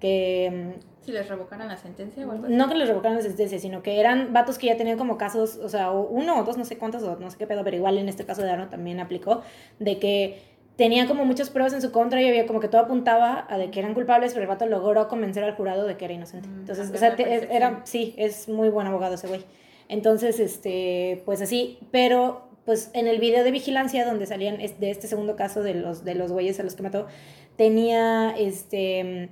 que, 0.00 0.74
Si 1.02 1.12
les 1.12 1.28
revocaran 1.28 1.68
la 1.68 1.76
sentencia 1.76 2.26
o 2.26 2.30
algo 2.32 2.44
así. 2.46 2.54
no 2.54 2.68
que 2.68 2.74
les 2.74 2.88
revocaran 2.88 3.16
la 3.16 3.22
sentencia, 3.22 3.58
sino 3.58 3.82
que 3.82 3.98
eran 4.00 4.32
vatos 4.32 4.58
que 4.58 4.66
ya 4.68 4.76
tenían 4.76 4.98
como 4.98 5.16
casos, 5.18 5.56
o 5.56 5.68
sea, 5.68 5.90
uno 5.90 6.38
o 6.40 6.44
dos, 6.44 6.56
no 6.56 6.64
sé 6.64 6.76
cuántos, 6.78 7.02
o 7.02 7.16
no 7.16 7.30
sé 7.30 7.38
qué 7.38 7.46
pedo, 7.46 7.64
pero 7.64 7.76
igual 7.76 7.98
en 7.98 8.08
este 8.08 8.24
caso 8.24 8.42
de 8.42 8.50
Aaron 8.50 8.70
también 8.70 9.00
aplicó, 9.00 9.42
de 9.78 9.98
que 9.98 10.42
tenía 10.76 11.06
como 11.08 11.24
muchas 11.24 11.50
pruebas 11.50 11.72
en 11.72 11.82
su 11.82 11.90
contra 11.90 12.22
y 12.22 12.28
había 12.28 12.46
como 12.46 12.60
que 12.60 12.68
todo 12.68 12.80
apuntaba 12.82 13.46
a 13.48 13.58
de 13.58 13.70
que 13.70 13.80
eran 13.80 13.94
culpables, 13.94 14.32
pero 14.32 14.42
el 14.42 14.48
vato 14.48 14.64
logró 14.66 15.08
convencer 15.08 15.42
al 15.42 15.54
jurado 15.56 15.86
de 15.86 15.96
que 15.96 16.04
era 16.04 16.14
inocente. 16.14 16.46
Mm, 16.48 16.60
Entonces, 16.60 16.90
o 16.94 16.96
sea, 16.96 17.16
te- 17.16 17.54
era, 17.56 17.80
sí, 17.84 18.14
es 18.16 18.48
muy 18.48 18.68
buen 18.68 18.86
abogado 18.86 19.14
ese 19.16 19.26
güey. 19.26 19.44
Entonces, 19.88 20.38
este, 20.38 21.22
pues 21.24 21.42
así, 21.42 21.78
pero 21.90 22.46
pues 22.64 22.90
en 22.92 23.08
el 23.08 23.18
video 23.18 23.42
de 23.42 23.50
vigilancia 23.50 24.04
donde 24.04 24.26
salían 24.26 24.58
de 24.58 24.90
este 24.90 25.06
segundo 25.08 25.34
caso 25.34 25.62
de 25.62 25.72
los 25.74 26.04
de 26.04 26.14
los 26.14 26.30
güeyes 26.30 26.60
a 26.60 26.62
los 26.62 26.74
que 26.74 26.82
mató, 26.82 27.06
tenía 27.56 28.30
este 28.38 29.30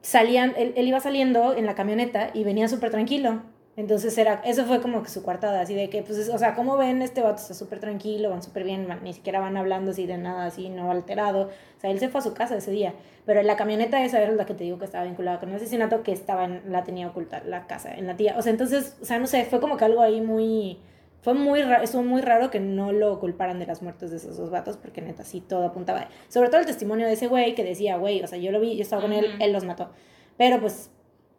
salían 0.00 0.54
él, 0.56 0.72
él 0.76 0.88
iba 0.88 1.00
saliendo 1.00 1.54
en 1.54 1.66
la 1.66 1.74
camioneta 1.74 2.30
y 2.34 2.44
venía 2.44 2.68
súper 2.68 2.90
tranquilo. 2.90 3.42
Entonces 3.74 4.18
era, 4.18 4.42
eso 4.44 4.66
fue 4.66 4.82
como 4.82 5.02
que 5.02 5.08
su 5.08 5.22
coartada, 5.22 5.62
así 5.62 5.74
de 5.74 5.88
que, 5.88 6.02
pues, 6.02 6.18
es- 6.18 6.28
o 6.28 6.36
sea, 6.36 6.54
¿cómo 6.54 6.76
ven 6.76 7.00
este 7.00 7.22
vato? 7.22 7.40
Está 7.40 7.54
súper 7.54 7.80
tranquilo, 7.80 8.28
van 8.28 8.42
súper 8.42 8.64
bien, 8.64 8.86
ni 9.02 9.14
siquiera 9.14 9.40
van 9.40 9.56
hablando 9.56 9.92
así 9.92 10.06
de 10.06 10.18
nada, 10.18 10.44
así, 10.46 10.68
no 10.68 10.90
alterado. 10.90 11.44
O 11.78 11.80
sea, 11.80 11.90
él 11.90 11.98
se 11.98 12.10
fue 12.10 12.20
a 12.20 12.22
su 12.22 12.34
casa 12.34 12.54
ese 12.56 12.70
día. 12.70 12.94
Pero 13.24 13.40
en 13.40 13.46
la 13.46 13.56
camioneta 13.56 14.04
esa 14.04 14.20
era 14.20 14.30
la 14.32 14.44
que 14.44 14.52
te 14.54 14.64
digo 14.64 14.78
que 14.78 14.84
estaba 14.84 15.04
vinculada 15.04 15.38
con 15.40 15.48
el 15.50 15.56
asesinato, 15.56 16.02
que 16.02 16.12
estaba 16.12 16.44
en, 16.44 16.60
la 16.70 16.84
tenía 16.84 17.08
oculta, 17.08 17.42
la 17.44 17.66
casa, 17.66 17.94
en 17.94 18.06
la 18.06 18.16
tía. 18.16 18.34
O 18.36 18.42
sea, 18.42 18.52
entonces, 18.52 18.98
o 19.00 19.04
sea, 19.06 19.18
no 19.18 19.26
sé, 19.26 19.44
fue 19.46 19.60
como 19.60 19.76
que 19.78 19.84
algo 19.86 20.02
ahí 20.02 20.20
muy, 20.20 20.78
fue 21.22 21.32
muy 21.34 21.62
raro, 21.62 21.82
estuvo 21.82 22.02
muy 22.02 22.20
raro 22.20 22.50
que 22.50 22.60
no 22.60 22.92
lo 22.92 23.18
culparan 23.18 23.58
de 23.58 23.66
las 23.66 23.80
muertes 23.80 24.10
de 24.10 24.18
esos 24.18 24.36
dos 24.36 24.50
vatos, 24.50 24.76
porque 24.76 25.00
neta, 25.00 25.24
sí, 25.24 25.40
todo 25.40 25.64
apuntaba. 25.64 26.08
Sobre 26.28 26.48
todo 26.50 26.60
el 26.60 26.66
testimonio 26.66 27.06
de 27.06 27.14
ese 27.14 27.28
güey 27.28 27.54
que 27.54 27.64
decía, 27.64 27.96
güey, 27.96 28.22
o 28.22 28.26
sea, 28.26 28.38
yo 28.38 28.52
lo 28.52 28.60
vi, 28.60 28.76
yo 28.76 28.82
estaba 28.82 29.00
con 29.00 29.12
él, 29.12 29.24
Ujú. 29.26 29.36
él 29.42 29.52
los 29.52 29.64
mató. 29.64 29.90
Pero 30.36 30.60
pues 30.60 30.90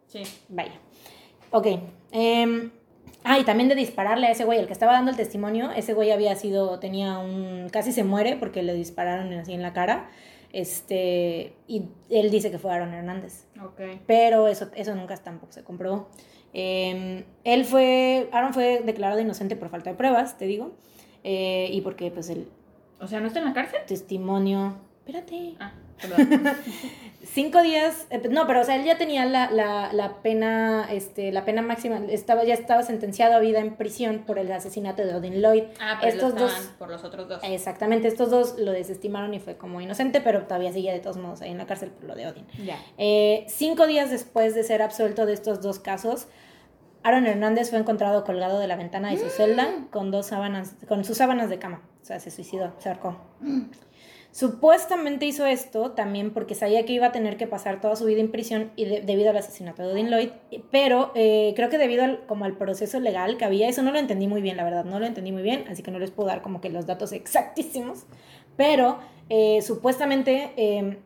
Sí. 0.06 0.22
Vaya. 0.48 0.72
Ok. 1.50 1.66
em, 2.12 2.70
ah, 3.24 3.38
y 3.38 3.44
también 3.44 3.68
de 3.68 3.74
dispararle 3.74 4.26
a 4.26 4.30
ese 4.30 4.44
güey, 4.44 4.58
el 4.58 4.66
que 4.66 4.72
estaba 4.72 4.92
dando 4.92 5.10
el 5.10 5.16
testimonio, 5.16 5.70
ese 5.72 5.92
güey 5.94 6.10
había 6.12 6.34
sido, 6.36 6.78
tenía 6.78 7.18
un, 7.18 7.68
casi 7.70 7.92
se 7.92 8.04
muere 8.04 8.36
porque 8.36 8.62
le 8.62 8.74
dispararon 8.74 9.32
así 9.34 9.52
en 9.52 9.62
la 9.62 9.72
cara. 9.72 10.08
Este, 10.52 11.52
y 11.66 11.88
él 12.10 12.30
dice 12.30 12.50
que 12.50 12.58
fue 12.58 12.72
Aaron 12.72 12.94
Hernández. 12.94 13.46
Ok. 13.60 13.80
Pero 14.06 14.46
eso, 14.46 14.70
eso 14.76 14.94
nunca 14.94 15.16
tampoco 15.16 15.52
se 15.52 15.64
comprobó. 15.64 16.08
Em, 16.54 17.24
él 17.44 17.64
fue, 17.64 18.28
Aaron 18.32 18.54
fue 18.54 18.80
declarado 18.84 19.20
inocente 19.20 19.56
por 19.56 19.68
falta 19.68 19.90
de 19.90 19.96
pruebas, 19.96 20.38
te 20.38 20.46
digo. 20.46 20.72
eh, 21.24 21.68
y 21.72 21.80
porque 21.80 22.10
pues 22.10 22.28
el 22.30 22.48
O 23.00 23.06
sea, 23.08 23.20
¿no 23.20 23.26
está 23.26 23.40
en 23.40 23.46
la 23.46 23.52
cárcel? 23.52 23.80
testimonio... 23.86 24.76
Espérate. 25.06 25.54
Ah, 25.60 25.72
perdón. 26.00 26.44
Cinco 27.24 27.62
días, 27.62 28.06
eh, 28.10 28.22
no, 28.30 28.46
pero 28.46 28.60
o 28.60 28.64
sea, 28.64 28.76
él 28.76 28.84
ya 28.84 28.96
tenía 28.98 29.24
la, 29.26 29.50
la, 29.50 29.92
la 29.92 30.22
pena, 30.22 30.86
este, 30.90 31.32
la 31.32 31.44
pena 31.44 31.60
máxima, 31.62 32.00
estaba, 32.08 32.44
ya 32.44 32.54
estaba 32.54 32.82
sentenciado 32.82 33.34
a 33.34 33.38
vida 33.40 33.58
en 33.60 33.76
prisión 33.76 34.20
por 34.26 34.38
el 34.38 34.50
asesinato 34.52 35.04
de 35.04 35.14
Odin 35.14 35.40
Lloyd. 35.42 35.64
Ah, 35.80 35.98
pero 36.00 36.12
Estos 36.14 36.34
Estos 36.34 36.52
dos- 36.52 36.70
por 36.78 36.90
los 36.90 37.02
otros 37.04 37.28
dos. 37.28 37.40
Exactamente, 37.42 38.08
estos 38.08 38.30
dos 38.30 38.58
lo 38.58 38.72
desestimaron 38.72 39.32
y 39.34 39.40
fue 39.40 39.56
como 39.56 39.80
inocente, 39.80 40.20
pero 40.20 40.42
todavía 40.44 40.72
seguía 40.72 40.92
de 40.92 41.00
todos 41.00 41.16
modos 41.16 41.40
ahí 41.42 41.50
en 41.50 41.58
la 41.58 41.66
cárcel 41.66 41.90
por 41.90 42.04
lo 42.04 42.14
de 42.14 42.26
Odin. 42.28 42.46
Ya. 42.64 42.78
Eh, 42.98 43.44
cinco 43.48 43.86
días 43.86 44.10
después 44.10 44.54
de 44.54 44.62
ser 44.62 44.82
absuelto 44.82 45.24
de 45.26 45.32
estos 45.34 45.60
dos 45.62 45.78
casos, 45.80 46.28
Aaron 47.04 47.26
Hernández 47.26 47.68
fue 47.68 47.78
encontrado 47.78 48.24
colgado 48.24 48.58
de 48.58 48.66
la 48.66 48.76
ventana 48.76 49.10
de 49.10 49.18
su 49.18 49.28
celda 49.28 49.68
con 49.90 50.10
dos 50.10 50.26
sábanas, 50.26 50.74
con 50.88 51.04
sus 51.04 51.18
sábanas 51.18 51.50
de 51.50 51.58
cama. 51.58 51.82
O 52.02 52.04
sea, 52.04 52.18
se 52.18 52.30
suicidó, 52.30 52.72
se 52.78 52.88
ahorcó. 52.88 53.18
Supuestamente 54.32 55.26
hizo 55.26 55.44
esto 55.44 55.92
también 55.92 56.32
porque 56.32 56.54
sabía 56.54 56.86
que 56.86 56.94
iba 56.94 57.06
a 57.06 57.12
tener 57.12 57.36
que 57.36 57.46
pasar 57.46 57.82
toda 57.82 57.94
su 57.94 58.06
vida 58.06 58.20
en 58.20 58.32
prisión 58.32 58.72
y 58.74 58.86
debido 58.86 59.30
al 59.30 59.36
asesinato 59.36 59.82
de 59.82 59.92
Odin 59.92 60.10
Lloyd, 60.10 60.30
pero 60.70 61.12
eh, 61.14 61.52
creo 61.54 61.68
que 61.68 61.76
debido 61.76 62.04
al, 62.04 62.24
como 62.26 62.46
al 62.46 62.56
proceso 62.56 62.98
legal 63.00 63.36
que 63.36 63.44
había, 63.44 63.68
eso 63.68 63.82
no 63.82 63.92
lo 63.92 63.98
entendí 63.98 64.26
muy 64.26 64.40
bien, 64.40 64.56
la 64.56 64.64
verdad, 64.64 64.84
no 64.84 64.98
lo 64.98 65.06
entendí 65.06 65.30
muy 65.30 65.42
bien, 65.42 65.66
así 65.68 65.82
que 65.82 65.90
no 65.90 65.98
les 65.98 66.10
puedo 66.10 66.30
dar 66.30 66.40
como 66.40 66.60
que 66.62 66.70
los 66.70 66.86
datos 66.86 67.12
exactísimos, 67.12 68.06
pero 68.56 68.98
eh, 69.28 69.60
supuestamente, 69.62 70.52
em, 70.56 70.96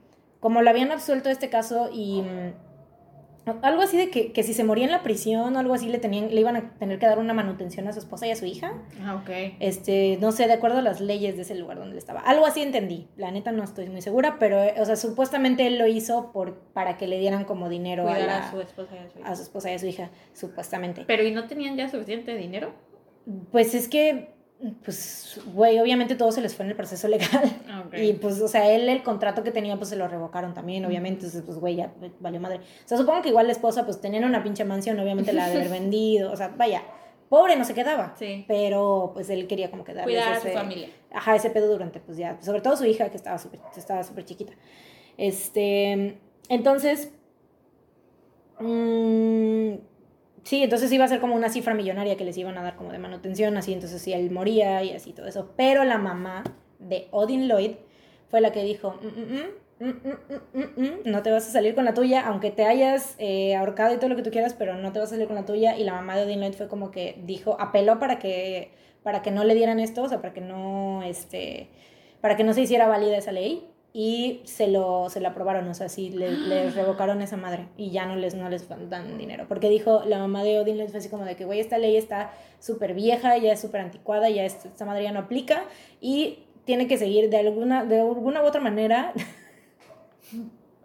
como 0.41 0.63
lo 0.63 0.71
habían 0.71 0.93
absuelto 0.93 1.29
de 1.29 1.33
este 1.33 1.51
caso 1.51 1.91
y... 1.93 2.23
Mm, 2.23 2.68
algo 3.63 3.83
así 3.83 3.97
de 3.97 4.11
que, 4.11 4.33
que, 4.33 4.43
si 4.43 4.55
se 4.55 4.65
moría 4.65 4.85
en 4.85 4.91
la 4.91 5.03
prisión 5.03 5.57
o 5.57 5.59
algo 5.59 5.75
así 5.75 5.89
le 5.89 5.99
tenían 5.99 6.35
le 6.35 6.41
iban 6.41 6.57
a 6.57 6.71
tener 6.79 6.99
que 6.99 7.07
dar 7.07 7.19
una 7.19 7.35
manutención 7.35 7.89
a 7.89 7.93
su 7.93 7.99
esposa 7.99 8.27
y 8.27 8.31
a 8.31 8.37
su 8.37 8.47
hija. 8.47 8.75
Ah, 9.03 9.17
ok. 9.17 9.31
Este, 9.61 10.19
no 10.21 10.33
sé, 10.33 10.47
de 10.47 10.55
acuerdo 10.55 10.79
a 10.79 10.83
las 10.83 11.01
leyes 11.01 11.37
de 11.37 11.43
ese 11.43 11.55
lugar 11.55 11.79
donde 11.79 11.99
estaba. 11.99 12.21
Algo 12.21 12.47
así 12.47 12.63
entendí. 12.63 13.09
La 13.17 13.31
neta 13.31 13.53
no 13.53 13.65
estoy 13.65 13.89
muy 13.89 14.03
segura, 14.03 14.39
pero 14.39 14.61
o 14.81 14.85
sea, 14.85 14.97
supuestamente 14.97 15.67
él 15.67 15.79
lo 15.79 15.87
hizo 15.87 16.33
por 16.33 16.59
para 16.73 16.97
que 16.97 17.07
le 17.07 17.19
dieran 17.19 17.45
como 17.45 17.69
dinero 17.69 18.09
a, 18.09 18.19
la, 18.19 18.49
a 18.49 18.51
su 18.51 18.61
esposa 18.61 18.95
y 18.95 18.99
a 18.99 19.11
su 19.11 19.19
hija. 19.19 19.29
A 19.29 19.37
su 19.37 19.43
esposa 19.43 19.71
y 19.71 19.75
a 19.75 19.79
su 19.79 19.87
hija, 19.87 20.11
supuestamente. 20.33 21.05
Pero 21.07 21.23
¿y 21.23 21.31
no 21.31 21.47
tenían 21.47 21.77
ya 21.77 21.89
suficiente 21.89 22.37
dinero? 22.37 22.73
Pues 23.51 23.75
es 23.75 23.89
que 23.89 24.38
pues, 24.85 25.41
güey, 25.55 25.79
obviamente 25.79 26.17
todo 26.17 26.33
se 26.33 26.41
les 26.41 26.55
fue 26.55 26.65
en 26.65 26.71
el 26.73 26.77
proceso 26.77 27.07
legal. 27.07 27.61
Ah, 27.69 27.85
y 27.97 28.15
pues, 28.15 28.41
o 28.41 28.49
sea, 28.49 28.71
él 28.71 28.89
el 28.89 29.03
contrato 29.03 29.45
que 29.45 29.53
tenía, 29.53 29.77
pues 29.77 29.91
se 29.91 29.97
lo 29.97 30.09
revocaron 30.09 30.53
también, 30.53 30.85
obviamente. 30.85 31.27
Entonces, 31.27 31.43
pues, 31.47 31.59
güey, 31.59 31.77
ya 31.77 31.93
valió 32.19 32.41
madre. 32.41 32.59
O 32.59 32.89
sea, 32.89 32.99
supongo 32.99 33.23
que 33.23 33.29
igual 33.29 33.47
la 33.47 33.53
esposa, 33.53 33.85
pues 33.85 34.01
tenían 34.01 34.25
una 34.25 34.43
pinche 34.43 34.65
mansión, 34.65 34.99
obviamente 34.99 35.33
la 35.33 35.49
de 35.49 35.57
haber 35.57 35.69
vendido. 35.81 36.33
O 36.33 36.37
sea, 36.37 36.49
vaya, 36.49 36.83
pobre 37.29 37.55
no 37.55 37.65
se 37.65 37.75
quedaba. 37.75 38.15
Sí. 38.19 38.45
Pero, 38.49 39.13
pues 39.15 39.31
él 39.31 39.47
quería 39.47 39.71
como 39.71 39.85
quedar. 39.85 40.05
Cuidar 40.05 40.33
a 40.35 40.41
su 40.41 40.49
familia. 40.49 40.89
Ajá, 41.13 41.37
ese 41.37 41.51
pedo 41.51 41.69
durante, 41.69 42.01
pues 42.01 42.19
ya, 42.19 42.41
sobre 42.43 42.61
todo 42.61 42.77
su 42.77 42.85
hija, 42.85 43.11
que 43.11 43.17
estaba 43.17 43.39
súper 43.39 43.61
estaba 43.77 44.03
súper 44.03 44.25
chiquita. 44.25 44.55
Este, 45.17 46.19
entonces. 46.49 47.13
Mmm, 48.59 49.75
Sí, 50.49 50.63
entonces 50.63 50.91
iba 50.93 51.05
a 51.05 51.09
ser 51.09 51.21
como 51.21 51.35
una 51.35 51.51
cifra 51.51 51.75
millonaria 51.75 52.17
que 52.17 52.25
les 52.25 52.39
iban 52.39 52.57
a 52.57 52.63
dar 52.63 52.75
como 52.75 52.91
de 52.91 52.99
manutención, 52.99 53.59
así, 53.59 53.75
entonces 53.75 54.01
si 54.01 54.15
él 54.15 54.31
moría 54.31 54.83
y 54.83 54.93
así 54.93 55.13
todo 55.13 55.27
eso. 55.27 55.51
Pero 55.59 55.85
la 55.85 55.99
mamá 55.99 56.43
de 56.79 57.07
Odin 57.11 57.49
Lloyd 57.49 57.73
fue 58.31 58.41
la 58.41 58.51
que 58.51 58.65
dijo, 58.65 58.99
mm, 59.79 59.85
mm, 59.85 60.81
mm, 60.81 60.91
no 61.05 61.23
te 61.23 61.31
vas 61.33 61.47
a 61.47 61.51
salir 61.51 61.75
con 61.75 61.85
la 61.85 61.93
tuya, 61.93 62.27
aunque 62.27 62.51
te 62.51 62.65
hayas 62.65 63.15
eh, 63.19 63.57
ahorcado 63.57 63.93
y 63.93 63.99
todo 63.99 64.09
lo 64.09 64.17
que 64.17 64.23
tú 64.23 64.31
quieras, 64.31 64.55
pero 64.55 64.75
no 64.75 64.91
te 64.91 65.01
vas 65.01 65.09
a 65.09 65.17
salir 65.17 65.27
con 65.27 65.37
la 65.37 65.45
tuya. 65.45 65.77
Y 65.77 65.85
la 65.85 65.93
mamá 65.93 66.17
de 66.17 66.25
Odin 66.25 66.41
Lloyd 66.41 66.55
fue 66.55 66.67
como 66.67 66.91
que 66.91 67.21
dijo, 67.27 67.59
apeló 67.61 67.99
para 67.99 68.19
que, 68.19 68.71
para 69.03 69.21
que 69.21 69.31
no 69.31 69.45
le 69.45 69.55
dieran 69.55 69.79
esto, 69.81 70.05
o 70.05 70.09
sea, 70.09 70.23
para 70.23 70.33
que 70.33 70.41
no, 70.41 71.03
este, 71.03 71.69
para 72.23 72.39
que 72.39 72.45
no 72.45 72.55
se 72.55 72.63
hiciera 72.63 72.89
válida 72.89 73.19
esa 73.19 73.33
ley 73.33 73.69
y 74.01 74.43
se 74.45 74.69
lo, 74.69 75.11
se 75.11 75.19
lo 75.19 75.27
aprobaron, 75.27 75.67
o 75.67 75.75
sea, 75.75 75.89
sí, 75.89 76.11
le, 76.11 76.31
les 76.31 76.77
revocaron 76.77 77.21
esa 77.21 77.37
madre 77.37 77.67
y 77.77 77.91
ya 77.91 78.07
no 78.07 78.15
les, 78.15 78.37
no 78.37 78.49
les 78.49 78.69
dan 78.69 79.19
dinero. 79.19 79.47
Porque 79.49 79.69
dijo 79.69 80.05
la 80.07 80.19
mamá 80.19 80.45
de 80.45 80.61
Odin, 80.61 80.79
les 80.79 80.93
fue 80.93 81.01
así 81.01 81.09
como 81.09 81.25
de 81.25 81.35
que, 81.35 81.45
güey, 81.45 81.59
esta 81.59 81.79
ley 81.79 81.97
está 81.97 82.31
súper 82.61 82.95
vieja, 82.95 83.37
ya 83.39 83.53
es 83.53 83.61
súper 83.61 83.81
anticuada, 83.81 84.31
ya 84.31 84.45
esta 84.45 84.85
madre 84.85 85.03
ya 85.03 85.11
no 85.11 85.19
aplica 85.19 85.65
y 86.01 86.45
tiene 86.65 86.87
que 86.87 86.97
seguir 86.97 87.29
de 87.29 87.39
alguna, 87.39 87.85
de 87.85 87.99
alguna 87.99 88.41
u 88.41 88.47
otra 88.47 88.61
manera. 88.61 89.13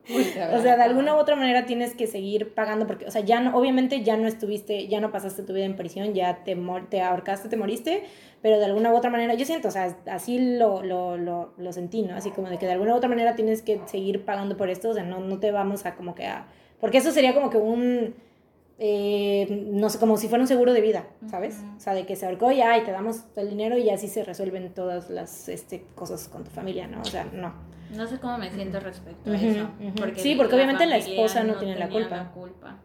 o 0.53 0.61
sea, 0.61 0.75
de 0.75 0.83
alguna 0.83 1.15
u 1.15 1.17
otra 1.17 1.35
manera 1.35 1.65
tienes 1.65 1.93
que 1.93 2.07
seguir 2.07 2.53
pagando 2.53 2.85
porque, 2.87 3.05
o 3.05 3.11
sea, 3.11 3.21
ya 3.21 3.39
no, 3.39 3.57
obviamente 3.57 4.03
ya 4.03 4.17
no 4.17 4.27
estuviste, 4.27 4.87
ya 4.87 4.99
no 4.99 5.11
pasaste 5.11 5.43
tu 5.43 5.53
vida 5.53 5.65
en 5.65 5.75
prisión, 5.75 6.13
ya 6.13 6.43
te, 6.43 6.57
te 6.89 7.01
ahorcaste, 7.01 7.47
te 7.47 7.55
moriste, 7.55 8.03
pero 8.41 8.59
de 8.59 8.65
alguna 8.65 8.91
u 8.91 8.97
otra 8.97 9.09
manera, 9.09 9.33
yo 9.35 9.45
siento, 9.45 9.69
o 9.69 9.71
sea, 9.71 9.95
así 10.07 10.57
lo, 10.57 10.83
lo, 10.83 11.15
lo, 11.15 11.53
lo, 11.57 11.71
sentí, 11.71 12.01
¿no? 12.01 12.15
Así 12.15 12.31
como 12.31 12.49
de 12.49 12.57
que 12.57 12.65
de 12.65 12.73
alguna 12.73 12.93
u 12.93 12.97
otra 12.97 13.07
manera 13.07 13.35
tienes 13.35 13.61
que 13.61 13.79
seguir 13.85 14.25
pagando 14.25 14.57
por 14.57 14.69
esto, 14.69 14.89
o 14.89 14.93
sea, 14.93 15.03
no, 15.03 15.21
no 15.21 15.39
te 15.39 15.51
vamos 15.51 15.85
a 15.85 15.95
como 15.95 16.13
que 16.13 16.25
a... 16.25 16.47
Porque 16.81 16.97
eso 16.97 17.11
sería 17.11 17.33
como 17.33 17.49
que 17.49 17.57
un... 17.57 18.13
Eh, 18.79 19.65
no 19.71 19.89
sé, 19.89 19.99
como 19.99 20.17
si 20.17 20.27
fuera 20.27 20.41
un 20.41 20.47
seguro 20.47 20.73
de 20.73 20.81
vida, 20.81 21.05
¿sabes? 21.29 21.61
O 21.77 21.79
sea, 21.79 21.93
de 21.93 22.05
que 22.05 22.17
se 22.17 22.25
ahorcó 22.25 22.51
y 22.51 22.59
ay, 22.59 22.81
te 22.81 22.91
damos 22.91 23.23
el 23.37 23.47
dinero 23.47 23.77
y 23.77 23.89
así 23.89 24.09
se 24.09 24.25
resuelven 24.25 24.73
todas 24.73 25.09
las 25.09 25.47
este, 25.47 25.85
cosas 25.95 26.27
con 26.27 26.43
tu 26.43 26.49
familia, 26.49 26.87
¿no? 26.87 26.99
O 26.99 27.05
sea, 27.05 27.23
no. 27.31 27.53
No 27.95 28.07
sé 28.07 28.19
cómo 28.19 28.37
me 28.37 28.51
siento 28.51 28.79
respecto 28.79 29.31
a 29.31 29.35
eso. 29.35 29.69
Porque 29.97 30.19
sí, 30.19 30.35
porque 30.35 30.55
obviamente 30.55 30.85
la 30.85 30.97
esposa 30.97 31.43
no, 31.43 31.55
tiene 31.55 31.77
la 31.77 31.89
culpa. 31.89 32.17
la 32.17 32.31
culpa. 32.31 32.77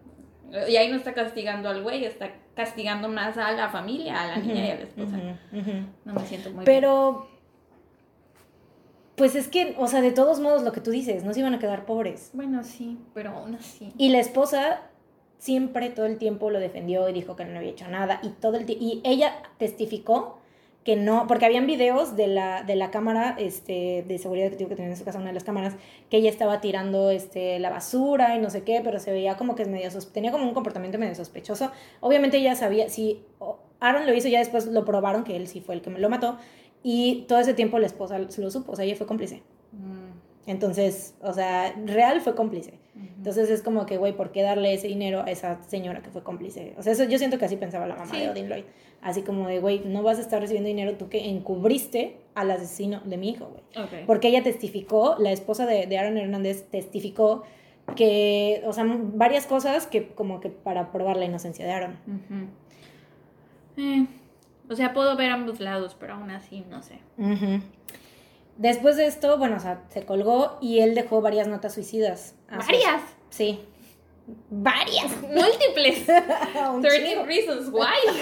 Y 0.68 0.77
ahí 0.77 0.88
no 0.88 0.97
está 0.97 1.12
castigando 1.12 1.68
al 1.68 1.83
güey, 1.83 2.05
está 2.05 2.31
castigando 2.55 3.09
más 3.09 3.37
a 3.37 3.53
la 3.53 3.68
familia, 3.68 4.23
a 4.23 4.27
la 4.29 4.37
niña 4.37 4.66
y 4.66 4.71
a 4.71 4.75
la 4.77 4.83
esposa. 4.83 5.16
No 6.05 6.14
me 6.14 6.27
siento 6.27 6.51
muy 6.51 6.64
Pero, 6.64 7.29
pues 9.16 9.35
es 9.35 9.49
que, 9.49 9.75
o 9.79 9.87
sea, 9.87 10.01
de 10.01 10.12
todos 10.12 10.40
modos, 10.40 10.62
lo 10.62 10.73
que 10.73 10.81
tú 10.81 10.90
dices, 10.90 11.25
no 11.25 11.35
se 11.35 11.40
iban 11.40 11.55
a 11.55 11.59
quedar 11.59 11.85
pobres. 11.85 12.31
Bueno, 12.33 12.64
sí, 12.64 12.99
pero 13.14 13.31
aún 13.31 13.55
así. 13.57 13.92
Y 13.99 14.09
la 14.09 14.21
esposa 14.21 14.83
siempre, 15.38 15.90
todo 15.90 16.07
el 16.07 16.18
tiempo 16.18 16.51
lo 16.51 16.59
defendió 16.59 17.09
y 17.09 17.12
dijo 17.12 17.37
que 17.37 17.44
no 17.44 17.59
había 17.59 17.71
hecho 17.71 17.88
nada. 17.88 18.21
Y, 18.23 18.31
todo 18.31 18.57
el 18.57 18.68
y 18.68 19.01
ella 19.05 19.42
testificó 19.59 20.38
que 20.88 20.96
no, 20.96 21.27
porque 21.27 21.44
habían 21.44 21.66
videos 21.66 22.16
de 22.16 22.29
la, 22.29 22.62
de 22.62 22.74
la 22.74 22.90
cámara 22.90 23.37
este, 23.38 24.07
de 24.09 24.16
seguridad 24.16 24.48
que 24.48 24.57
que 24.57 24.74
tenía 24.74 24.90
en 24.90 24.96
su 24.96 25.05
casa, 25.05 25.18
una 25.18 25.27
de 25.27 25.35
las 25.35 25.44
cámaras, 25.44 25.77
que 26.09 26.16
ella 26.16 26.31
estaba 26.31 26.62
tirando 26.62 27.11
este, 27.11 27.59
la 27.59 27.68
basura 27.68 28.35
y 28.37 28.38
no 28.38 28.48
sé 28.48 28.62
qué, 28.62 28.81
pero 28.83 28.98
se 28.98 29.12
veía 29.12 29.37
como 29.37 29.55
que 29.55 29.64
es 29.64 29.68
medio 29.68 29.90
tenía 30.14 30.33
como 30.33 30.44
un 30.44 30.55
comportamiento 30.55 30.96
medio 30.96 31.14
sospechoso. 31.14 31.70
Obviamente 32.01 32.38
ella 32.38 32.57
sabía, 32.57 32.88
si 32.88 33.22
Aaron 33.81 34.07
lo 34.07 34.14
hizo, 34.14 34.29
ya 34.29 34.38
después 34.38 34.64
lo 34.64 34.87
probaron 34.87 35.24
que 35.24 35.37
él 35.37 35.46
sí 35.46 35.61
fue 35.61 35.74
el 35.74 35.83
que 35.83 35.90
me 35.90 35.98
lo 35.98 36.09
mató, 36.09 36.38
y 36.83 37.27
todo 37.29 37.38
ese 37.38 37.53
tiempo 37.53 37.79
la 37.79 37.87
esposa 37.87 38.18
lo 38.18 38.51
supo, 38.51 38.72
o 38.72 38.74
sea, 38.74 38.87
ella 38.87 38.96
fue 38.96 39.07
cómplice. 39.07 39.42
Mm. 39.72 40.48
Entonces, 40.51 41.16
o 41.20 41.35
sea, 41.35 41.74
real 41.85 42.22
fue 42.22 42.35
cómplice. 42.35 42.79
Entonces 43.17 43.51
es 43.51 43.63
como 43.63 43.87
que, 43.87 43.97
güey, 43.97 44.17
¿por 44.17 44.33
qué 44.33 44.43
darle 44.43 44.75
ese 44.75 44.89
dinero 44.89 45.23
a 45.23 45.31
esa 45.31 45.63
señora 45.65 46.03
que 46.03 46.11
fue 46.11 46.23
cómplice? 46.23 46.75
O 46.79 46.83
sea, 46.83 46.93
eso 46.93 47.05
yo 47.05 47.19
siento 47.19 47.39
que 47.39 47.45
así 47.45 47.57
pensaba 47.57 47.87
la 47.87 47.97
mamá 47.97 48.17
de 48.17 48.31
Odin 48.31 48.49
Lloyd. 48.49 48.65
Así 49.01 49.23
como 49.23 49.47
de, 49.47 49.61
güey, 49.61 49.81
no 49.85 50.03
vas 50.03 50.19
a 50.19 50.23
estar 50.23 50.41
recibiendo 50.41 50.69
dinero 50.69 50.97
tú 50.97 51.09
que 51.09 51.29
encubriste 51.29 52.17
al 52.35 52.51
asesino 52.51 53.01
de 53.05 53.17
mi 53.17 53.31
hijo, 53.31 53.47
güey. 53.47 54.05
Porque 54.07 54.29
ella 54.29 54.43
testificó, 54.43 55.17
la 55.19 55.31
esposa 55.31 55.67
de, 55.67 55.87
de, 55.87 55.99
Aaron 55.99 56.17
Hernández 56.17 56.69
testificó 56.71 57.45
que, 57.97 58.63
o 58.67 58.73
sea, 58.73 58.85
varias 58.87 59.47
cosas 59.47 59.87
que 59.87 60.09
como 60.09 60.41
que 60.41 60.51
para 60.51 60.91
probar 60.93 61.17
la 61.17 61.25
inocencia 61.25 61.65
de 61.65 61.73
Aaron. 61.73 61.99
eh, 63.77 64.07
o 64.69 64.75
sea, 64.75 64.93
puedo 64.93 65.17
ver 65.17 65.31
ambos 65.31 65.61
lados, 65.61 65.97
pero 65.99 66.15
aún 66.15 66.31
así, 66.31 66.65
no 66.69 66.83
sé. 66.83 66.99
Después 68.59 68.97
de 68.97 69.07
esto, 69.07 69.38
bueno, 69.38 69.57
o 69.57 69.61
sea, 69.61 69.85
se 69.88 70.05
colgó 70.05 70.59
y 70.61 70.81
él 70.81 70.97
dejó 70.97 71.23
varias 71.23 71.47
notas 71.47 71.75
suicidas. 71.75 72.35
¿Varias? 72.51 73.03
Sí. 73.31 73.61
Varias, 74.51 75.23
múltiples. 75.23 76.05
13 76.83 77.25
Reasons 77.25 77.68
Why. 77.73 78.21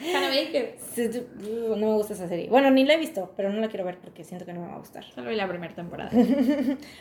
Hannah 0.14 0.28
Baker. 0.30 0.78
No 1.46 1.76
me 1.76 1.92
gusta 1.92 2.14
esa 2.14 2.28
serie. 2.28 2.48
Bueno, 2.48 2.70
ni 2.70 2.84
la 2.84 2.94
he 2.94 2.96
visto, 2.96 3.32
pero 3.36 3.50
no 3.50 3.60
la 3.60 3.68
quiero 3.68 3.84
ver 3.84 3.98
porque 3.98 4.24
siento 4.24 4.46
que 4.46 4.54
no 4.54 4.62
me 4.62 4.68
va 4.68 4.76
a 4.76 4.78
gustar. 4.78 5.04
Solo 5.04 5.28
vi 5.28 5.36
la 5.36 5.46
primera 5.46 5.74
temporada. 5.74 6.10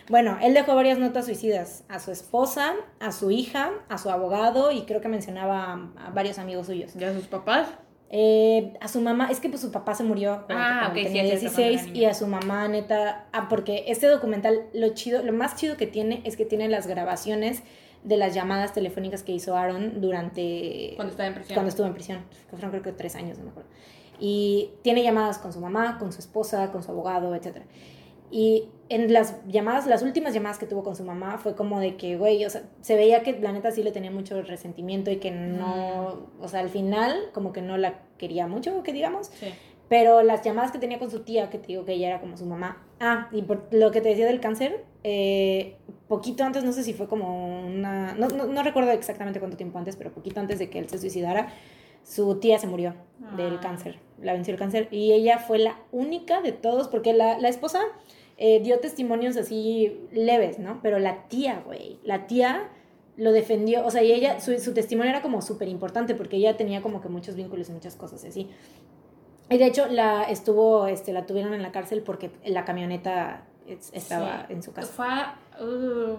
bueno, 0.10 0.38
él 0.42 0.54
dejó 0.54 0.76
varias 0.76 1.00
notas 1.00 1.26
suicidas 1.26 1.86
a 1.88 2.00
su 2.00 2.12
esposa, 2.12 2.76
a 3.00 3.14
su 3.14 3.32
hija, 3.32 3.72
a 3.88 3.98
su 3.98 4.10
abogado 4.10 4.72
y 4.72 4.82
creo 4.82 5.00
que 5.00 5.08
mencionaba 5.08 5.90
a 5.98 6.10
varios 6.10 6.38
amigos 6.38 6.68
suyos. 6.68 6.94
¿Y 6.98 7.04
a 7.06 7.14
sus 7.14 7.28
papás? 7.28 7.70
Eh, 8.16 8.74
a 8.80 8.88
su 8.90 9.02
mamá, 9.02 9.30
es 9.32 9.40
que 9.40 9.50
pues 9.50 9.60
su 9.60 9.72
papá 9.72 9.96
se 9.96 10.04
murió 10.04 10.46
ah, 10.50 10.92
cuando 10.92 11.02
tenía 11.02 11.24
16 11.24 11.96
y 11.96 12.06
a 12.06 12.14
su 12.14 12.28
mamá 12.28 12.68
neta, 12.68 13.26
ah, 13.34 13.48
porque 13.50 13.86
este 13.88 14.06
documental 14.06 14.68
lo 14.72 14.90
chido, 14.90 15.24
lo 15.24 15.34
más 15.34 15.56
chido 15.56 15.78
que 15.78 15.88
tiene 15.88 16.22
es 16.24 16.38
que 16.38 16.46
tiene 16.46 16.70
las 16.70 16.86
grabaciones 16.86 17.64
de 18.04 18.18
las 18.18 18.36
llamadas 18.36 18.72
telefónicas 18.72 19.24
que 19.24 19.32
hizo 19.32 19.58
Aaron 19.58 20.00
durante 20.00 20.94
cuando 20.96 21.10
estaba 21.10 21.28
en 21.28 21.34
prisión. 21.34 21.56
Cuando 21.56 21.70
estuvo 21.70 21.88
en 21.88 21.94
prisión, 21.96 22.26
que 22.52 22.52
fueron 22.52 22.70
creo 22.70 22.84
que 22.84 22.92
tres 22.92 23.16
años, 23.16 23.40
no 23.40 23.46
me 23.46 23.50
acuerdo. 23.50 23.72
Y 24.20 24.70
tiene 24.84 25.02
llamadas 25.02 25.40
con 25.40 25.52
su 25.52 25.60
mamá, 25.60 25.98
con 25.98 26.14
su 26.14 26.20
esposa, 26.20 26.72
con 26.72 26.84
su 26.84 26.92
abogado, 26.92 27.34
etcétera. 27.34 27.66
Y 28.34 28.70
en 28.90 29.14
las 29.14 29.36
llamadas, 29.48 29.86
las 29.86 30.02
últimas 30.02 30.34
llamadas 30.34 30.58
que 30.58 30.66
tuvo 30.66 30.82
con 30.82 30.96
su 30.96 31.04
mamá 31.04 31.38
fue 31.38 31.56
como 31.56 31.80
de 31.80 31.98
que, 31.98 32.18
güey, 32.18 32.44
o 32.46 32.50
sea, 32.50 32.64
se 32.82 32.96
veía 32.96 33.22
que 33.22 33.40
la 33.40 33.52
neta 33.52 33.70
sí 33.70 33.84
le 33.84 33.92
tenía 33.92 34.10
mucho 34.10 34.42
resentimiento 34.42 35.12
y 35.12 35.18
que 35.18 35.30
no, 35.30 36.30
o 36.42 36.48
sea, 36.48 36.62
al 36.62 36.70
final 36.70 37.30
como 37.32 37.54
que 37.54 37.62
no 37.62 37.78
la 37.78 38.00
quería 38.18 38.48
mucho, 38.48 38.82
que 38.82 38.92
digamos. 38.92 39.28
Sí. 39.28 39.50
Pero 39.88 40.24
las 40.24 40.42
llamadas 40.42 40.72
que 40.72 40.80
tenía 40.80 40.98
con 40.98 41.12
su 41.12 41.20
tía, 41.20 41.52
que 41.52 41.60
te 41.60 41.68
digo 41.68 41.86
que 41.86 41.94
ella 41.94 42.08
era 42.08 42.22
como 42.22 42.36
su 42.36 42.48
mamá. 42.48 42.84
Ah, 43.00 43.30
y 43.32 43.44
por 43.44 43.68
lo 43.70 43.92
que 43.92 44.02
te 44.02 44.10
decía 44.10 44.26
del 44.26 44.40
cáncer, 44.40 44.84
eh, 45.04 45.76
poquito 46.08 46.44
antes, 46.44 46.64
no 46.64 46.74
sé 46.74 46.84
si 46.84 46.94
fue 46.94 47.08
como 47.08 47.68
una, 47.68 48.16
no, 48.16 48.30
no, 48.30 48.48
no, 48.48 48.64
recuerdo 48.64 48.90
exactamente 48.94 49.40
cuánto 49.40 49.58
tiempo 49.58 49.78
antes, 49.78 49.96
pero 49.96 50.12
poquito 50.12 50.40
antes 50.40 50.58
de 50.58 50.72
que 50.72 50.80
él 50.80 50.90
se 50.90 50.98
suicidara, 50.98 51.50
su 52.04 52.40
tía 52.40 52.58
se 52.58 52.66
murió 52.66 52.96
del 53.38 53.58
ah. 53.58 53.62
cáncer, 53.62 54.00
la 54.20 54.34
venció 54.34 54.54
el 54.54 54.60
cáncer. 54.60 54.88
Y 54.90 55.12
ella 55.12 55.38
fue 55.38 55.60
la 55.60 55.78
única 55.92 56.42
de 56.42 56.52
todos, 56.52 56.88
porque 56.88 57.14
la, 57.14 57.38
la 57.38 57.50
esposa 57.50 57.80
eh, 58.38 58.62
dio 58.62 58.80
testimonios 58.80 59.38
así 59.38 60.08
leves, 60.12 60.60
¿no? 60.60 60.80
Pero 60.82 61.00
la 61.00 61.28
tía, 61.28 61.62
güey, 61.66 62.00
la 62.04 62.28
tía 62.28 62.70
lo 63.16 63.32
defendió, 63.32 63.86
o 63.86 63.92
sea, 63.92 64.04
y 64.04 64.12
ella, 64.12 64.40
su, 64.40 64.58
su 64.60 64.74
testimonio 64.74 65.12
era 65.12 65.22
como 65.22 65.42
súper 65.42 65.68
importante 65.68 66.16
porque 66.16 66.38
ella 66.38 66.58
tenía 66.58 66.82
como 66.82 67.02
que 67.02 67.10
muchos 67.10 67.36
vínculos 67.36 67.70
y 67.70 67.74
muchas 67.74 67.96
cosas 67.96 68.24
así. 68.24 68.50
Y 69.50 69.58
de 69.58 69.66
hecho 69.68 69.88
la 69.88 70.24
estuvo, 70.24 70.88
este, 70.88 71.14
la 71.14 71.26
tuvieron 71.26 71.54
en 71.54 71.62
la 71.62 71.72
cárcel 71.72 72.02
porque 72.02 72.32
la 72.46 72.66
camioneta 72.66 73.46
estaba 73.68 74.46
en 74.50 74.64
su 74.64 74.74
casa. 74.74 74.92
Fue, 74.92 75.66
uh, 75.66 76.18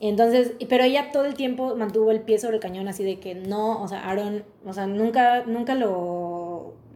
Entonces, 0.00 0.52
pero 0.68 0.84
ella 0.84 1.10
todo 1.10 1.24
el 1.24 1.34
tiempo 1.34 1.74
mantuvo 1.74 2.10
el 2.10 2.20
pie 2.20 2.38
sobre 2.38 2.56
el 2.56 2.62
cañón 2.62 2.86
así 2.86 3.02
de 3.02 3.18
que 3.18 3.34
no, 3.34 3.82
o 3.82 3.88
sea, 3.88 4.08
Aaron, 4.08 4.44
o 4.64 4.72
sea, 4.72 4.86
nunca, 4.86 5.44
nunca 5.46 5.74
lo, 5.74 6.19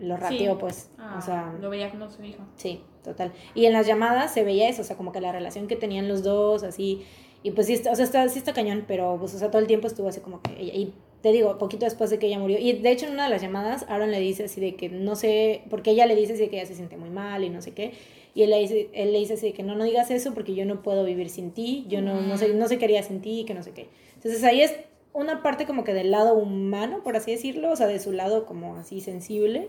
lo 0.01 0.17
rateó, 0.17 0.53
Sí. 0.53 0.59
pues. 0.61 0.91
ah, 0.99 1.17
o 1.19 1.23
sea, 1.23 1.55
lo 1.61 1.71
veía 1.71 1.91
como 1.91 2.11
su 2.11 2.23
hijo. 2.25 2.43
Sí, 2.57 2.81
total. 3.03 3.33
Y 3.55 3.67
en 3.67 3.73
las 3.73 3.87
llamadas 3.87 4.33
se 4.35 4.45
veía 4.45 4.69
eso, 4.69 4.83
o 4.83 4.85
sea, 4.85 4.97
como 4.97 5.13
que 5.13 5.21
la 5.21 5.33
relación 5.33 5.67
que 5.67 5.77
tenían 5.77 6.09
los 6.09 6.23
dos, 6.23 6.63
así. 6.63 7.03
Y 7.43 7.51
pues 7.51 7.67
sí, 7.67 7.75
está, 7.75 7.93
o 7.93 7.95
sea, 7.97 8.05
está, 8.07 8.29
sí 8.29 8.39
está 8.39 8.53
cañón, 8.55 8.85
pero 8.89 9.17
pues, 9.21 9.35
o 9.35 9.39
sea, 9.39 9.51
todo 9.51 9.61
el 9.61 9.67
tiempo 9.69 9.87
estuvo 9.87 10.09
así 10.09 10.21
como 10.21 10.41
que 10.41 10.53
ella. 10.61 10.73
Y 10.75 10.95
te 11.21 11.31
digo, 11.33 11.59
poquito 11.59 11.85
después 11.85 12.11
de 12.11 12.19
que 12.19 12.27
ella 12.27 12.39
murió. 12.39 12.59
Y 12.59 12.73
de 12.73 12.91
hecho, 12.91 13.07
en 13.07 13.13
una 13.13 13.25
de 13.25 13.31
las 13.31 13.43
llamadas, 13.43 13.85
Aaron 13.89 14.11
le 14.11 14.21
dice 14.21 14.45
así 14.45 14.61
de 14.61 14.75
que 14.77 14.89
no 14.89 15.15
sé, 15.15 15.63
porque 15.71 15.91
ella 15.91 16.07
le 16.07 16.17
dice 16.17 16.33
así 16.35 16.43
de 16.43 16.49
que 16.51 16.57
ella 16.57 16.67
se 16.67 16.75
siente 16.75 16.97
muy 16.97 17.11
mal 17.11 17.45
y 17.45 17.51
no 17.51 17.61
sé 17.63 17.73
qué. 17.73 17.93
Y 18.35 18.43
él 18.43 18.51
le 18.51 18.59
dice, 18.59 18.89
él 18.95 19.13
le 19.13 19.19
dice 19.19 19.35
así 19.35 19.47
de 19.49 19.53
que 19.53 19.63
no, 19.63 19.75
no 19.77 19.85
digas 19.85 20.11
eso 20.11 20.35
porque 20.35 20.55
yo 20.55 20.65
no 20.65 20.83
puedo 20.83 21.05
vivir 21.05 21.29
sin 21.31 21.53
ti, 21.53 21.85
yo 21.89 22.03
no, 22.03 22.21
no 22.21 22.37
sé, 22.37 22.53
no 22.55 22.67
sé 22.67 22.79
qué 22.79 22.87
haría 22.87 23.03
sin 23.03 23.21
ti 23.21 23.41
y 23.41 23.45
que 23.45 23.55
no 23.55 23.63
sé 23.63 23.71
qué. 23.73 23.89
Entonces 24.17 24.43
ahí 24.43 24.61
es 24.63 24.75
una 25.13 25.43
parte 25.43 25.67
como 25.67 25.85
que 25.85 25.95
del 25.95 26.11
lado 26.11 26.35
humano, 26.35 27.03
por 27.05 27.17
así 27.17 27.31
decirlo, 27.31 27.71
o 27.71 27.77
sea, 27.77 27.87
de 27.87 28.01
su 28.01 28.11
lado 28.11 28.45
como 28.47 28.77
así 28.77 29.01
sensible, 29.01 29.69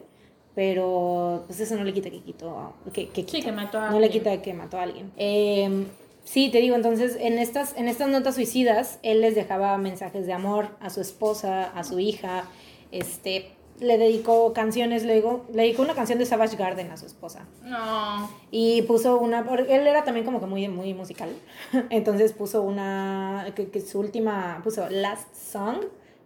pero 0.55 1.43
pues 1.47 1.59
eso 1.59 1.75
no 1.75 1.83
le 1.83 1.93
quita 1.93 2.09
que 2.09 2.21
quitó, 2.21 2.73
que, 2.93 3.09
que 3.09 3.21
Sí, 3.21 3.27
quitó. 3.27 3.45
que 3.47 3.51
mató 3.51 3.77
a 3.79 3.89
No 3.91 3.99
le 3.99 4.05
alguien. 4.05 4.23
quita 4.23 4.41
que 4.41 4.53
mató 4.53 4.77
a 4.77 4.83
alguien. 4.83 5.11
Eh, 5.17 5.85
sí, 6.23 6.49
te 6.49 6.59
digo, 6.59 6.75
entonces 6.75 7.17
en 7.19 7.37
estas, 7.37 7.75
en 7.77 7.87
estas 7.87 8.07
notas 8.09 8.35
suicidas, 8.35 8.99
él 9.03 9.21
les 9.21 9.35
dejaba 9.35 9.77
mensajes 9.77 10.25
de 10.25 10.33
amor 10.33 10.69
a 10.79 10.89
su 10.89 11.01
esposa, 11.01 11.65
a 11.65 11.83
su 11.83 11.99
hija, 11.99 12.45
este, 12.91 13.51
le 13.81 13.97
dedicó 13.97 14.53
canciones, 14.53 15.03
le 15.03 15.13
dedicó, 15.15 15.43
le 15.53 15.63
dedicó 15.63 15.81
una 15.81 15.93
canción 15.95 16.17
de 16.17 16.25
Savage 16.25 16.55
Garden 16.55 16.91
a 16.91 16.95
su 16.97 17.05
esposa. 17.05 17.45
No. 17.63 18.29
Y 18.49 18.83
puso 18.83 19.19
una, 19.19 19.45
él 19.67 19.85
era 19.85 20.05
también 20.05 20.25
como 20.25 20.39
que 20.39 20.45
muy, 20.45 20.69
muy 20.69 20.93
musical, 20.93 21.29
entonces 21.89 22.31
puso 22.31 22.61
una, 22.61 23.51
que, 23.53 23.67
que 23.69 23.81
su 23.81 23.99
última, 23.99 24.61
puso 24.63 24.89
Last 24.89 25.35
Song 25.35 25.79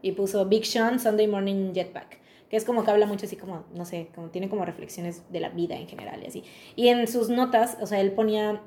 y 0.04 0.12
puso 0.12 0.46
Big 0.46 0.66
Sean 0.68 1.00
Sunday 1.00 1.26
Morning 1.28 1.74
Jetpack, 1.74 2.20
que 2.50 2.58
es 2.58 2.66
como 2.66 2.84
que 2.84 2.92
habla 2.92 3.06
mucho 3.06 3.26
así 3.26 3.36
como, 3.36 3.64
no 3.76 3.86
sé, 3.86 4.10
como 4.16 4.30
tiene 4.30 4.50
como 4.50 4.66
reflexiones 4.66 5.24
de 5.32 5.40
la 5.40 5.50
vida 5.50 5.76
en 5.76 5.88
general 5.88 6.22
y 6.24 6.28
así. 6.28 6.44
Y 6.76 6.88
en 6.88 7.08
sus 7.08 7.30
notas, 7.30 7.78
o 7.80 7.86
sea, 7.86 8.02
él 8.02 8.12
ponía, 8.12 8.62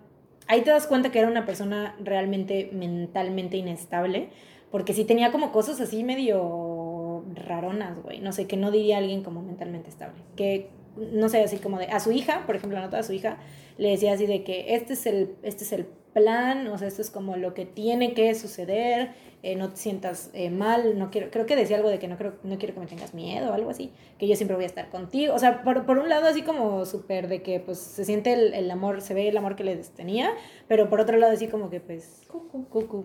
ahí 0.46 0.62
te 0.62 0.70
das 0.70 0.86
cuenta 0.86 1.10
que 1.10 1.18
era 1.18 1.28
una 1.28 1.44
persona 1.44 1.96
realmente 2.00 2.70
mentalmente 2.72 3.56
inestable, 3.56 4.30
porque 4.70 4.94
sí 4.94 5.04
tenía 5.04 5.32
como 5.32 5.52
cosas 5.52 5.80
así 5.80 6.04
medio 6.04 7.24
raronas, 7.34 8.02
güey, 8.02 8.20
no 8.20 8.32
sé, 8.32 8.46
que 8.46 8.56
no 8.56 8.70
diría 8.70 8.98
alguien 8.98 9.22
como 9.22 9.42
mentalmente 9.42 9.90
estable, 9.90 10.22
que 10.36 10.70
no 10.96 11.28
sé, 11.28 11.42
así 11.42 11.56
como 11.56 11.78
de 11.78 11.86
a 11.86 12.00
su 12.00 12.12
hija, 12.12 12.44
por 12.46 12.56
ejemplo, 12.56 12.78
la 12.78 12.84
nota 12.84 12.98
de 12.98 13.02
su 13.02 13.12
hija, 13.12 13.38
le 13.78 13.90
decía 13.90 14.12
así 14.12 14.26
de 14.26 14.44
que 14.44 14.74
este 14.74 14.92
es 14.92 15.06
el, 15.06 15.34
este 15.42 15.64
es 15.64 15.72
el 15.72 15.86
plan, 16.12 16.66
o 16.68 16.78
sea, 16.78 16.88
esto 16.88 17.02
es 17.02 17.10
como 17.10 17.36
lo 17.36 17.54
que 17.54 17.66
tiene 17.66 18.14
que 18.14 18.34
suceder, 18.34 19.12
eh, 19.42 19.56
no 19.56 19.70
te 19.70 19.76
sientas 19.76 20.30
eh, 20.34 20.50
mal, 20.50 20.98
no 20.98 21.10
quiero, 21.10 21.30
creo 21.30 21.46
que 21.46 21.56
decía 21.56 21.76
algo 21.76 21.88
de 21.88 21.98
que 21.98 22.08
no, 22.08 22.16
creo, 22.16 22.34
no 22.42 22.58
quiero 22.58 22.74
que 22.74 22.80
me 22.80 22.86
tengas 22.86 23.14
miedo 23.14 23.50
o 23.50 23.54
algo 23.54 23.70
así, 23.70 23.90
que 24.18 24.28
yo 24.28 24.36
siempre 24.36 24.54
voy 24.54 24.64
a 24.64 24.68
estar 24.68 24.88
contigo, 24.88 25.34
o 25.34 25.38
sea, 25.38 25.62
por, 25.62 25.84
por 25.86 25.98
un 25.98 26.08
lado 26.08 26.26
así 26.26 26.42
como 26.42 26.84
súper 26.84 27.28
de 27.28 27.42
que 27.42 27.60
pues 27.60 27.78
se 27.78 28.04
siente 28.04 28.32
el, 28.32 28.54
el 28.54 28.70
amor, 28.70 29.00
se 29.00 29.14
ve 29.14 29.28
el 29.28 29.36
amor 29.36 29.56
que 29.56 29.64
les 29.64 29.90
tenía, 29.90 30.30
pero 30.68 30.88
por 30.88 31.00
otro 31.00 31.16
lado 31.16 31.32
así 31.32 31.48
como 31.48 31.70
que 31.70 31.80
pues, 31.80 32.22
cucu, 32.28 32.66
cucu. 32.68 33.04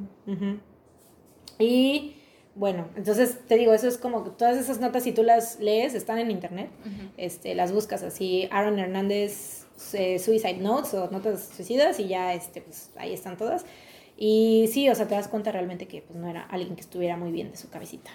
Y 1.60 2.18
bueno, 2.56 2.88
entonces 2.96 3.40
te 3.48 3.56
digo, 3.56 3.74
eso 3.74 3.88
es 3.88 3.98
como 4.00 4.24
que 4.24 4.32
todas 4.32 4.58
esas 4.58 4.80
notas, 4.80 5.04
si 5.04 5.12
tú 5.12 5.22
las 5.22 5.60
lees, 5.60 5.94
están 5.94 6.18
en 6.18 6.32
internet, 6.32 6.70
este, 7.16 7.54
las 7.54 7.72
buscas 7.72 8.02
así, 8.02 8.48
Aaron 8.52 8.80
Hernández 8.80 9.67
eh, 9.94 10.20
Suicide 10.20 10.58
Notes 10.58 10.94
o 10.94 11.10
Notas 11.12 11.52
Suicidas 11.56 12.00
y 12.00 12.08
ya 12.08 12.34
este, 12.34 12.62
pues, 12.62 12.92
ahí 12.98 13.14
están 13.14 13.38
todas. 13.38 13.66
Y 14.18 14.70
sí, 14.72 14.90
o 14.90 14.96
sea, 14.96 15.08
te 15.08 15.16
das 15.16 15.28
cuenta 15.28 15.52
realmente 15.52 15.88
que 15.88 16.02
pues, 16.02 16.18
no 16.18 16.28
era 16.28 16.44
alguien 16.44 16.76
que 16.76 16.82
estuviera 16.82 17.18
muy 17.18 17.32
bien 17.32 17.52
de 17.52 17.58
su 17.58 17.70
cabecita. 17.70 18.12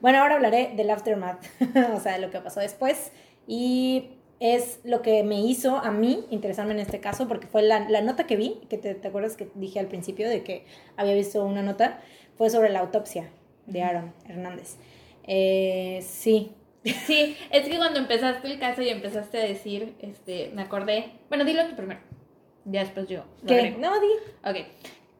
Bueno, 0.00 0.18
ahora 0.18 0.36
hablaré 0.36 0.72
del 0.76 0.90
aftermath, 0.90 1.44
o 1.94 2.00
sea, 2.00 2.12
de 2.12 2.18
lo 2.18 2.30
que 2.30 2.40
pasó 2.40 2.60
después. 2.60 3.12
Y 3.46 4.10
es 4.38 4.80
lo 4.84 5.02
que 5.02 5.22
me 5.22 5.40
hizo 5.40 5.76
a 5.76 5.90
mí 5.90 6.24
interesarme 6.30 6.72
en 6.72 6.80
este 6.80 7.00
caso, 7.00 7.28
porque 7.28 7.46
fue 7.46 7.62
la, 7.62 7.88
la 7.88 8.00
nota 8.00 8.26
que 8.26 8.36
vi, 8.36 8.60
que 8.68 8.78
te, 8.78 8.94
te 8.94 9.08
acuerdas 9.08 9.36
que 9.36 9.50
dije 9.54 9.78
al 9.78 9.86
principio 9.86 10.28
de 10.28 10.42
que 10.42 10.64
había 10.96 11.14
visto 11.14 11.44
una 11.44 11.62
nota, 11.62 12.00
fue 12.36 12.48
sobre 12.48 12.70
la 12.70 12.80
autopsia 12.80 13.30
de 13.66 13.82
Aaron 13.82 14.12
Hernández. 14.26 14.76
Eh, 15.24 16.02
sí, 16.06 16.52
Sí, 16.84 17.36
es 17.50 17.68
que 17.68 17.76
cuando 17.76 17.98
empezaste 17.98 18.48
el 18.48 18.58
caso 18.58 18.82
y 18.82 18.88
empezaste 18.88 19.38
a 19.38 19.44
decir, 19.44 19.94
este, 20.00 20.50
me 20.54 20.62
acordé. 20.62 21.12
Bueno, 21.28 21.44
dilo 21.44 21.66
tú 21.66 21.76
primero. 21.76 22.00
Ya 22.64 22.80
después 22.80 23.08
yo. 23.08 23.24
¿qué? 23.46 23.76
No, 23.78 24.00
di. 24.00 24.08
Ok. 24.44 24.66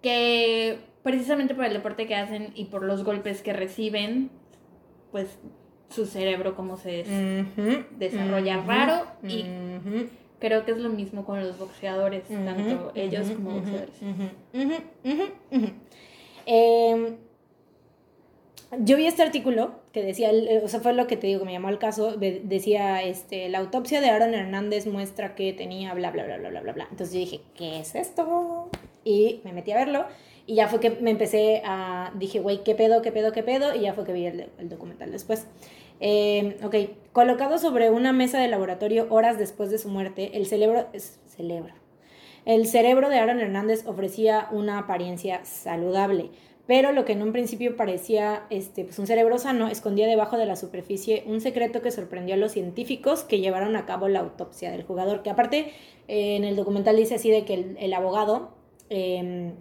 Que 0.02 0.78
precisamente 1.02 1.54
por 1.54 1.64
el 1.64 1.72
deporte 1.72 2.06
que 2.06 2.14
hacen 2.14 2.52
y 2.54 2.66
por 2.66 2.82
los 2.82 3.04
golpes 3.04 3.42
que 3.42 3.52
reciben, 3.52 4.30
pues 5.10 5.38
su 5.90 6.06
cerebro 6.06 6.54
como 6.54 6.76
se 6.76 7.04
desarrolla 7.98 8.62
raro 8.62 9.06
y 9.26 9.44
creo 10.38 10.64
que 10.64 10.72
es 10.72 10.78
lo 10.78 10.88
mismo 10.88 11.24
con 11.24 11.40
los 11.40 11.58
boxeadores, 11.58 12.24
tanto 12.28 12.92
ellos 12.94 13.28
como 13.30 13.50
boxeadores. 13.60 14.00
ujú, 15.52 15.74
yo 18.82 18.96
vi 18.96 19.06
este 19.06 19.22
artículo 19.22 19.72
que 19.92 20.02
decía, 20.02 20.30
el- 20.30 20.62
o 20.64 20.68
sea, 20.68 20.80
fue 20.80 20.92
lo 20.92 21.06
que 21.06 21.16
te 21.16 21.26
digo, 21.26 21.40
que 21.40 21.46
me 21.46 21.52
llamó 21.52 21.68
al 21.68 21.78
caso, 21.78 22.16
de- 22.16 22.40
decía, 22.44 23.02
este, 23.02 23.48
la 23.48 23.58
autopsia 23.58 24.00
de 24.00 24.10
Aaron 24.10 24.34
Hernández 24.34 24.86
muestra 24.86 25.34
que 25.34 25.52
tenía 25.52 25.94
bla, 25.94 26.10
bla, 26.10 26.24
bla, 26.24 26.38
bla, 26.38 26.50
bla, 26.50 26.60
bla, 26.60 26.72
bla. 26.72 26.86
Entonces 26.90 27.14
yo 27.14 27.20
dije, 27.20 27.40
¿qué 27.54 27.80
es 27.80 27.94
esto? 27.94 28.68
Y 29.04 29.40
me 29.44 29.52
metí 29.52 29.72
a 29.72 29.76
verlo 29.76 30.04
y 30.46 30.54
ya 30.56 30.68
fue 30.68 30.80
que 30.80 30.90
me 30.90 31.10
empecé 31.10 31.62
a, 31.64 32.12
dije, 32.16 32.40
güey, 32.40 32.62
¿qué 32.64 32.74
pedo, 32.74 33.02
qué 33.02 33.12
pedo, 33.12 33.32
qué 33.32 33.42
pedo? 33.42 33.74
Y 33.74 33.80
ya 33.80 33.92
fue 33.94 34.04
que 34.04 34.12
vi 34.12 34.26
el, 34.26 34.48
el 34.58 34.68
documental 34.68 35.12
después. 35.12 35.46
Eh, 36.00 36.56
ok, 36.62 36.74
colocado 37.12 37.58
sobre 37.58 37.90
una 37.90 38.12
mesa 38.12 38.40
de 38.40 38.48
laboratorio 38.48 39.06
horas 39.10 39.38
después 39.38 39.70
de 39.70 39.78
su 39.78 39.88
muerte, 39.88 40.30
el 40.34 40.46
cerebro, 40.46 40.86
es, 40.94 41.18
cerebro, 41.26 41.74
el 42.46 42.66
cerebro 42.66 43.10
de 43.10 43.18
Aaron 43.18 43.38
Hernández 43.38 43.86
ofrecía 43.86 44.48
una 44.50 44.78
apariencia 44.78 45.44
saludable, 45.44 46.30
pero 46.70 46.92
lo 46.92 47.04
que 47.04 47.14
en 47.14 47.22
un 47.22 47.32
principio 47.32 47.74
parecía 47.74 48.44
este, 48.48 48.84
pues 48.84 48.96
un 49.00 49.08
cerebro 49.08 49.38
sano 49.38 49.66
escondía 49.66 50.06
debajo 50.06 50.38
de 50.38 50.46
la 50.46 50.54
superficie 50.54 51.24
un 51.26 51.40
secreto 51.40 51.82
que 51.82 51.90
sorprendió 51.90 52.36
a 52.36 52.38
los 52.38 52.52
científicos 52.52 53.24
que 53.24 53.40
llevaron 53.40 53.74
a 53.74 53.86
cabo 53.86 54.06
la 54.06 54.20
autopsia 54.20 54.70
del 54.70 54.84
jugador, 54.84 55.24
que 55.24 55.30
aparte 55.30 55.72
eh, 56.06 56.36
en 56.36 56.44
el 56.44 56.54
documental 56.54 56.94
dice 56.94 57.16
así 57.16 57.28
de 57.28 57.44
que 57.44 57.74
el, 57.76 57.92
abogado... 57.92 58.54
em, 58.88 59.54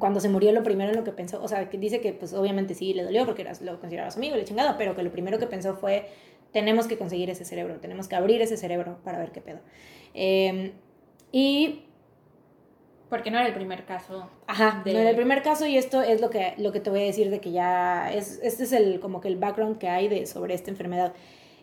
cuando 0.00 0.18
se 0.18 0.28
murió 0.28 0.50
lo 0.50 0.64
primero 0.64 0.90
en 0.90 0.96
lo 0.96 1.04
que 1.04 1.12
pensó, 1.12 1.40
o 1.40 1.46
sea, 1.46 1.70
que 1.70 1.78
dice 1.78 2.00
que 2.00 2.12
pues 2.12 2.32
obviamente 2.32 2.74
sí 2.74 2.92
le 2.92 3.04
dolió 3.04 3.24
porque 3.24 3.46
lo 3.60 3.78
consideraba 3.78 4.10
su 4.10 4.18
amigo, 4.18 4.34
le 4.34 4.42
chingada, 4.42 4.76
pero 4.76 4.96
que 4.96 5.04
lo 5.04 5.12
primero 5.12 5.38
que 5.38 5.46
pensó 5.46 5.76
fue, 5.76 6.08
tenemos 6.50 6.88
que 6.88 6.98
conseguir 6.98 7.30
ese 7.30 7.44
cerebro, 7.44 7.78
tenemos 7.78 8.08
que 8.08 8.16
abrir 8.16 8.42
ese 8.42 8.56
cerebro 8.56 8.98
para 9.04 9.20
ver 9.20 9.30
qué 9.30 9.42
pedo. 9.42 9.60
Eh, 10.12 10.72
y, 11.30 11.82
Porque 13.12 13.30
no 13.30 13.36
era 13.38 13.46
el 13.46 13.52
primer 13.52 13.84
caso. 13.84 14.30
ajá, 14.46 14.80
De- 14.86 14.94
no 14.94 15.00
era 15.00 15.10
el 15.10 15.16
primer 15.16 15.42
caso 15.42 15.66
y 15.66 15.76
esto 15.76 16.00
es 16.00 16.22
lo 16.22 16.30
que, 16.30 16.54
lo 16.56 16.72
que 16.72 16.80
te 16.80 16.88
voy 16.88 17.00
a 17.00 17.04
decir 17.04 17.28
de 17.28 17.40
que 17.40 17.52
ya, 17.52 18.10
es, 18.10 18.40
este 18.42 18.64
es 18.64 18.72
el, 18.72 19.00
como 19.00 19.20
que 19.20 19.28
el 19.28 19.36
background 19.36 19.76
que 19.76 19.88
hay 19.90 20.08
de, 20.08 20.24
sobre 20.24 20.54
esta 20.54 20.70
enfermedad. 20.70 21.12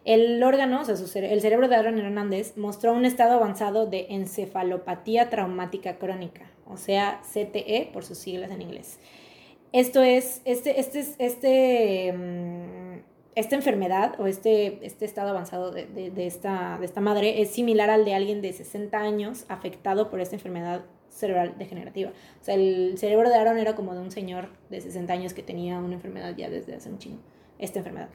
El 0.05 0.43
órgano, 0.43 0.81
o 0.81 0.85
sea, 0.85 0.95
su 0.95 1.05
cere- 1.07 1.31
el 1.31 1.41
cerebro 1.41 1.67
de 1.67 1.75
Aaron 1.75 1.97
Hernández 1.97 2.55
mostró 2.55 2.93
un 2.93 3.03
estado 3.03 3.33
avanzado 3.33 3.87
de 3.87 4.05
encefalopatía 4.11 5.29
traumática 5.31 5.97
crónica, 5.97 6.51
o 6.67 6.77
sea, 6.77 7.19
CTE 7.23 7.89
por 7.91 8.05
sus 8.05 8.19
siglas 8.19 8.51
en 8.51 8.61
inglés. 8.61 8.99
Esto 9.73 10.03
es, 10.03 10.41
este, 10.45 10.79
este, 10.79 10.99
es- 10.99 11.15
este, 11.17 12.13
mm, 12.13 12.99
esta 13.35 13.55
enfermedad 13.55 14.19
o 14.19 14.27
este, 14.27 14.79
este 14.85 15.05
estado 15.05 15.29
avanzado 15.29 15.71
de, 15.71 15.85
de- 15.87 16.11
de 16.11 16.27
esta, 16.27 16.77
de 16.79 16.85
esta 16.85 17.01
madre 17.01 17.41
es 17.41 17.49
similar 17.51 17.89
al 17.89 18.05
de 18.05 18.13
alguien 18.13 18.41
de 18.41 18.53
60 18.53 18.99
años 18.99 19.45
afectado 19.49 20.09
por 20.11 20.19
esta 20.21 20.35
enfermedad 20.35 20.81
cerebral 21.19 21.55
degenerativa. 21.57 22.09
O 22.09 22.43
sea, 22.43 22.55
el 22.55 22.97
cerebro 22.97 23.29
de 23.29 23.35
Aaron 23.35 23.57
era 23.57 23.75
como 23.75 23.93
de 23.93 24.01
un 24.01 24.11
señor 24.11 24.49
de 24.69 24.81
60 24.81 25.11
años 25.11 25.33
que 25.33 25.43
tenía 25.43 25.77
una 25.79 25.95
enfermedad 25.95 26.35
ya 26.35 26.49
desde 26.49 26.75
hace 26.75 26.89
un 26.89 26.97
chingo, 26.97 27.19
esta 27.57 27.79
enfermedad. 27.79 28.09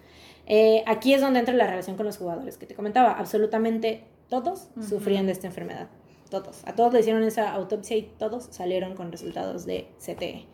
Eh, 0.47 0.83
aquí 0.87 1.15
es 1.15 1.21
donde 1.21 1.39
entra 1.39 1.55
la 1.55 1.67
relación 1.67 1.97
con 1.97 2.07
los 2.07 2.17
jugadores 2.17 2.59
que 2.59 2.67
te 2.67 2.75
comentaba. 2.75 3.13
Absolutamente 3.13 4.05
todos 4.29 4.69
sufrían 4.81 5.27
de 5.27 5.33
esta 5.33 5.47
enfermedad. 5.47 5.89
Todos. 6.31 6.63
A 6.67 6.75
todos 6.75 6.93
le 6.93 7.01
hicieron 7.01 7.23
esa 7.23 7.53
autopsia 7.53 7.97
y 7.97 8.03
todos 8.19 8.49
salieron 8.51 8.95
con 8.95 9.13
resultados 9.13 9.67
de 9.67 9.89
CTE. 9.99 10.47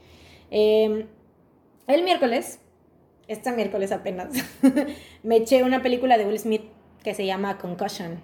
Eh, 0.51 1.07
el 1.87 2.03
miércoles, 2.05 2.61
este 3.29 3.53
miércoles 3.53 3.93
apenas, 3.93 4.33
me 5.23 5.37
eché 5.37 5.63
una 5.63 5.83
película 5.83 6.19
de 6.19 6.27
Will 6.27 6.39
Smith 6.39 6.63
que 7.03 7.15
se 7.15 7.25
llama 7.27 7.57
Concussion 7.59 8.21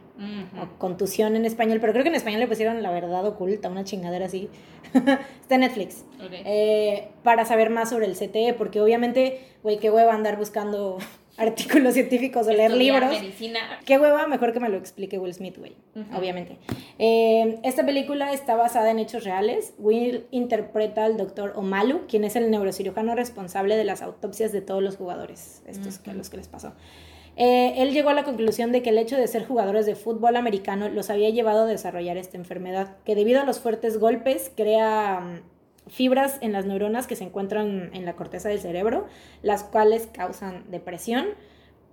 o 0.62 0.78
contusión 0.78 1.36
en 1.36 1.44
español, 1.44 1.78
pero 1.80 1.92
creo 1.92 2.02
que 2.02 2.08
en 2.10 2.14
español 2.14 2.40
le 2.40 2.46
pusieron 2.46 2.82
la 2.82 2.90
verdad 2.90 3.24
oculta, 3.26 3.68
una 3.68 3.84
chingadera 3.84 4.26
así. 4.26 4.48
Está 4.94 5.54
en 5.56 5.60
Netflix. 5.62 6.04
Ok. 6.24 6.32
Eh, 6.32 7.08
para 7.22 7.44
saber 7.44 7.70
más 7.70 7.90
sobre 7.90 8.06
el 8.06 8.14
CTE, 8.16 8.54
porque 8.54 8.80
obviamente, 8.80 9.40
güey, 9.62 9.78
qué 9.78 9.90
hueva 9.90 10.14
andar 10.14 10.36
buscando 10.38 10.98
artículos 11.38 11.94
científicos 11.94 12.46
o 12.46 12.50
leer 12.50 12.70
Estudiar 12.70 13.02
libros. 13.02 13.22
medicina. 13.22 13.60
Qué 13.84 13.98
hueva, 13.98 14.26
mejor 14.26 14.52
que 14.54 14.60
me 14.60 14.68
lo 14.70 14.78
explique 14.78 15.18
Will 15.18 15.34
Smith, 15.34 15.58
güey. 15.58 15.74
Obviamente. 16.14 16.56
Eh, 16.98 17.58
esta 17.62 17.84
película 17.84 18.32
está 18.32 18.56
basada 18.56 18.90
en 18.90 18.98
hechos 18.98 19.24
reales. 19.24 19.74
Will 19.78 20.26
interpreta 20.30 21.04
al 21.04 21.16
doctor 21.18 21.52
Omalu, 21.56 22.06
quien 22.08 22.24
es 22.24 22.36
el 22.36 22.50
neurocirujano 22.50 23.14
responsable 23.14 23.76
de 23.76 23.84
las 23.84 24.00
autopsias 24.02 24.52
de 24.52 24.62
todos 24.62 24.82
los 24.82 24.96
jugadores, 24.96 25.62
estos 25.66 25.98
que 25.98 26.10
a 26.10 26.14
los 26.14 26.30
que 26.30 26.38
les 26.38 26.48
pasó. 26.48 26.72
Eh, 27.36 27.74
él 27.82 27.92
llegó 27.92 28.08
a 28.08 28.14
la 28.14 28.24
conclusión 28.24 28.72
de 28.72 28.82
que 28.82 28.90
el 28.90 28.98
hecho 28.98 29.16
de 29.16 29.28
ser 29.28 29.46
jugadores 29.46 29.84
de 29.84 29.94
fútbol 29.94 30.36
americano 30.36 30.88
los 30.88 31.10
había 31.10 31.28
llevado 31.28 31.64
a 31.64 31.66
desarrollar 31.66 32.16
esta 32.16 32.38
enfermedad, 32.38 32.96
que 33.04 33.14
debido 33.14 33.40
a 33.40 33.44
los 33.44 33.60
fuertes 33.60 33.98
golpes 33.98 34.50
crea 34.56 35.20
mm, 35.20 35.90
fibras 35.90 36.38
en 36.40 36.52
las 36.52 36.64
neuronas 36.64 37.06
que 37.06 37.14
se 37.14 37.24
encuentran 37.24 37.90
en 37.92 38.06
la 38.06 38.16
corteza 38.16 38.48
del 38.48 38.60
cerebro, 38.60 39.06
las 39.42 39.64
cuales 39.64 40.08
causan 40.12 40.64
depresión, 40.70 41.26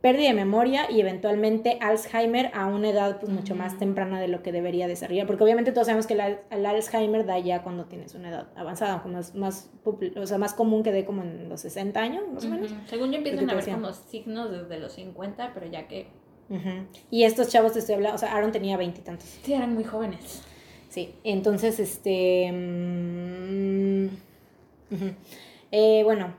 pérdida 0.03 0.27
de 0.27 0.33
memoria 0.33 0.91
y 0.91 0.99
eventualmente 0.99 1.77
Alzheimer 1.79 2.51
a 2.53 2.65
una 2.67 2.89
edad 2.89 3.21
pues, 3.21 3.31
mucho 3.31 3.55
más 3.55 3.77
temprana 3.79 4.19
de 4.19 4.27
lo 4.27 4.43
que 4.43 4.51
debería 4.51 4.85
desarrollar, 4.89 5.25
porque 5.25 5.45
obviamente 5.45 5.71
todos 5.71 5.87
sabemos 5.87 6.07
que 6.07 6.13
el, 6.15 6.19
al- 6.19 6.41
el 6.51 6.65
Alzheimer 6.65 7.25
da 7.25 7.39
ya 7.39 7.63
cuando 7.63 7.85
tienes 7.85 8.13
una 8.13 8.27
edad 8.29 8.47
avanzada, 8.57 9.01
como 9.01 9.19
es 9.19 9.33
más, 9.33 9.71
popul- 9.85 10.11
o 10.17 10.27
sea, 10.27 10.37
más 10.37 10.53
común 10.53 10.83
que 10.83 10.91
dé 10.91 11.05
como 11.05 11.21
en 11.21 11.47
los 11.47 11.61
60 11.61 12.01
años, 12.01 12.23
más 12.33 12.43
o 12.43 12.49
menos. 12.49 12.73
Según 12.85 13.11
yo 13.11 13.19
empiezan 13.19 13.49
a 13.49 13.53
ver 13.55 13.63
como 13.69 13.93
signos 13.93 14.51
desde 14.51 14.77
los 14.77 14.91
50, 14.91 15.51
pero 15.53 15.67
ya 15.67 15.87
que. 15.87 16.07
Y 17.09 17.23
estos 17.23 17.47
chavos 17.47 17.71
te 17.71 17.79
estoy 17.79 17.95
hablando, 17.95 18.15
o 18.15 18.19
sea, 18.19 18.35
Aaron 18.35 18.51
tenía 18.51 18.75
veintitantos. 18.75 19.39
sí 19.41 19.53
eran 19.53 19.73
muy 19.73 19.85
jóvenes. 19.85 20.43
Sí, 20.89 21.15
entonces, 21.23 21.79
este... 21.79 22.51
mm. 22.51 24.07
Eh, 25.71 26.01
bueno, 26.03 26.35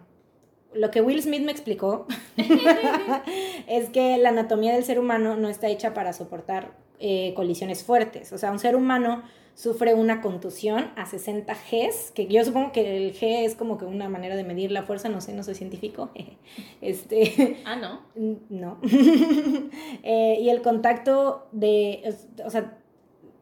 lo 0.75 0.91
que 0.91 1.01
Will 1.01 1.23
Smith 1.23 1.43
me 1.43 1.53
explicó 1.53 2.07
es 3.67 3.91
que 3.91 4.19
la 4.19 4.31
anatomía 4.31 4.75
del 4.75 4.85
ser 4.85 4.99
humano 4.99 5.37
no 5.37 5.49
está 5.49 5.69
hecha 5.69 5.95
para 5.95 6.13
soportar 6.13 6.73
eh, 7.01 7.33
colisiones 7.35 7.85
fuertes. 7.85 8.33
O 8.33 8.39
sea, 8.39 8.53
un 8.53 8.59
ser 8.59 8.77
humano 8.77 9.23
sufre 9.55 9.95
una 9.95 10.21
contusión 10.21 10.91
a 10.97 11.07
60 11.07 11.55
Gs, 11.55 12.11
que 12.13 12.27
yo 12.27 12.45
supongo 12.45 12.73
que 12.73 12.97
el 12.97 13.15
G 13.15 13.45
es 13.45 13.55
como 13.55 13.79
que 13.79 13.85
una 13.85 14.09
manera 14.09 14.35
de 14.35 14.43
medir 14.43 14.73
la 14.73 14.83
fuerza, 14.83 15.09
no 15.09 15.21
sé, 15.21 15.33
no 15.33 15.43
soy 15.43 15.55
científico. 15.55 16.11
Este, 16.81 17.63
Ah, 17.65 17.77
no. 17.77 18.01
no. 18.49 18.79
Eh, 20.03 20.39
y 20.41 20.51
el 20.51 20.61
contacto 20.61 21.47
de, 21.53 22.15
o 22.45 22.51
sea, 22.51 22.77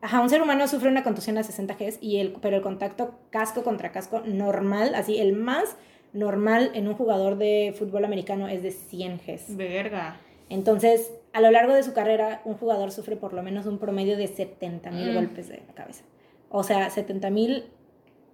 ajá, 0.01 0.21
un 0.21 0.29
ser 0.29 0.43
humano 0.43 0.69
sufre 0.69 0.89
una 0.89 1.03
contusión 1.03 1.39
a 1.39 1.43
60 1.43 1.75
Gs, 1.75 1.99
y 2.01 2.19
el, 2.19 2.33
pero 2.41 2.57
el 2.57 2.63
contacto 2.63 3.15
casco 3.31 3.63
contra 3.65 3.91
casco 3.91 4.21
normal, 4.25 4.95
así, 4.95 5.19
el 5.19 5.33
más 5.33 5.77
normal 6.13 6.71
en 6.75 6.89
un 6.89 6.95
jugador 6.95 7.37
de 7.39 7.75
fútbol 7.79 8.05
americano 8.05 8.49
es 8.49 8.63
de 8.63 8.71
100 8.71 9.21
Gs. 9.27 9.57
Verga. 9.57 10.21
Entonces, 10.49 11.13
a 11.33 11.41
lo 11.41 11.51
largo 11.51 11.73
de 11.73 11.83
su 11.83 11.93
carrera, 11.95 12.43
un 12.45 12.55
jugador 12.55 12.93
sufre 12.93 13.17
por 13.17 13.33
lo 13.33 13.43
menos 13.43 13.65
un 13.67 13.79
promedio 13.79 14.17
de 14.17 14.27
70 14.27 14.91
mil 14.91 15.11
Mm. 15.13 15.15
golpes 15.15 15.49
de 15.49 15.63
cabeza. 15.75 16.05
O 16.51 16.63
sea, 16.63 16.91
70 16.91 17.31
mil 17.31 17.65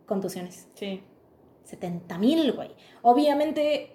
contusiones. 0.07 0.67
Sí. 0.75 1.01
70 1.65 2.19
mil, 2.19 2.53
güey. 2.53 2.71
Obviamente 3.03 3.91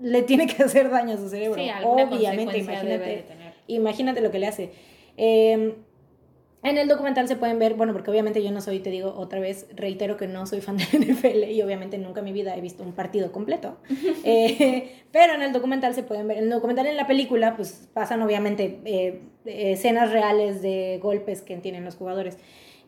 le 0.00 0.22
tiene 0.22 0.46
que 0.46 0.62
hacer 0.64 0.90
daño 0.90 1.14
a 1.14 1.18
su 1.18 1.28
cerebro. 1.28 1.62
Sí, 1.62 1.70
Obviamente, 1.84 2.44
consecuencia 2.44 2.82
debe 2.82 3.04
de 3.04 3.12
imagínate. 3.12 3.22
tener. 3.22 3.54
Imagínate 3.68 4.20
lo 4.20 4.30
que 4.32 4.38
le 4.40 4.46
hace. 4.48 4.72
Eh, 5.16 5.76
en 6.62 6.78
el 6.78 6.86
documental 6.86 7.26
se 7.26 7.34
pueden 7.34 7.58
ver, 7.58 7.74
bueno, 7.74 7.92
porque 7.92 8.10
obviamente 8.10 8.42
yo 8.42 8.52
no 8.52 8.60
soy, 8.60 8.78
te 8.78 8.90
digo 8.90 9.14
otra 9.16 9.40
vez, 9.40 9.66
reitero 9.74 10.16
que 10.16 10.28
no 10.28 10.46
soy 10.46 10.60
fan 10.60 10.76
de 10.76 10.84
la 10.92 11.12
NFL 11.12 11.50
y 11.50 11.60
obviamente 11.62 11.98
nunca 11.98 12.20
en 12.20 12.26
mi 12.26 12.32
vida 12.32 12.56
he 12.56 12.60
visto 12.60 12.82
un 12.82 12.92
partido 12.92 13.32
completo. 13.32 13.76
Eh, 14.24 15.02
pero 15.10 15.34
en 15.34 15.42
el 15.42 15.52
documental 15.52 15.94
se 15.94 16.04
pueden 16.04 16.28
ver, 16.28 16.38
en 16.38 16.44
el 16.44 16.50
documental 16.50 16.86
en 16.86 16.96
la 16.96 17.08
película, 17.08 17.56
pues 17.56 17.88
pasan 17.92 18.22
obviamente 18.22 18.80
eh, 18.84 19.20
escenas 19.44 20.12
reales 20.12 20.62
de 20.62 21.00
golpes 21.02 21.42
que 21.42 21.56
tienen 21.56 21.84
los 21.84 21.96
jugadores. 21.96 22.38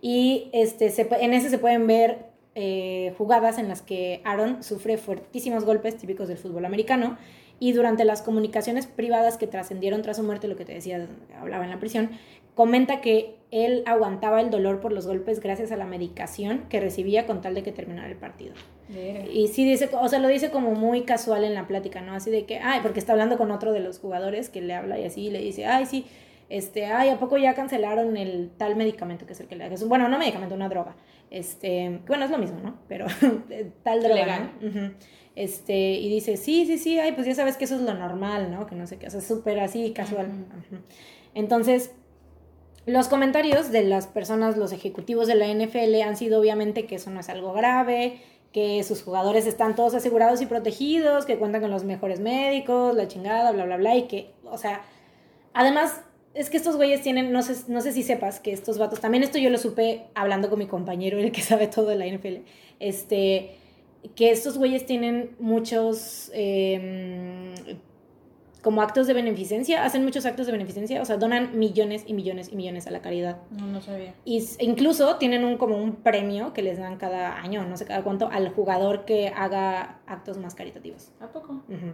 Y 0.01 0.49
este, 0.53 0.91
se 0.91 1.09
en 1.21 1.33
ese 1.33 1.51
se 1.51 1.59
pueden 1.59 1.87
ver 1.87 2.27
eh, 2.55 3.13
jugadas 3.19 3.59
en 3.59 3.69
las 3.69 3.83
que 3.83 4.21
Aaron 4.25 4.63
sufre 4.63 4.97
fuertísimos 4.97 5.65
golpes 5.65 5.97
típicos 5.97 6.29
del 6.29 6.39
fútbol 6.39 6.65
americano 6.65 7.19
y 7.59 7.73
durante 7.73 8.05
las 8.05 8.23
comunicaciones 8.23 8.87
privadas 8.87 9.37
que 9.37 9.47
trascendieron 9.47 10.03
tras 10.03 10.19
su 10.19 10.23
muerte, 10.23 10.47
lo 10.47 10.57
que 10.57 10.65
te 10.65 10.75
decía, 10.75 11.09
hablaba 11.41 11.65
en 11.65 11.71
la 11.71 11.81
prisión, 11.81 12.11
comenta 12.55 13.01
que 13.01 13.37
él 13.51 13.85
aguantaba 13.87 14.41
el 14.41 14.51
dolor 14.51 14.81
por 14.81 14.93
los 14.93 15.07
golpes 15.07 15.41
gracias 15.41 15.71
a 15.71 15.77
la 15.77 15.87
medicación 15.87 16.65
que 16.69 16.81
recibía 16.81 17.27
con 17.27 17.41
tal 17.41 17.55
de 17.55 17.63
que 17.63 17.73
terminara 17.73 18.09
el 18.09 18.17
partido. 18.17 18.55
Y 19.33 19.49
sí 19.49 19.65
dice, 19.65 19.89
o 19.93 20.09
sea, 20.09 20.19
lo 20.19 20.29
dice 20.29 20.51
como 20.51 20.73
muy 20.73 21.03
casual 21.03 21.45
en 21.45 21.55
la 21.55 21.67
plática, 21.67 22.01
¿no? 22.01 22.15
Así 22.15 22.31
de 22.31 22.47
que, 22.47 22.59
ay, 22.59 22.81
porque 22.83 22.99
está 22.99 23.13
hablando 23.13 23.39
con 23.39 23.51
otro 23.51 23.73
de 23.73 23.81
los 23.81 23.99
jugadores 23.99 24.51
que 24.51 24.61
le 24.61 24.75
habla 24.75 24.99
y 24.99 25.05
así, 25.05 25.27
y 25.27 25.31
le 25.31 25.41
dice, 25.41 25.67
ay, 25.67 25.87
sí, 25.87 26.05
este, 26.51 26.87
ay, 26.87 27.09
¿a 27.09 27.19
poco 27.19 27.39
ya 27.39 27.55
cancelaron 27.55 28.17
el 28.17 28.51
tal 28.57 28.77
medicamento 28.77 29.27
que 29.27 29.33
es 29.33 29.41
el 29.41 29.47
que 29.47 29.57
le 29.57 29.65
hace? 29.65 29.85
Bueno, 29.87 30.09
no 30.09 30.19
medicamento, 30.19 30.55
una 30.55 30.69
droga. 30.69 30.97
Este, 31.31 32.01
bueno, 32.07 32.25
es 32.25 32.31
lo 32.31 32.39
mismo, 32.39 32.59
¿no? 32.63 32.79
Pero 32.89 33.07
tal 33.83 34.03
droga, 34.03 34.15
Legal. 34.15 34.97
Este, 35.37 35.95
y 35.95 36.09
dice, 36.09 36.37
sí, 36.37 36.67
sí, 36.67 36.79
sí, 36.79 36.99
ay, 36.99 37.13
pues 37.13 37.27
ya 37.27 37.35
sabes 37.35 37.57
que 37.57 37.65
eso 37.65 37.77
es 37.77 37.81
lo 37.81 37.95
normal, 37.95 38.51
¿no? 38.51 38.67
Que 38.67 38.75
no 38.75 38.87
sé 38.87 38.99
qué, 38.99 39.07
o 39.07 39.11
sea, 39.11 39.21
súper 39.21 39.59
así, 39.61 39.93
casual. 39.93 40.29
Entonces, 41.35 41.93
los 42.87 43.09
comentarios 43.09 43.73
de 43.73 43.85
las 43.85 44.07
personas, 44.07 44.57
los 44.57 44.73
ejecutivos 44.73 45.27
de 45.27 45.35
la 45.35 45.47
NFL 45.47 46.03
han 46.03 46.17
sido 46.17 46.41
obviamente 46.41 46.87
que 46.87 46.97
eso 46.97 47.11
no 47.11 47.21
es 47.21 47.29
algo 47.29 47.53
grave, 47.53 48.21
que 48.53 48.83
sus 48.85 49.03
jugadores 49.03 49.47
están 49.47 49.75
todos 49.75 49.95
asegurados 49.95 50.41
y 50.41 50.47
protegidos, 50.47 51.27
que 51.27 51.39
cuentan 51.39 51.61
con 51.61 51.71
los 51.71 51.83
mejores 51.83 52.21
médicos, 52.21 52.95
la 52.95 53.09
chingada, 53.09 53.51
bla, 53.51 53.65
bla, 53.65 53.77
bla, 53.77 53.97
y 53.97 54.03
que, 54.03 54.31
o 54.45 54.59
sea, 54.59 54.83
además, 55.55 56.03
es 56.35 56.51
que 56.51 56.57
estos 56.57 56.77
güeyes 56.77 57.03
tienen, 57.03 57.33
no 57.33 57.43
sé, 57.43 57.57
no 57.67 57.81
sé 57.81 57.93
si 57.93 58.03
sepas 58.03 58.39
que 58.39 58.53
estos 58.53 58.79
vatos, 58.79 59.01
también 59.01 59.25
esto 59.25 59.39
yo 59.39 59.51
lo 59.51 59.59
supe 59.59 60.05
hablando 60.15 60.51
con 60.51 60.59
mi 60.59 60.67
compañero, 60.67 61.19
el 61.19 61.33
que 61.33 61.43
sabe 61.43 61.67
todo 61.67 61.87
de 61.87 61.97
la 61.97 62.07
NFL, 62.07 62.45
este, 62.79 63.57
que 64.15 64.31
estos 64.31 64.59
güeyes 64.59 64.87
tienen 64.87 65.35
muchos, 65.41 66.31
eh, 66.33 67.65
como 68.65 68.81
actos 68.81 69.07
de 69.07 69.13
beneficencia, 69.13 69.85
hacen 69.85 70.03
muchos 70.03 70.25
actos 70.25 70.47
de 70.47 70.53
beneficencia, 70.53 71.01
o 71.03 71.05
sea, 71.05 71.19
donan 71.19 71.57
millones 71.59 72.03
y 72.07 72.15
millones 72.15 72.49
y 72.51 72.57
millones 72.57 72.87
a 72.87 72.91
la 72.91 73.03
caridad. 73.03 73.37
No, 73.51 73.67
no 73.67 73.81
sabía. 73.83 74.15
Y 74.25 74.43
incluso 74.59 75.17
tienen 75.17 75.45
un, 75.45 75.59
como 75.59 75.77
un 75.77 75.97
premio 75.97 76.55
que 76.55 76.63
les 76.63 76.79
dan 76.79 76.97
cada 76.97 77.39
año, 77.39 77.65
no 77.67 77.77
sé 77.77 77.85
cada 77.85 78.03
cuánto, 78.03 78.29
al 78.29 78.49
jugador 78.49 79.05
que 79.05 79.29
haga 79.29 80.01
actos 80.07 80.39
más 80.39 80.55
caritativos. 80.55 81.11
¿A 81.21 81.29
poco? 81.29 81.63
Ujú. 81.69 81.93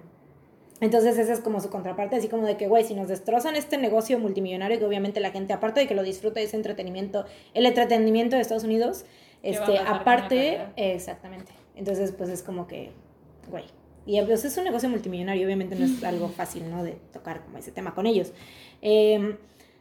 Entonces 0.80 1.18
esa 1.18 1.32
es 1.32 1.40
como 1.40 1.60
su 1.60 1.68
contraparte, 1.70 2.16
así 2.16 2.28
como 2.28 2.46
de 2.46 2.56
que, 2.56 2.68
güey, 2.68 2.84
si 2.84 2.94
nos 2.94 3.08
destrozan 3.08 3.56
este 3.56 3.76
negocio 3.76 4.18
multimillonario, 4.20 4.78
que 4.78 4.84
obviamente 4.84 5.18
la 5.18 5.32
gente, 5.32 5.52
aparte 5.52 5.80
de 5.80 5.88
que 5.88 5.96
lo 5.96 6.04
disfruta 6.04 6.40
ese 6.40 6.56
entretenimiento, 6.56 7.26
el 7.52 7.66
entretenimiento 7.66 8.36
de 8.36 8.42
Estados 8.42 8.64
Unidos, 8.64 9.04
¿Qué 9.42 9.58
va 9.58 9.66
a 9.66 9.72
este, 9.72 9.78
aparte, 9.78 10.60
exactamente. 10.76 11.52
Entonces, 11.74 12.12
pues 12.12 12.30
es 12.30 12.42
como 12.42 12.66
que, 12.66 12.92
güey. 13.50 13.64
Y 14.07 14.20
pues 14.22 14.44
es 14.44 14.57
un 14.57 14.64
negocio 14.64 14.88
multimillonario, 14.88 15.46
obviamente 15.46 15.76
no 15.76 15.84
es 15.84 16.03
algo 16.05 16.28
fácil, 16.28 16.70
¿no? 16.70 16.82
De 16.82 16.92
tocar 17.12 17.42
como 17.44 17.59
ese 17.59 17.70
tema 17.70 17.94
con 17.94 18.07
ellos. 18.07 18.32
Eh, 18.82 19.36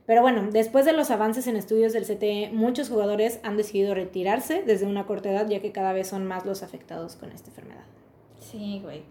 pero 0.09 0.23
bueno, 0.23 0.49
después 0.51 0.85
de 0.85 0.93
los 0.93 1.11
avances 1.11 1.45
en 1.45 1.55
estudios 1.55 1.93
del 1.93 2.03
CTE, 2.03 2.49
muchos 2.51 2.89
jugadores 2.89 3.39
han 3.43 3.57
decidido 3.57 3.93
retirarse 3.93 4.63
desde 4.63 4.87
una 4.87 5.05
corta 5.05 5.29
edad, 5.29 5.47
ya 5.47 5.59
que 5.59 5.71
cada 5.71 5.93
vez 5.93 6.07
son 6.07 6.25
más 6.25 6.47
los 6.47 6.63
afectados 6.63 7.15
con 7.15 7.31
esta 7.31 7.49
enfermedad. 7.49 7.83
Sí, 8.39 8.79
güey. 8.83 9.03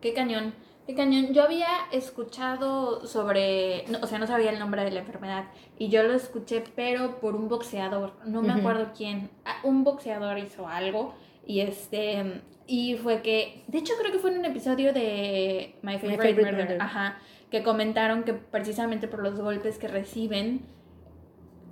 Qué 0.00 0.14
cañón. 0.14 0.54
Qué 0.86 0.94
cañón. 0.94 1.34
Yo 1.34 1.42
había 1.42 1.68
escuchado 1.92 3.06
sobre, 3.06 3.84
no, 3.88 3.98
o 4.02 4.06
sea, 4.06 4.18
no 4.18 4.26
sabía 4.26 4.50
el 4.50 4.58
nombre 4.58 4.82
de 4.82 4.90
la 4.90 5.00
enfermedad 5.00 5.44
y 5.78 5.90
yo 5.90 6.02
lo 6.04 6.14
escuché, 6.14 6.64
pero 6.74 7.20
por 7.20 7.36
un 7.36 7.50
boxeador. 7.50 8.14
No 8.24 8.40
me 8.40 8.54
acuerdo 8.54 8.92
quién. 8.96 9.28
Ah, 9.44 9.56
Un 9.62 9.84
boxeador 9.84 10.38
hizo 10.38 10.66
algo 10.66 11.12
y 11.50 11.60
este 11.60 12.42
y 12.68 12.94
fue 12.94 13.20
que, 13.22 13.64
de 13.66 13.78
hecho 13.78 13.94
creo 14.00 14.12
que 14.12 14.20
fue 14.20 14.30
en 14.30 14.38
un 14.38 14.44
episodio 14.44 14.92
de 14.92 15.74
My 15.82 15.98
Favorite, 15.98 16.16
Favorite 16.16 16.42
Murder, 16.42 16.64
Murder. 16.64 16.82
ajá, 16.82 17.18
que 17.50 17.64
comentaron 17.64 18.22
que 18.22 18.34
precisamente 18.34 19.08
por 19.08 19.20
los 19.20 19.40
golpes 19.40 19.76
que 19.76 19.88
reciben 19.88 20.60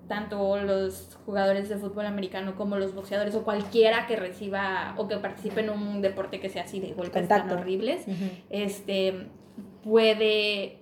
tanto 0.08 0.58
los 0.58 1.16
jugadores 1.24 1.68
de 1.68 1.76
fútbol 1.76 2.06
americano 2.06 2.56
como 2.56 2.76
los 2.76 2.92
boxeadores 2.94 3.36
o 3.36 3.44
cualquiera 3.44 4.08
que 4.08 4.16
reciba 4.16 4.94
o 4.96 5.06
que 5.06 5.18
participe 5.18 5.60
en 5.60 5.70
un 5.70 6.02
deporte 6.02 6.40
que 6.40 6.48
sea 6.48 6.64
así 6.64 6.80
de 6.80 6.94
golpes 6.94 7.28
tan 7.28 7.48
horribles, 7.48 8.04
este 8.50 9.28
puede 9.84 10.77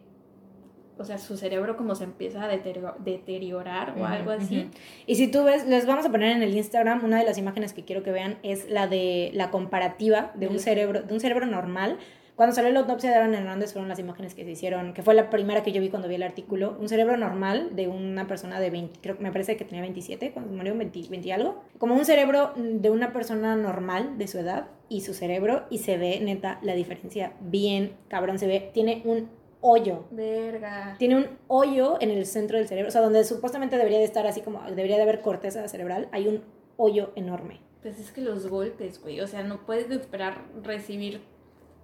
o 0.99 1.05
sea, 1.05 1.19
su 1.19 1.37
cerebro 1.37 1.77
como 1.77 1.95
se 1.95 2.05
empieza 2.05 2.45
a 2.45 2.49
deterio- 2.49 2.95
deteriorar 2.99 3.95
o 3.99 4.05
algo 4.07 4.31
así. 4.31 4.71
Y 5.07 5.17
si 5.17 5.29
tú 5.29 5.45
ves, 5.45 5.67
les 5.67 5.87
vamos 5.87 6.07
a 6.07 6.11
poner 6.11 6.33
en 6.37 6.43
el 6.43 6.57
Instagram 6.57 7.05
una 7.05 7.19
de 7.19 7.25
las 7.25 7.39
imágenes 7.39 7.73
que 7.73 7.85
quiero 7.85 8.03
que 8.03 8.13
vean 8.13 8.39
es 8.43 8.69
la 8.71 8.87
de 8.87 9.31
la 9.35 9.51
comparativa 9.51 10.33
de 10.35 10.49
un 10.49 10.59
cerebro, 10.59 11.03
de 11.03 11.13
un 11.15 11.21
cerebro 11.21 11.47
normal. 11.47 11.99
Cuando 12.35 12.55
salió 12.55 12.71
la 12.71 12.81
autopsia 12.81 13.09
de 13.09 13.17
Aaron 13.17 13.35
Hernández 13.35 13.73
fueron 13.73 13.89
las 13.89 13.99
imágenes 13.99 14.35
que 14.35 14.45
se 14.45 14.51
hicieron, 14.51 14.93
que 14.93 15.03
fue 15.03 15.15
la 15.15 15.31
primera 15.31 15.63
que 15.63 15.73
yo 15.73 15.81
vi 15.81 15.89
cuando 15.89 16.07
vi 16.07 16.17
el 16.17 16.23
artículo. 16.23 16.77
Un 16.79 16.87
cerebro 16.87 17.17
normal 17.17 17.71
de 17.75 17.89
una 17.89 18.27
persona 18.27 18.61
de 18.61 18.69
20, 18.69 19.01
creo 19.01 19.17
que 19.17 19.23
me 19.23 19.33
parece 19.33 19.57
que 19.57 19.65
tenía 19.65 19.81
27, 19.81 20.33
cuando 20.33 20.53
murió 20.53 20.77
20, 20.77 21.09
20 21.09 21.27
y 21.29 21.31
algo. 21.31 21.63
Como 21.79 21.95
un 21.95 22.05
cerebro 22.05 22.53
de 22.57 22.91
una 22.91 23.15
persona 23.15 23.57
normal 23.57 24.19
de 24.19 24.29
su 24.29 24.39
edad 24.39 24.67
y 24.91 25.01
su 25.01 25.15
cerebro 25.15 25.65
y 25.71 25.79
se 25.79 25.97
ve 25.97 26.21
neta 26.21 26.59
la 26.61 26.75
diferencia 26.75 27.33
bien 27.41 27.93
cabrón. 28.09 28.39
Se 28.39 28.47
ve, 28.47 28.71
tiene 28.75 29.01
un 29.07 29.31
hoyo. 29.61 30.05
Verga. 30.11 30.97
Tiene 30.99 31.17
un 31.17 31.27
hoyo 31.49 31.99
en 32.01 32.11
el 32.11 32.27
centro 32.27 32.59
del 32.59 32.69
cerebro, 32.69 32.89
o 32.89 32.93
sea, 32.93 33.01
donde 33.01 33.25
supuestamente 33.25 33.77
debería 33.77 33.99
de 33.99 34.05
estar 34.05 34.27
así 34.27 34.41
como, 34.41 34.63
debería 34.63 34.97
de 34.97 35.03
haber 35.03 35.21
corteza 35.21 35.67
cerebral, 35.69 36.09
hay 36.13 36.29
un 36.29 36.43
hoyo 36.77 37.13
enorme. 37.17 37.61
Pues 37.83 37.99
es 37.99 38.11
que 38.11 38.21
los 38.21 38.49
golpes, 38.49 39.01
güey. 39.01 39.21
O 39.21 39.27
sea, 39.27 39.43
no 39.43 39.65
puedes 39.65 39.91
esperar 39.91 40.43
recibir 40.63 41.21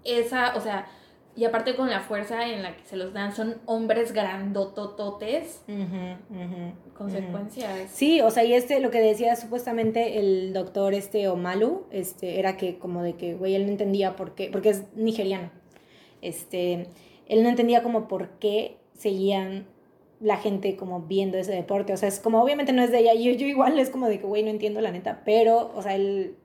esa, 0.05 0.57
o 0.57 0.61
sea, 0.61 0.87
y 1.35 1.45
aparte 1.45 1.75
con 1.75 1.89
la 1.89 2.01
fuerza 2.01 2.47
en 2.49 2.63
la 2.63 2.77
que 2.77 2.85
se 2.85 2.97
los 2.97 3.15
dan, 3.15 3.35
son 3.35 3.57
hombres 3.65 4.13
grandotototes. 4.13 5.65
Consecuencias. 6.95 7.91
Sí, 7.91 8.21
o 8.21 8.31
sea, 8.31 8.45
y 8.45 8.53
este, 8.53 8.81
lo 8.81 8.91
que 8.91 9.01
decía 9.01 9.35
supuestamente 9.37 10.19
el 10.19 10.53
doctor 10.53 10.93
este 10.93 11.29
Omalu, 11.29 11.87
este, 11.91 12.39
era 12.39 12.59
que 12.59 12.79
como 12.79 13.03
de 13.03 13.15
que, 13.15 13.35
güey, 13.35 13.55
él 13.55 13.65
no 13.65 13.73
entendía 13.73 14.15
por 14.15 14.35
qué, 14.35 14.51
porque 14.53 14.71
es 14.71 14.85
nigeriano. 14.95 15.51
Este, 16.21 16.89
él 17.33 17.43
no 17.43 17.49
entendía 17.49 17.83
como 17.83 18.09
por 18.09 18.29
qué 18.39 18.77
seguían 18.95 19.67
la 20.21 20.37
gente 20.37 20.77
como 20.77 21.01
viendo 21.01 21.37
ese 21.39 21.53
deporte. 21.53 21.93
O 21.93 21.97
sea, 21.97 22.09
es 22.09 22.21
como, 22.21 22.43
obviamente 22.43 22.73
no 22.73 22.83
es 22.83 22.91
de 22.93 22.99
ella. 23.01 23.15
Yo, 23.15 23.33
yo 23.33 23.47
igual 23.47 23.79
es 23.79 23.91
como 23.91 24.09
de 24.09 24.21
que, 24.21 24.27
güey, 24.27 24.43
no 24.43 24.51
entiendo 24.51 24.81
la 24.81 24.93
neta. 24.93 25.23
Pero, 25.25 25.73
o 25.75 25.83
sea, 25.83 25.95
él, 25.97 26.37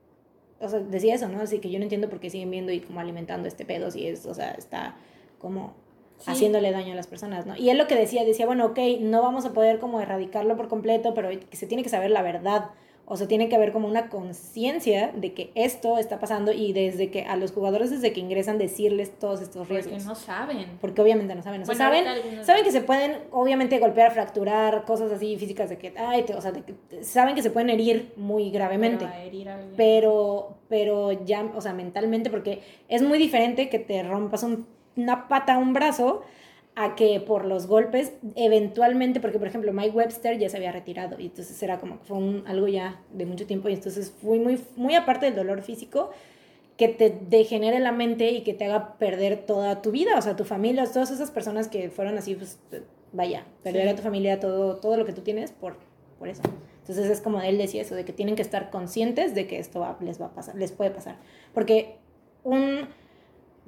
o 0.60 0.68
sea, 0.68 0.80
decía 0.80 1.14
eso, 1.16 1.28
¿no? 1.28 1.42
Así 1.42 1.60
que 1.60 1.70
yo 1.70 1.78
no 1.78 1.84
entiendo 1.84 2.10
por 2.10 2.20
qué 2.20 2.30
siguen 2.30 2.50
viendo 2.50 2.72
y 2.72 2.80
como 2.80 3.00
alimentando 3.00 3.48
este 3.48 3.66
pedo 3.66 3.92
si 3.92 4.08
es, 4.08 4.26
o 4.26 4.34
sea, 4.34 4.52
está 4.52 4.96
como 5.38 5.76
Sí. 6.18 6.32
haciéndole 6.32 6.72
daño 6.72 6.94
a 6.94 6.96
las 6.96 7.06
personas, 7.06 7.46
¿no? 7.46 7.56
Y 7.56 7.70
él 7.70 7.78
lo 7.78 7.86
que 7.88 7.94
decía, 7.94 8.26
decía, 8.26 8.48
bueno, 8.48 8.66
ok, 8.66 8.80
no 9.02 9.22
vamos 9.22 9.46
a 9.46 9.54
poder 9.54 9.78
como 9.78 10.02
erradicarlo 10.02 10.58
por 10.58 10.68
completo, 10.68 11.14
pero 11.14 11.30
se 11.52 11.68
tiene 11.68 11.84
que 11.84 11.90
saber 11.90 12.10
la 12.10 12.24
verdad. 12.24 12.72
O 13.10 13.16
sea, 13.16 13.26
tiene 13.26 13.48
que 13.48 13.56
haber 13.56 13.72
como 13.72 13.88
una 13.88 14.10
conciencia 14.10 15.14
de 15.16 15.34
que 15.34 15.52
esto 15.56 15.98
está 15.98 16.20
pasando 16.20 16.52
y 16.52 16.74
desde 16.74 17.10
que 17.10 17.24
a 17.24 17.38
los 17.38 17.54
jugadores 17.54 17.90
desde 17.90 18.12
que 18.12 18.20
ingresan 18.20 18.58
decirles 18.58 19.18
todos 19.18 19.42
estos 19.42 19.66
Porque 19.66 19.76
riesgos. 19.82 20.06
no 20.06 20.14
saben. 20.14 20.66
Porque 20.82 21.02
obviamente 21.02 21.34
no 21.34 21.42
saben. 21.42 21.62
O 21.62 21.66
sea, 21.66 21.74
Bueno, 21.74 22.04
saben, 22.04 22.08
algunos- 22.08 22.46
saben 22.46 22.64
que 22.66 22.72
se 22.72 22.82
pueden, 22.82 23.18
obviamente, 23.32 23.80
golpear, 23.80 24.12
fracturar, 24.12 24.84
cosas 24.84 25.10
así 25.12 25.38
físicas 25.38 25.70
de 25.70 25.78
que, 25.78 25.94
ay, 25.98 26.24
te- 26.24 26.36
o 26.36 26.42
sea, 26.42 26.52
de 26.52 26.64
que- 26.64 27.04
saben 27.06 27.34
que 27.34 27.42
se 27.42 27.50
pueden 27.50 27.70
herir 27.70 28.12
muy 28.18 28.52
gravemente. 28.52 29.06
Pero 29.06 29.14
a 29.16 29.24
herir 29.24 29.50
a. 29.50 29.60
Pero, 29.78 30.58
pero 30.68 31.12
ya, 31.26 31.50
o 31.56 31.62
sea, 31.62 31.72
mentalmente, 31.74 32.30
porque 32.30 32.62
es 32.90 33.02
muy 33.04 33.18
diferente 33.20 33.70
que 33.70 33.80
te 33.80 34.04
rompas 34.04 34.44
un- 34.44 34.68
una 34.98 35.30
pata, 35.30 35.58
un 35.58 35.72
brazo, 35.72 36.24
a 36.80 36.94
que 36.96 37.20
por 37.20 37.44
los 37.46 37.66
golpes, 37.66 38.14
eventualmente, 38.36 39.20
porque 39.20 39.40
por 39.40 39.48
ejemplo 39.48 39.74
Mike 39.74 39.96
Webster 39.98 40.38
ya 40.38 40.48
se 40.48 40.58
había 40.58 40.72
retirado 40.72 41.20
y 41.20 41.26
entonces 41.26 41.62
era 41.64 41.80
como 41.80 41.98
fue 42.04 42.18
un- 42.18 42.44
algo 42.46 42.68
ya 42.68 43.02
de 43.12 43.26
mucho 43.26 43.48
tiempo 43.48 43.68
y 43.68 43.74
entonces 43.74 44.14
fue 44.22 44.38
muy, 44.38 44.62
muy 44.76 44.94
aparte 44.94 45.26
del 45.26 45.36
dolor 45.36 45.64
físico, 45.64 46.12
que 46.78 46.88
te 46.88 47.10
degenere 47.10 47.80
la 47.80 47.92
mente 47.92 48.30
y 48.30 48.42
que 48.44 48.54
te 48.54 48.66
haga 48.66 48.94
perder 49.00 49.38
toda 49.48 49.82
tu 49.82 49.90
vida, 49.90 50.20
o 50.20 50.22
sea, 50.22 50.36
tu 50.36 50.46
familia, 50.46 50.86
todas 50.86 51.10
esas 51.10 51.32
personas 51.32 51.68
que 51.68 51.90
fueron 51.90 52.16
así, 52.20 52.36
pues 52.36 52.60
vaya, 53.12 53.44
perder 53.64 53.84
Sí. 53.86 53.90
a 53.90 53.96
tu 53.96 54.04
familia, 54.04 54.40
todo, 54.40 54.76
todo 54.76 54.98
lo 54.98 55.06
que 55.06 55.14
tú 55.14 55.22
tienes 55.22 55.52
por, 55.52 55.78
por 56.20 56.28
eso. 56.28 56.44
Entonces 56.82 57.10
es 57.10 57.22
como 57.22 57.42
él 57.42 57.58
decía 57.58 57.82
eso, 57.82 57.96
de 57.96 58.06
que 58.06 58.14
tienen 58.14 58.36
que 58.36 58.44
estar 58.44 58.70
conscientes 58.70 59.34
de 59.34 59.48
que 59.48 59.58
esto 59.58 59.80
va- 59.80 59.98
les 60.00 60.22
va 60.22 60.28
a 60.28 60.34
pasar, 60.36 60.54
les 60.56 60.72
puede 60.72 60.92
pasar. 60.92 61.16
Porque 61.56 61.96
un 62.44 62.88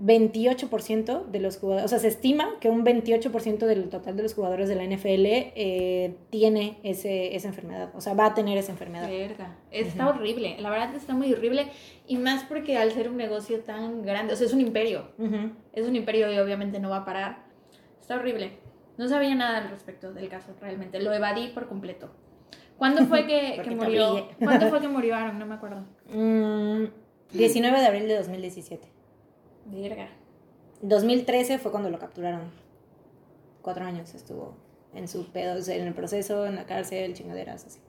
28% 0.02 1.26
de 1.26 1.39
los 1.39 1.58
jugadores, 1.58 1.86
o 1.86 1.88
sea, 1.89 2.00
se 2.00 2.08
estima 2.08 2.58
que 2.62 2.70
un 2.70 2.86
28% 2.86 3.66
del 3.66 3.89
total 3.89 4.16
de 4.16 4.24
los 4.24 4.34
jugadores 4.34 4.70
de 4.70 4.76
la 4.76 4.84
NFL 4.84 5.26
eh, 5.26 6.16
tiene 6.30 6.78
ese, 6.84 7.36
esa 7.36 7.50
enfermedad, 7.50 7.91
o 7.93 8.02
sea, 8.02 8.14
va 8.14 8.28
a 8.28 8.34
tener 8.34 8.58
esa 8.58 8.72
enfermedad. 8.72 9.10
Verga. 9.10 9.58
Está 9.72 10.08
horrible. 10.08 10.56
La 10.60 10.70
verdad 10.70 10.95
está 10.95 11.14
muy 11.14 11.34
horrible. 11.34 11.68
Y 12.08 12.18
más 12.18 12.43
porque 12.45 12.78
al 12.78 12.91
ser 12.91 13.10
un 13.10 13.18
negocio 13.18 13.60
tan 13.60 14.04
grande, 14.04 14.34
o 14.34 14.36
sea, 14.36 14.47
es 14.47 14.54
un 14.54 14.62
imperio. 14.62 15.10
Es 15.74 15.86
un 15.86 15.95
imperio 15.95 16.32
y 16.32 16.39
obviamente 16.39 16.80
no 16.80 16.89
va 16.89 16.97
a 16.97 17.06
parar. 17.06 17.43
Está 18.00 18.16
horrible. 18.16 18.54
No 18.97 19.08
sabía 19.08 19.36
nada 19.36 19.60
al 19.60 19.70
respecto 19.70 20.14
del 20.14 20.30
caso, 20.30 20.54
realmente. 20.60 21.02
Lo 21.02 21.14
evadí 21.14 21.50
por 21.50 21.68
completo. 21.68 22.10
¿Cuándo 22.78 23.06
fue 23.06 23.28
que, 23.28 23.62
que 23.64 23.72
murió? 23.72 24.30
¿Cuándo 24.39 24.70
fue 24.70 24.80
que 24.82 24.88
murió 24.88 25.16
Aaron? 25.16 25.38
No 25.38 25.45
me 25.45 25.56
acuerdo. 25.56 25.86
Mm, 26.12 26.86
19 27.34 27.80
de 27.80 27.86
abril 27.86 28.08
de 28.08 28.18
2017. 28.18 28.88
Verga. 29.66 30.10
2013 30.82 31.60
fue 31.60 31.72
cuando 31.72 31.89
lo 31.89 31.99
capturaron. 31.99 32.51
Cuatro 33.62 33.86
años 33.86 34.14
estuvo 34.16 34.55
en 34.93 35.07
su 35.07 35.32
pedo, 35.32 35.60
o 35.60 35.62
sea, 35.62 35.76
en 35.76 35.88
el 35.88 35.93
proceso, 35.93 36.45
en 36.45 36.55
la 36.55 36.66
cárcel, 36.66 37.14
chingaderas, 37.14 37.66
así. 37.66 37.80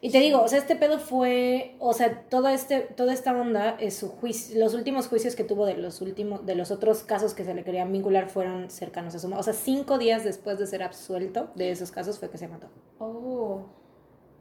Y 0.00 0.10
te 0.10 0.20
digo, 0.20 0.42
o 0.42 0.48
sea, 0.48 0.58
este 0.58 0.76
pedo 0.76 0.98
fue, 0.98 1.76
o 1.78 1.94
sea, 1.94 2.24
todo 2.28 2.48
este, 2.48 2.80
toda 2.80 3.14
esta 3.14 3.32
onda, 3.32 3.76
es 3.80 3.96
su 3.96 4.10
juicio, 4.10 4.60
los 4.60 4.74
últimos 4.74 5.08
juicios 5.08 5.34
que 5.34 5.44
tuvo 5.44 5.64
de 5.64 5.78
los 5.78 6.02
últimos, 6.02 6.44
de 6.44 6.54
los 6.54 6.70
otros 6.70 7.02
casos 7.04 7.32
que 7.32 7.42
se 7.42 7.54
le 7.54 7.64
querían 7.64 7.90
vincular 7.90 8.28
fueron 8.28 8.70
cercanos 8.70 9.14
a 9.14 9.18
su, 9.18 9.32
o 9.32 9.42
sea, 9.42 9.54
cinco 9.54 9.96
días 9.96 10.22
después 10.22 10.58
de 10.58 10.66
ser 10.66 10.82
absuelto 10.82 11.50
de 11.54 11.70
esos 11.70 11.90
casos 11.90 12.18
fue 12.18 12.28
que 12.28 12.36
se 12.36 12.48
mató. 12.48 12.68
Oh. 12.98 13.62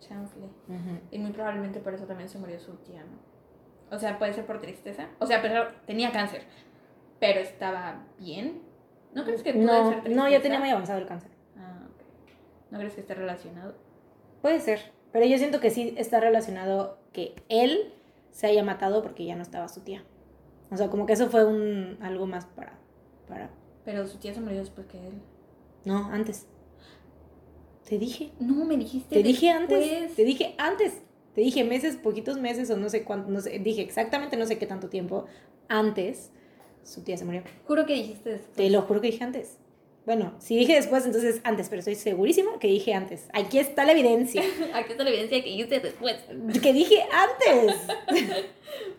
Chanfle. 0.01 0.49
Y 1.11 1.17
muy 1.17 1.31
probablemente 1.31 1.79
por 1.79 1.93
eso 1.93 2.05
también 2.05 2.27
se 2.27 2.37
murió 2.37 2.59
su 2.59 2.73
tía, 2.77 3.03
¿no? 3.03 3.32
O 3.93 3.99
sea, 3.99 4.17
puede 4.17 4.33
ser 4.33 4.45
por 4.45 4.59
tristeza. 4.59 5.07
O 5.19 5.25
sea, 5.25 5.41
pero 5.41 5.67
tenía 5.85 6.11
cáncer. 6.11 6.43
Pero 7.19 7.39
estaba 7.39 8.03
bien. 8.19 8.61
¿No 9.13 9.23
crees 9.23 9.43
que 9.43 9.53
puede 9.53 9.65
No, 9.65 9.89
ser 9.89 9.97
no, 10.09 10.23
ya 10.23 10.39
tristeza? 10.39 10.41
tenía 10.41 10.59
muy 10.59 10.69
avanzado 10.69 10.99
el 10.99 11.05
cáncer. 11.05 11.29
Ah, 11.57 11.83
ok. 11.87 12.01
¿No 12.71 12.79
crees 12.79 12.93
que 12.95 13.01
esté 13.01 13.13
relacionado? 13.13 13.75
Puede 14.41 14.59
ser, 14.59 14.91
pero 15.11 15.25
yo 15.25 15.37
siento 15.37 15.59
que 15.59 15.69
sí 15.69 15.93
está 15.97 16.19
relacionado 16.19 16.97
que 17.13 17.35
él 17.49 17.93
se 18.31 18.47
haya 18.47 18.63
matado 18.63 19.03
porque 19.03 19.25
ya 19.25 19.35
no 19.35 19.43
estaba 19.43 19.67
su 19.69 19.81
tía. 19.81 20.03
O 20.71 20.75
sea, 20.77 20.89
como 20.89 21.05
que 21.05 21.13
eso 21.13 21.29
fue 21.29 21.45
un 21.45 21.97
algo 22.01 22.25
más 22.25 22.45
para 22.47 22.73
para 23.27 23.51
Pero 23.85 24.05
su 24.07 24.17
tía 24.17 24.33
se 24.33 24.41
murió 24.41 24.59
después 24.59 24.87
que 24.87 24.97
él. 25.07 25.21
no, 25.85 26.07
antes. 26.11 26.47
Te 27.87 27.97
dije, 27.99 28.31
No, 28.39 28.65
me 28.65 28.75
dijiste. 28.77 29.15
te 29.15 29.23
dije 29.23 29.49
antes, 29.51 30.15
te 30.15 30.23
dije 30.23 30.55
antes. 30.57 31.03
Te 31.35 31.41
dije 31.41 31.63
meses, 31.63 31.95
poquitos 31.97 32.37
meses 32.37 32.69
o 32.69 32.77
no 32.77 32.89
sé 32.89 33.03
cuánto, 33.03 33.29
no 33.31 33.41
sé, 33.41 33.57
dije 33.59 33.81
exactamente 33.81 34.37
no 34.37 34.45
sé 34.45 34.57
qué 34.59 34.65
tanto 34.67 34.87
tiempo 34.89 35.25
antes 35.67 36.31
su 36.83 37.03
tía 37.03 37.17
se 37.17 37.25
murió. 37.25 37.41
Juro 37.65 37.85
que 37.85 37.93
dijiste 37.93 38.29
después. 38.31 38.53
Te 38.55 38.69
lo 38.69 38.81
juro 38.83 39.01
que 39.01 39.07
dije 39.11 39.23
antes. 39.23 39.57
Bueno, 40.05 40.33
si 40.37 40.57
dije 40.57 40.73
después, 40.75 41.05
entonces 41.05 41.39
antes, 41.45 41.69
pero 41.69 41.79
estoy 41.79 41.95
segurísima 41.95 42.59
que 42.59 42.67
dije 42.67 42.93
antes. 42.93 43.29
Aquí 43.31 43.57
está 43.57 43.85
la 43.85 43.93
evidencia. 43.93 44.41
Aquí 44.73 44.91
está 44.91 45.03
la 45.05 45.09
evidencia 45.11 45.41
que 45.41 45.49
dijiste 45.49 45.79
después. 45.79 46.17
Que 46.61 46.73
dije 46.73 47.03
antes. 47.11 47.75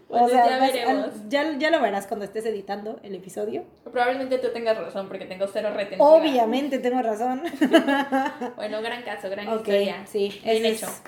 Bueno, 0.08 0.28
ya 0.28 0.58
vas- 0.58 0.72
veremos. 0.72 1.04
al- 1.06 1.28
ya, 1.28 1.58
ya 1.58 1.70
lo 1.70 1.80
verás 1.80 2.06
cuando 2.06 2.24
estés 2.24 2.46
editando 2.46 3.00
el 3.02 3.16
episodio. 3.16 3.64
Probablemente 3.82 4.38
tú 4.38 4.48
tengas 4.52 4.78
razón 4.78 5.08
porque 5.08 5.24
tengo 5.24 5.46
cero 5.52 5.70
retentiva. 5.74 6.08
Obviamente 6.08 6.78
tengo 6.78 7.02
razón. 7.02 7.42
Bueno, 8.56 8.80
gran 8.82 9.02
caso, 9.02 9.28
gran 9.30 9.48
ok, 9.48 9.56
historia. 9.60 10.06
sí, 10.06 10.40
Bien 10.44 10.64
hecho. 10.66 10.86
es- 10.86 11.02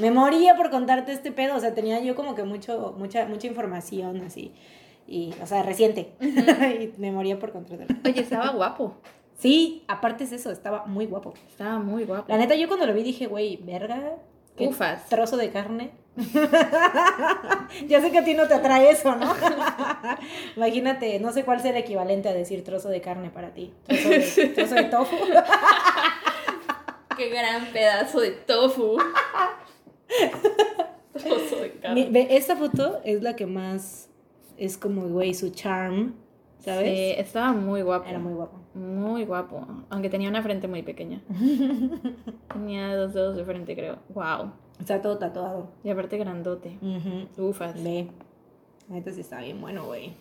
Me 0.00 0.10
moría 0.10 0.56
por 0.56 0.70
contarte 0.70 1.12
este 1.12 1.30
pedo, 1.32 1.56
o 1.56 1.60
sea, 1.60 1.74
tenía 1.74 2.00
yo 2.00 2.14
como 2.14 2.34
que 2.34 2.42
mucho, 2.44 2.94
mucha, 2.98 3.26
mucha 3.26 3.46
información 3.46 4.22
así, 4.22 4.52
y, 5.06 5.34
o 5.42 5.46
sea, 5.46 5.62
reciente, 5.62 6.12
y 6.20 6.92
me 6.98 7.12
moría 7.12 7.38
por 7.38 7.52
contártelo. 7.52 7.98
Oye, 8.04 8.20
estaba 8.20 8.50
guapo. 8.50 8.94
Sí, 9.38 9.84
aparte 9.88 10.24
es 10.24 10.32
eso, 10.32 10.50
estaba 10.50 10.84
muy 10.86 11.06
guapo. 11.06 11.32
Estaba 11.48 11.78
muy 11.78 12.04
guapo. 12.04 12.26
La 12.28 12.36
neta, 12.36 12.54
yo 12.54 12.68
cuando 12.68 12.86
lo 12.86 12.92
vi 12.92 13.02
dije, 13.02 13.26
güey, 13.26 13.56
verga, 13.56 14.16
qué 14.56 14.68
Ufas. 14.68 15.08
trozo 15.08 15.36
de 15.36 15.50
carne. 15.50 15.92
ya 17.88 18.00
sé 18.02 18.10
que 18.10 18.18
a 18.18 18.24
ti 18.24 18.34
no 18.34 18.46
te 18.46 18.54
atrae 18.54 18.90
eso, 18.90 19.14
¿no? 19.16 19.34
Imagínate, 20.56 21.18
no 21.20 21.32
sé 21.32 21.44
cuál 21.44 21.60
sea 21.60 21.70
el 21.70 21.78
equivalente 21.78 22.28
a 22.28 22.34
decir 22.34 22.64
trozo 22.64 22.90
de 22.90 23.00
carne 23.00 23.30
para 23.30 23.54
ti. 23.54 23.72
Trozo 23.86 24.08
de, 24.10 24.48
trozo 24.54 24.74
de 24.74 24.84
tofu. 24.84 25.16
Qué 27.16 27.28
gran 27.30 27.66
pedazo 27.66 28.20
de 28.20 28.32
tofu. 28.32 28.98
Esta 32.30 32.56
foto 32.56 33.00
es 33.04 33.22
la 33.22 33.36
que 33.36 33.46
más 33.46 34.08
es 34.56 34.76
como, 34.76 35.08
güey, 35.08 35.34
su 35.34 35.50
charm, 35.50 36.14
¿sabes? 36.58 36.96
Sí, 36.96 37.20
estaba 37.20 37.52
muy 37.52 37.82
guapo. 37.82 38.08
Era 38.08 38.18
muy 38.18 38.34
guapo. 38.34 38.58
Muy 38.74 39.24
guapo. 39.24 39.66
Aunque 39.88 40.08
tenía 40.08 40.28
una 40.28 40.42
frente 40.42 40.68
muy 40.68 40.82
pequeña. 40.82 41.20
tenía 42.52 42.94
dos 42.94 43.14
dedos 43.14 43.36
de 43.36 43.44
frente, 43.44 43.74
creo. 43.74 43.98
Wow. 44.10 44.52
Está 44.78 45.02
todo 45.02 45.18
tatuado. 45.18 45.70
Y 45.82 45.90
aparte 45.90 46.18
grandote. 46.18 46.78
Ujú. 46.80 47.48
Ufas. 47.48 47.82
Ve. 47.82 48.08
Neta 48.88 49.12
sí 49.12 49.20
está 49.20 49.40
bien 49.40 49.60
bueno, 49.60 49.86
güey. 49.86 50.12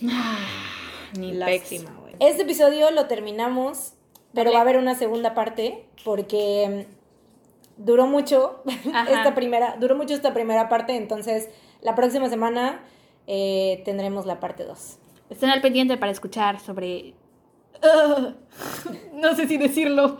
Ni 1.18 1.32
Lástima, 1.32 1.90
güey. 2.00 2.14
Este 2.20 2.42
episodio 2.42 2.90
lo 2.90 3.06
terminamos, 3.06 3.94
pero 4.34 4.52
va 4.52 4.58
a 4.58 4.62
haber 4.62 4.76
una 4.76 4.94
segunda 4.94 5.34
parte 5.34 5.86
porque 6.04 6.86
duró 7.76 8.06
mucho 8.06 8.62
Ajá. 8.92 9.10
esta 9.10 9.34
primera, 9.34 9.76
duró 9.78 9.96
mucho 9.96 10.14
esta 10.14 10.32
primera 10.34 10.68
parte, 10.68 10.96
entonces 10.96 11.48
la 11.80 11.94
próxima 11.94 12.28
semana 12.28 12.84
eh, 13.26 13.82
tendremos 13.84 14.26
la 14.26 14.40
parte 14.40 14.64
2. 14.64 14.98
Estén 15.30 15.50
al 15.50 15.60
pendiente 15.60 15.96
para 15.96 16.12
escuchar 16.12 16.60
sobre. 16.60 17.14
no 19.12 19.34
sé 19.34 19.46
si 19.48 19.56
decirlo. 19.58 20.18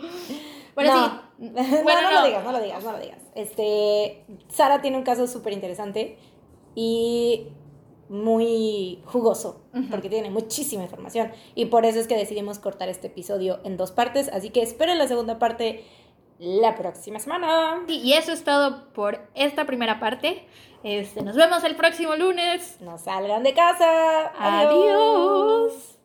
Bueno, 0.75 0.95
no. 0.95 1.07
sí. 1.07 1.11
no, 1.39 1.83
Bueno, 1.83 2.01
no, 2.01 2.11
no. 2.11 2.19
lo 2.19 2.25
digas, 2.27 2.43
no 2.43 2.51
lo 2.51 2.61
digas, 2.61 2.83
no 2.83 2.91
lo 2.91 2.99
digas. 2.99 3.19
Este, 3.35 4.25
Sara 4.49 4.81
tiene 4.81 4.97
un 4.97 5.03
caso 5.03 5.27
súper 5.27 5.53
interesante 5.53 6.17
y 6.75 7.47
muy 8.09 9.01
jugoso, 9.05 9.63
porque 9.89 10.09
tiene 10.09 10.29
muchísima 10.29 10.83
información. 10.83 11.31
Y 11.55 11.65
por 11.65 11.85
eso 11.85 11.99
es 11.99 12.07
que 12.07 12.15
decidimos 12.15 12.59
cortar 12.59 12.89
este 12.89 13.07
episodio 13.07 13.59
en 13.63 13.75
dos 13.75 13.91
partes. 13.91 14.29
Así 14.29 14.49
que 14.49 14.61
esperen 14.61 14.97
la 14.97 15.07
segunda 15.07 15.39
parte 15.39 15.83
la 16.39 16.75
próxima 16.75 17.19
semana. 17.19 17.83
Y 17.87 18.13
eso 18.13 18.31
es 18.31 18.43
todo 18.43 18.91
por 18.93 19.19
esta 19.33 19.65
primera 19.65 19.99
parte. 19.99 20.47
Este, 20.83 21.21
nos 21.23 21.35
vemos 21.35 21.63
el 21.63 21.75
próximo 21.75 22.15
lunes. 22.15 22.79
No 22.81 22.97
salgan 22.97 23.43
de 23.43 23.53
casa. 23.53 24.31
Adiós. 24.39 25.96